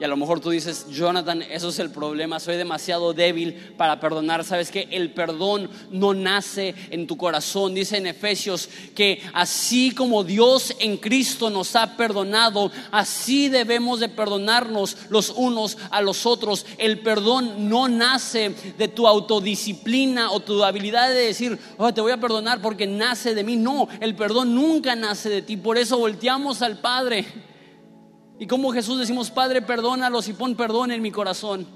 Y 0.00 0.04
a 0.04 0.08
lo 0.08 0.16
mejor 0.16 0.38
tú 0.38 0.50
dices, 0.50 0.86
Jonathan, 0.90 1.42
eso 1.42 1.70
es 1.70 1.78
el 1.80 1.90
problema, 1.90 2.38
soy 2.38 2.56
demasiado 2.56 3.12
débil 3.12 3.54
para 3.76 3.98
perdonar. 3.98 4.44
Sabes 4.44 4.70
que 4.70 4.86
el 4.92 5.12
perdón 5.12 5.68
no 5.90 6.14
nace 6.14 6.76
en 6.90 7.08
tu 7.08 7.16
corazón. 7.16 7.74
Dice 7.74 7.96
en 7.96 8.06
Efesios 8.06 8.68
que 8.94 9.20
así 9.32 9.90
como 9.90 10.22
Dios 10.22 10.72
en 10.78 10.98
Cristo 10.98 11.50
nos 11.50 11.74
ha 11.74 11.96
perdonado, 11.96 12.70
así 12.92 13.48
debemos 13.48 13.98
de 13.98 14.08
perdonarnos 14.08 14.96
los 15.08 15.30
unos 15.30 15.76
a 15.90 16.00
los 16.00 16.26
otros. 16.26 16.64
El 16.78 17.00
perdón 17.00 17.68
no 17.68 17.88
nace 17.88 18.54
de 18.78 18.86
tu 18.86 19.08
autodisciplina 19.08 20.30
o 20.30 20.38
tu 20.38 20.62
habilidad 20.62 21.08
de 21.08 21.26
decir, 21.26 21.58
oh, 21.76 21.92
te 21.92 22.00
voy 22.00 22.12
a 22.12 22.20
perdonar 22.20 22.62
porque 22.62 22.86
nace 22.86 23.34
de 23.34 23.42
mí. 23.42 23.56
No, 23.56 23.88
el 23.98 24.14
perdón 24.14 24.54
nunca 24.54 24.94
nace 24.94 25.28
de 25.28 25.42
ti. 25.42 25.56
Por 25.56 25.76
eso 25.76 25.98
volteamos 25.98 26.62
al 26.62 26.78
Padre 26.78 27.26
y 28.38 28.46
como 28.46 28.72
Jesús 28.72 28.98
decimos, 28.98 29.30
Padre, 29.30 29.62
perdónalos 29.62 30.28
y 30.28 30.32
pon 30.32 30.54
perdón 30.54 30.92
en 30.92 31.02
mi 31.02 31.10
corazón. 31.10 31.66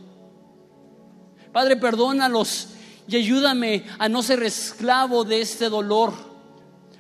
Padre, 1.53 1.77
perdónalos 1.77 2.69
y 3.09 3.17
ayúdame 3.17 3.85
a 3.99 4.09
no 4.09 4.23
ser 4.23 4.43
esclavo 4.43 5.25
de 5.25 5.41
este 5.41 5.69
dolor. 5.69 6.13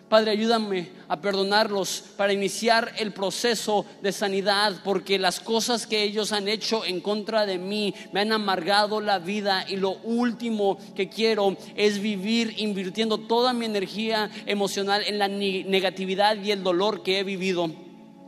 Padre, 0.08 0.32
ayúdame 0.32 0.90
a 1.08 1.20
perdonarlos 1.22 2.04
para 2.18 2.34
iniciar 2.34 2.92
el 2.98 3.14
proceso 3.14 3.86
de 4.02 4.12
sanidad, 4.12 4.82
porque 4.84 5.18
las 5.18 5.40
cosas 5.40 5.86
que 5.86 6.02
ellos 6.02 6.32
han 6.32 6.48
hecho 6.48 6.84
en 6.84 7.00
contra 7.00 7.46
de 7.46 7.56
mí 7.56 7.94
me 8.12 8.20
han 8.20 8.32
amargado 8.32 9.00
la 9.00 9.20
vida 9.20 9.64
y 9.66 9.76
lo 9.76 9.92
último 10.02 10.76
que 10.94 11.08
quiero 11.08 11.56
es 11.76 12.00
vivir 12.00 12.52
invirtiendo 12.58 13.16
toda 13.16 13.54
mi 13.54 13.64
energía 13.64 14.28
emocional 14.44 15.02
en 15.06 15.18
la 15.18 15.28
negatividad 15.28 16.36
y 16.42 16.50
el 16.50 16.62
dolor 16.62 17.02
que 17.02 17.20
he 17.20 17.24
vivido. 17.24 17.70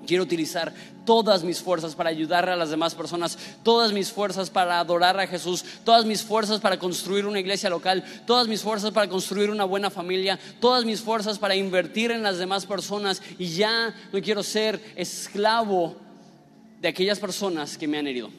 Quiero 0.07 0.23
utilizar 0.23 0.73
todas 1.05 1.45
mis 1.45 1.61
fuerzas 1.61 1.95
para 1.95 2.11
ayudar 2.11 2.49
a 2.49 2.57
las 2.57 2.71
demás 2.71 2.95
personas, 2.95 3.39
todas 3.63 3.93
mis 3.93 4.11
fuerzas 4.11 4.51
para 4.51 4.79
adorar 4.79 5.19
a 5.19 5.27
Jesús, 5.27 5.65
todas 5.85 6.05
mis 6.05 6.23
fuerzas 6.23 6.61
para 6.61 6.79
construir 6.79 7.27
una 7.27 7.41
iglesia 7.41 7.71
local, 7.71 8.05
todas 8.27 8.49
mis 8.49 8.63
fuerzas 8.63 8.91
para 8.91 9.09
construir 9.09 9.51
una 9.51 9.65
buena 9.65 9.91
familia, 9.91 10.39
todas 10.61 10.85
mis 10.85 11.01
fuerzas 11.01 11.39
para 11.39 11.57
invertir 11.57 12.11
en 12.11 12.23
las 12.23 12.39
demás 12.39 12.67
personas 12.67 13.23
y 13.39 13.49
ya 13.49 13.95
no 14.13 14.21
quiero 14.21 14.43
ser 14.43 14.81
esclavo 14.97 15.97
de 16.81 16.89
aquellas 16.89 17.19
personas 17.19 17.79
que 17.79 17.89
me 17.89 17.99
han 17.99 18.07
herido. 18.07 18.31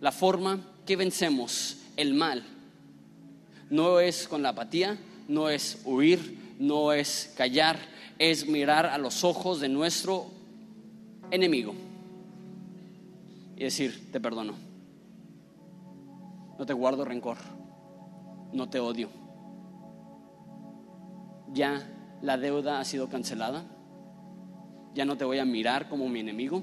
La 0.00 0.12
forma 0.12 0.60
que 0.86 0.96
vencemos 0.96 1.76
el 1.96 2.14
mal 2.14 2.44
no 3.70 4.00
es 4.00 4.28
con 4.28 4.42
la 4.42 4.50
apatía, 4.50 4.98
no 5.28 5.48
es 5.48 5.78
huir, 5.84 6.38
no 6.58 6.92
es 6.92 7.32
callar, 7.36 7.78
es 8.30 8.46
mirar 8.46 8.86
a 8.86 8.98
los 8.98 9.24
ojos 9.24 9.58
de 9.58 9.68
nuestro 9.68 10.26
enemigo 11.32 11.74
y 13.56 13.64
decir, 13.64 14.12
te 14.12 14.20
perdono. 14.20 14.54
No 16.56 16.64
te 16.64 16.72
guardo 16.72 17.04
rencor, 17.04 17.38
no 18.52 18.70
te 18.70 18.78
odio. 18.78 19.08
Ya 21.52 21.82
la 22.22 22.38
deuda 22.38 22.78
ha 22.78 22.84
sido 22.84 23.08
cancelada, 23.08 23.64
ya 24.94 25.04
no 25.04 25.16
te 25.16 25.24
voy 25.24 25.40
a 25.40 25.44
mirar 25.44 25.88
como 25.88 26.08
mi 26.08 26.20
enemigo, 26.20 26.62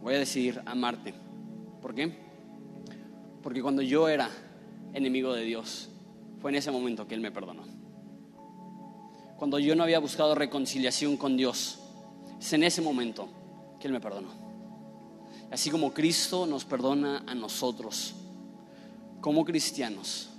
voy 0.00 0.14
a 0.14 0.18
decidir 0.20 0.62
amarte. 0.64 1.12
¿Por 1.82 1.94
qué? 1.94 2.16
Porque 3.42 3.60
cuando 3.60 3.82
yo 3.82 4.08
era 4.08 4.30
enemigo 4.94 5.34
de 5.34 5.44
Dios, 5.44 5.90
fue 6.40 6.50
en 6.50 6.56
ese 6.56 6.70
momento 6.70 7.06
que 7.06 7.14
Él 7.14 7.20
me 7.20 7.30
perdonó. 7.30 7.75
Cuando 9.36 9.58
yo 9.58 9.76
no 9.76 9.82
había 9.82 9.98
buscado 9.98 10.34
reconciliación 10.34 11.16
con 11.16 11.36
Dios, 11.36 11.78
es 12.40 12.52
en 12.52 12.64
ese 12.64 12.80
momento 12.80 13.28
que 13.78 13.86
Él 13.86 13.92
me 13.92 14.00
perdonó. 14.00 14.28
Así 15.50 15.70
como 15.70 15.92
Cristo 15.92 16.46
nos 16.46 16.64
perdona 16.64 17.22
a 17.26 17.34
nosotros, 17.34 18.14
como 19.20 19.44
cristianos, 19.44 20.30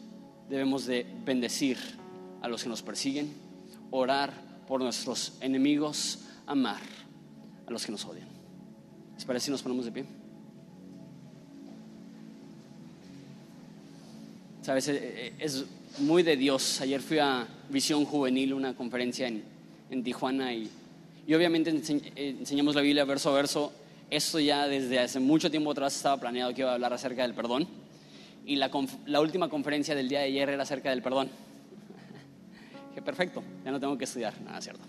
debemos 0.49 0.85
de 0.85 1.05
bendecir 1.23 1.77
a 2.41 2.47
los 2.47 2.63
que 2.63 2.69
nos 2.69 2.81
persiguen, 2.81 3.33
orar 3.91 4.33
por 4.67 4.81
nuestros 4.81 5.33
enemigos, 5.41 6.19
amar 6.45 6.81
a 7.65 7.71
los 7.71 7.85
que 7.85 7.91
nos 7.91 8.05
odian. 8.05 8.27
¿Les 9.15 9.25
parece 9.25 9.45
si 9.45 9.51
nos 9.51 9.61
ponemos 9.61 9.85
de 9.85 9.91
pie? 9.91 10.05
Sabes, 14.67 14.89
eh, 14.89 14.99
eh, 15.01 15.33
es 15.39 15.63
muy 15.99 16.23
de 16.23 16.35
Dios. 16.35 16.81
Ayer 16.81 16.99
fui 17.01 17.19
a 17.19 17.47
Visión 17.69 18.03
Juvenil, 18.03 18.53
una 18.53 18.75
conferencia 18.75 19.25
en, 19.25 19.41
en 19.89 20.03
Tijuana 20.03 20.53
y 20.53 20.69
y 21.25 21.33
obviamente 21.33 21.69
enseñamos 21.69 22.75
la 22.75 22.81
Biblia 22.81 23.05
verso 23.05 23.29
a 23.29 23.33
verso. 23.33 23.71
Esto 24.09 24.41
ya 24.41 24.67
desde 24.67 24.99
hace 24.99 25.21
mucho 25.21 25.49
tiempo 25.49 25.71
atrás 25.71 25.95
estaba 25.95 26.19
planeado 26.19 26.53
que 26.53 26.63
iba 26.63 26.71
a 26.71 26.73
hablar 26.73 26.91
acerca 26.91 27.21
del 27.21 27.33
perdón. 27.33 27.65
Y 28.45 28.57
la, 28.57 28.69
la 29.05 29.21
última 29.21 29.47
conferencia 29.47 29.95
del 29.95 30.09
día 30.09 30.19
de 30.19 30.25
ayer 30.25 30.49
era 30.49 30.63
acerca 30.63 30.89
del 30.89 31.01
perdón. 31.01 31.29
que 32.93 33.01
perfecto, 33.01 33.41
ya 33.63 33.71
no 33.71 33.79
tengo 33.79 33.97
que 33.97 34.03
estudiar, 34.03 34.33
nada 34.41 34.59
cierto. 34.59 34.83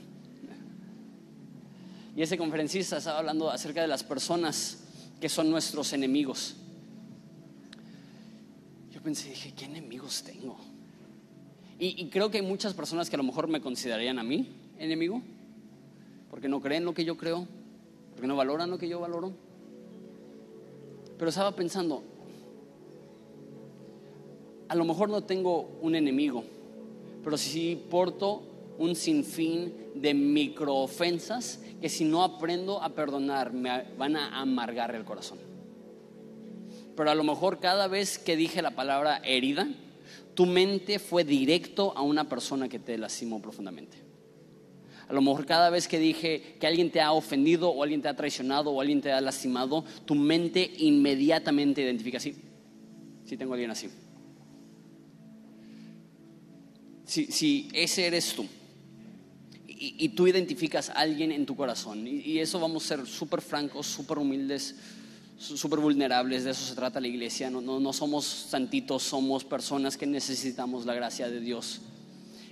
Y 2.16 2.22
ese 2.22 2.36
conferencista 2.36 2.96
estaba 2.96 3.20
hablando 3.20 3.48
acerca 3.48 3.80
de 3.80 3.86
las 3.86 4.02
personas 4.02 4.78
que 5.20 5.28
son 5.28 5.48
nuestros 5.48 5.92
enemigos. 5.92 6.56
Yo 8.98 9.04
pensé, 9.04 9.28
dije, 9.28 9.52
¿qué 9.56 9.66
enemigos 9.66 10.24
tengo? 10.24 10.56
Y, 11.78 12.02
y 12.02 12.08
creo 12.08 12.32
que 12.32 12.38
hay 12.38 12.44
muchas 12.44 12.74
personas 12.74 13.08
que 13.08 13.14
a 13.14 13.18
lo 13.18 13.22
mejor 13.22 13.46
me 13.46 13.60
considerarían 13.60 14.18
a 14.18 14.24
mí 14.24 14.48
enemigo 14.76 15.22
porque 16.28 16.48
no 16.48 16.60
creen 16.60 16.84
lo 16.84 16.94
que 16.94 17.04
yo 17.04 17.16
creo, 17.16 17.46
porque 18.10 18.26
no 18.26 18.34
valoran 18.34 18.68
lo 18.68 18.76
que 18.76 18.88
yo 18.88 18.98
valoro. 18.98 19.30
Pero 21.16 21.28
estaba 21.28 21.54
pensando, 21.54 22.02
a 24.68 24.74
lo 24.74 24.84
mejor 24.84 25.10
no 25.10 25.22
tengo 25.22 25.78
un 25.80 25.94
enemigo, 25.94 26.42
pero 27.22 27.38
sí 27.38 27.80
porto 27.88 28.42
un 28.78 28.96
sinfín 28.96 29.72
de 29.94 30.12
microofensas 30.12 31.60
que 31.80 31.88
si 31.88 32.04
no 32.04 32.24
aprendo 32.24 32.82
a 32.82 32.88
perdonar 32.88 33.52
me 33.52 33.92
van 33.96 34.16
a 34.16 34.40
amargar 34.40 34.96
el 34.96 35.04
corazón. 35.04 35.47
Pero 36.98 37.12
a 37.12 37.14
lo 37.14 37.22
mejor 37.22 37.60
cada 37.60 37.86
vez 37.86 38.18
que 38.18 38.34
dije 38.34 38.60
la 38.60 38.72
palabra 38.72 39.18
herida, 39.24 39.68
tu 40.34 40.46
mente 40.46 40.98
fue 40.98 41.22
directo 41.22 41.96
a 41.96 42.02
una 42.02 42.28
persona 42.28 42.68
que 42.68 42.80
te 42.80 42.98
lastimó 42.98 43.40
profundamente. 43.40 43.98
A 45.06 45.12
lo 45.12 45.22
mejor 45.22 45.46
cada 45.46 45.70
vez 45.70 45.86
que 45.86 46.00
dije 46.00 46.56
que 46.58 46.66
alguien 46.66 46.90
te 46.90 47.00
ha 47.00 47.12
ofendido 47.12 47.70
o 47.70 47.84
alguien 47.84 48.02
te 48.02 48.08
ha 48.08 48.16
traicionado 48.16 48.72
o 48.72 48.80
alguien 48.80 49.00
te 49.00 49.12
ha 49.12 49.20
lastimado, 49.20 49.84
tu 50.06 50.16
mente 50.16 50.72
inmediatamente 50.78 51.82
identifica, 51.82 52.18
sí, 52.18 52.34
sí 53.24 53.36
tengo 53.36 53.52
a 53.52 53.54
alguien 53.54 53.70
así. 53.70 53.88
Si, 57.04 57.68
ese 57.72 58.08
eres 58.08 58.34
tú 58.34 58.44
y, 59.68 60.08
tú 60.08 60.26
identificas 60.26 60.90
a 60.90 60.94
alguien 60.94 61.30
en 61.30 61.46
tu 61.46 61.54
corazón, 61.54 62.08
y, 62.08 62.40
eso 62.40 62.58
vamos 62.58 62.84
a 62.84 62.96
ser 62.96 63.06
súper 63.06 63.40
francos, 63.40 63.86
súper 63.86 64.18
humildes, 64.18 64.74
súper 65.38 65.78
vulnerables, 65.78 66.44
de 66.44 66.50
eso 66.50 66.64
se 66.64 66.74
trata 66.74 67.00
la 67.00 67.06
iglesia, 67.06 67.48
no, 67.48 67.60
no 67.60 67.92
somos 67.92 68.24
santitos, 68.24 69.04
somos 69.04 69.44
personas 69.44 69.96
que 69.96 70.06
necesitamos 70.06 70.84
la 70.84 70.94
gracia 70.94 71.28
de 71.28 71.40
Dios. 71.40 71.80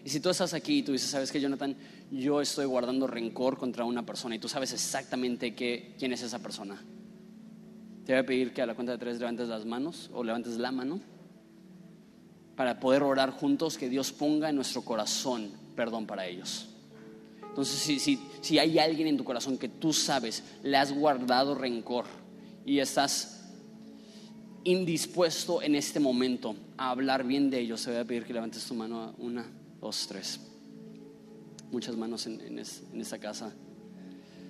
Y 0.04 0.08
si 0.08 0.20
tú 0.20 0.30
estás 0.30 0.54
aquí 0.54 0.78
y 0.78 0.82
tú 0.82 0.92
dices, 0.92 1.10
¿sabes 1.10 1.32
qué, 1.32 1.40
Jonathan? 1.40 1.76
Yo 2.12 2.40
estoy 2.40 2.64
guardando 2.66 3.08
rencor 3.08 3.58
contra 3.58 3.84
una 3.84 4.06
persona 4.06 4.36
y 4.36 4.38
tú 4.38 4.48
sabes 4.48 4.72
exactamente 4.72 5.54
quién 5.54 6.12
es 6.12 6.22
esa 6.22 6.38
persona. 6.38 6.80
Te 8.04 8.12
voy 8.12 8.20
a 8.20 8.26
pedir 8.26 8.52
que 8.52 8.62
a 8.62 8.66
la 8.66 8.76
cuenta 8.76 8.92
de 8.92 8.98
tres 8.98 9.18
levantes 9.18 9.48
las 9.48 9.64
manos 9.64 10.08
o 10.12 10.22
levantes 10.22 10.58
la 10.58 10.70
mano 10.70 11.00
para 12.54 12.78
poder 12.78 13.02
orar 13.02 13.32
juntos 13.32 13.76
que 13.76 13.88
Dios 13.88 14.12
ponga 14.12 14.48
en 14.48 14.54
nuestro 14.54 14.82
corazón 14.82 15.50
perdón 15.74 16.06
para 16.06 16.24
ellos. 16.24 16.68
Entonces, 17.42 17.76
si, 17.76 17.98
si, 17.98 18.20
si 18.42 18.60
hay 18.60 18.78
alguien 18.78 19.08
en 19.08 19.16
tu 19.16 19.24
corazón 19.24 19.58
que 19.58 19.68
tú 19.68 19.92
sabes, 19.92 20.44
le 20.62 20.76
has 20.76 20.92
guardado 20.92 21.56
rencor 21.56 22.04
y 22.66 22.80
estás 22.80 23.44
indispuesto 24.64 25.62
en 25.62 25.76
este 25.76 26.00
momento 26.00 26.56
a 26.76 26.90
hablar 26.90 27.24
bien 27.24 27.48
de 27.48 27.60
ellos, 27.60 27.84
te 27.84 27.92
voy 27.92 28.00
a 28.00 28.04
pedir 28.04 28.24
que 28.24 28.34
levantes 28.34 28.66
tu 28.66 28.74
mano 28.74 29.14
una 29.18 29.46
dos, 29.80 30.06
tres. 30.08 30.40
Muchas 31.70 31.96
manos 31.96 32.26
en, 32.26 32.58
esta 32.58 33.18
casa. 33.18 33.54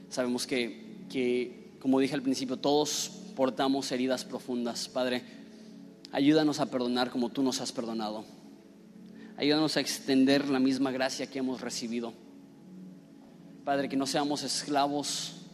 Sabemos 0.09 0.47
que, 0.47 1.05
que, 1.11 1.77
como 1.79 2.01
dije 2.01 2.15
al 2.15 2.23
principio, 2.23 2.57
todos 2.57 3.11
portamos 3.37 3.93
heridas 3.93 4.25
profundas. 4.25 4.89
Padre, 4.89 5.23
ayúdanos 6.11 6.59
a 6.61 6.71
perdonar 6.71 7.11
como 7.11 7.29
tú 7.29 7.43
nos 7.43 7.61
has 7.61 7.71
perdonado. 7.73 8.25
Ayúdanos 9.37 9.77
a 9.77 9.81
extender 9.81 10.49
la 10.49 10.59
misma 10.59 10.91
gracia 10.91 11.27
que 11.27 11.41
hemos 11.41 11.61
recibido. 11.61 12.15
Padre, 13.65 13.91
que 13.91 13.97
no 13.97 14.07
seamos 14.07 14.43
esclavos 14.43 15.46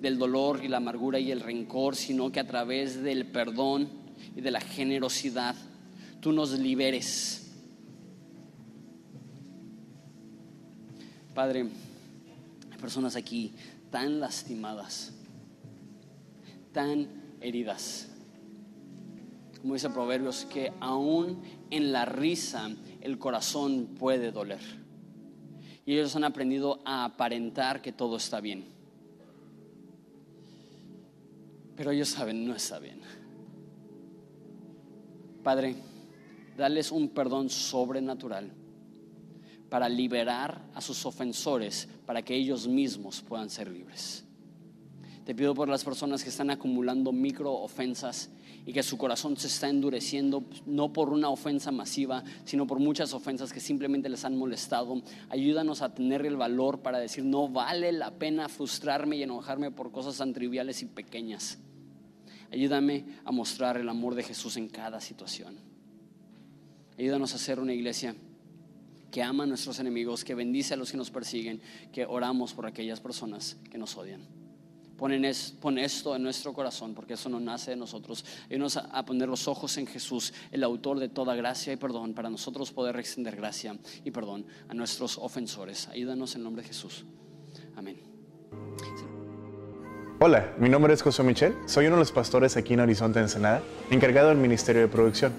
del 0.00 0.18
dolor 0.18 0.64
y 0.64 0.68
la 0.68 0.76
amargura 0.78 1.18
y 1.18 1.30
el 1.30 1.40
rencor, 1.40 1.96
sino 1.96 2.30
que 2.30 2.40
a 2.40 2.46
través 2.46 3.02
del 3.02 3.26
perdón 3.26 3.88
y 4.34 4.40
de 4.40 4.50
la 4.50 4.60
generosidad 4.60 5.56
tú 6.20 6.32
nos 6.32 6.58
liberes 6.58 7.46
Padre, 11.36 11.66
hay 12.72 12.78
personas 12.78 13.14
aquí 13.14 13.52
tan 13.90 14.20
lastimadas, 14.20 15.12
tan 16.72 17.08
heridas. 17.42 18.08
Como 19.60 19.74
dice 19.74 19.90
Proverbios, 19.90 20.46
que 20.46 20.72
aún 20.80 21.42
en 21.68 21.92
la 21.92 22.06
risa 22.06 22.70
el 23.02 23.18
corazón 23.18 23.96
puede 23.98 24.32
doler. 24.32 24.62
Y 25.84 25.92
ellos 25.92 26.16
han 26.16 26.24
aprendido 26.24 26.80
a 26.86 27.04
aparentar 27.04 27.82
que 27.82 27.92
todo 27.92 28.16
está 28.16 28.40
bien. 28.40 28.64
Pero 31.76 31.90
ellos 31.90 32.08
saben, 32.08 32.46
no 32.46 32.54
está 32.54 32.78
bien. 32.78 33.00
Padre, 35.42 35.76
dales 36.56 36.90
un 36.90 37.10
perdón 37.10 37.50
sobrenatural 37.50 38.52
para 39.68 39.88
liberar 39.88 40.70
a 40.74 40.80
sus 40.80 41.04
ofensores, 41.06 41.88
para 42.06 42.22
que 42.22 42.34
ellos 42.34 42.66
mismos 42.66 43.20
puedan 43.22 43.50
ser 43.50 43.70
libres. 43.70 44.24
Te 45.24 45.34
pido 45.34 45.54
por 45.54 45.68
las 45.68 45.84
personas 45.84 46.22
que 46.22 46.30
están 46.30 46.50
acumulando 46.50 47.12
micro 47.12 47.52
ofensas 47.52 48.30
y 48.66 48.72
que 48.72 48.82
su 48.82 48.98
corazón 48.98 49.36
se 49.36 49.46
está 49.46 49.68
endureciendo, 49.68 50.44
no 50.66 50.92
por 50.92 51.10
una 51.10 51.28
ofensa 51.28 51.70
masiva, 51.70 52.24
sino 52.44 52.66
por 52.66 52.80
muchas 52.80 53.14
ofensas 53.14 53.52
que 53.52 53.60
simplemente 53.60 54.08
les 54.08 54.24
han 54.24 54.36
molestado. 54.36 55.00
Ayúdanos 55.28 55.82
a 55.82 55.94
tener 55.94 56.26
el 56.26 56.36
valor 56.36 56.80
para 56.80 56.98
decir, 56.98 57.24
no 57.24 57.48
vale 57.48 57.92
la 57.92 58.10
pena 58.10 58.48
frustrarme 58.48 59.16
y 59.16 59.22
enojarme 59.22 59.70
por 59.70 59.92
cosas 59.92 60.18
tan 60.18 60.32
triviales 60.32 60.82
y 60.82 60.86
pequeñas. 60.86 61.58
Ayúdame 62.50 63.04
a 63.24 63.30
mostrar 63.30 63.76
el 63.76 63.88
amor 63.88 64.16
de 64.16 64.24
Jesús 64.24 64.56
en 64.56 64.68
cada 64.68 65.00
situación. 65.00 65.56
Ayúdanos 66.98 67.34
a 67.34 67.38
ser 67.38 67.60
una 67.60 67.72
iglesia 67.72 68.16
que 69.12 69.22
ama 69.22 69.44
a 69.44 69.46
nuestros 69.46 69.78
enemigos, 69.78 70.24
que 70.24 70.34
bendice 70.34 70.74
a 70.74 70.76
los 70.76 70.90
que 70.90 70.96
nos 70.96 71.10
persiguen, 71.10 71.60
que 71.92 72.04
oramos 72.04 72.52
por 72.52 72.66
aquellas 72.66 73.00
personas 73.00 73.56
que 73.70 73.78
nos 73.78 73.96
odian. 73.96 74.45
Pon, 74.96 75.78
esto 75.78 76.16
en 76.16 76.22
nuestro 76.22 76.52
corazón, 76.52 76.94
porque 76.94 77.14
eso 77.14 77.28
no 77.28 77.38
nace 77.38 77.72
de 77.72 77.76
nosotros. 77.76 78.24
Ayúdanos 78.46 78.76
a, 78.76 78.80
a 78.80 79.04
poner 79.04 79.28
los 79.28 79.46
ojos 79.46 79.76
en 79.76 79.86
Jesús, 79.86 80.32
el 80.50 80.64
autor 80.64 80.98
de 80.98 81.08
toda 81.08 81.34
gracia 81.34 81.72
y 81.72 81.76
perdón, 81.76 82.14
para 82.14 82.30
nosotros 82.30 82.72
poder 82.72 82.98
extender 82.98 83.36
gracia 83.36 83.76
y 84.04 84.10
perdón 84.10 84.46
a 84.68 84.74
nuestros 84.74 85.18
ofensores. 85.18 85.88
Ayúdanos 85.88 86.34
en 86.34 86.42
nombre 86.42 86.62
de 86.62 86.68
Jesús. 86.68 87.04
Amén. 87.76 87.98
Hola, 90.18 90.54
mi 90.58 90.70
nombre 90.70 90.94
es 90.94 91.02
José 91.02 91.22
Michel, 91.22 91.54
soy 91.66 91.88
uno 91.88 91.96
de 91.96 92.00
los 92.00 92.10
pastores 92.10 92.56
aquí 92.56 92.72
en 92.72 92.80
Horizonte 92.80 93.20
Ensenada, 93.20 93.60
encargado 93.90 94.30
del 94.30 94.38
Ministerio 94.38 94.80
de 94.80 94.88
Producción. 94.88 95.30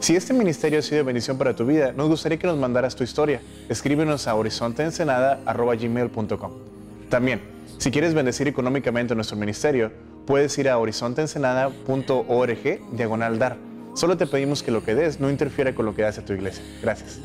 Si 0.00 0.16
este 0.16 0.32
ministerio 0.32 0.78
ha 0.78 0.82
sido 0.82 0.96
de 0.98 1.02
bendición 1.02 1.36
para 1.36 1.54
tu 1.54 1.66
vida, 1.66 1.92
nos 1.92 2.08
gustaría 2.08 2.38
que 2.38 2.46
nos 2.46 2.56
mandaras 2.56 2.96
tu 2.96 3.04
historia. 3.04 3.42
Escríbenos 3.68 4.26
a 4.26 4.34
horizonteensenada.gmail.com 4.34 6.75
También, 7.08 7.40
si 7.78 7.90
quieres 7.90 8.14
bendecir 8.14 8.48
económicamente 8.48 9.14
nuestro 9.14 9.36
ministerio, 9.36 9.92
puedes 10.26 10.56
ir 10.58 10.68
a 10.68 10.78
horizonteensenada.org 10.78 12.80
diagonal 12.92 13.38
dar. 13.38 13.56
Solo 13.94 14.16
te 14.16 14.26
pedimos 14.26 14.62
que 14.62 14.70
lo 14.70 14.84
que 14.84 14.94
des 14.94 15.20
no 15.20 15.30
interfiera 15.30 15.74
con 15.74 15.86
lo 15.86 15.94
que 15.94 16.04
hace 16.04 16.22
tu 16.22 16.32
iglesia. 16.32 16.64
Gracias. 16.82 17.20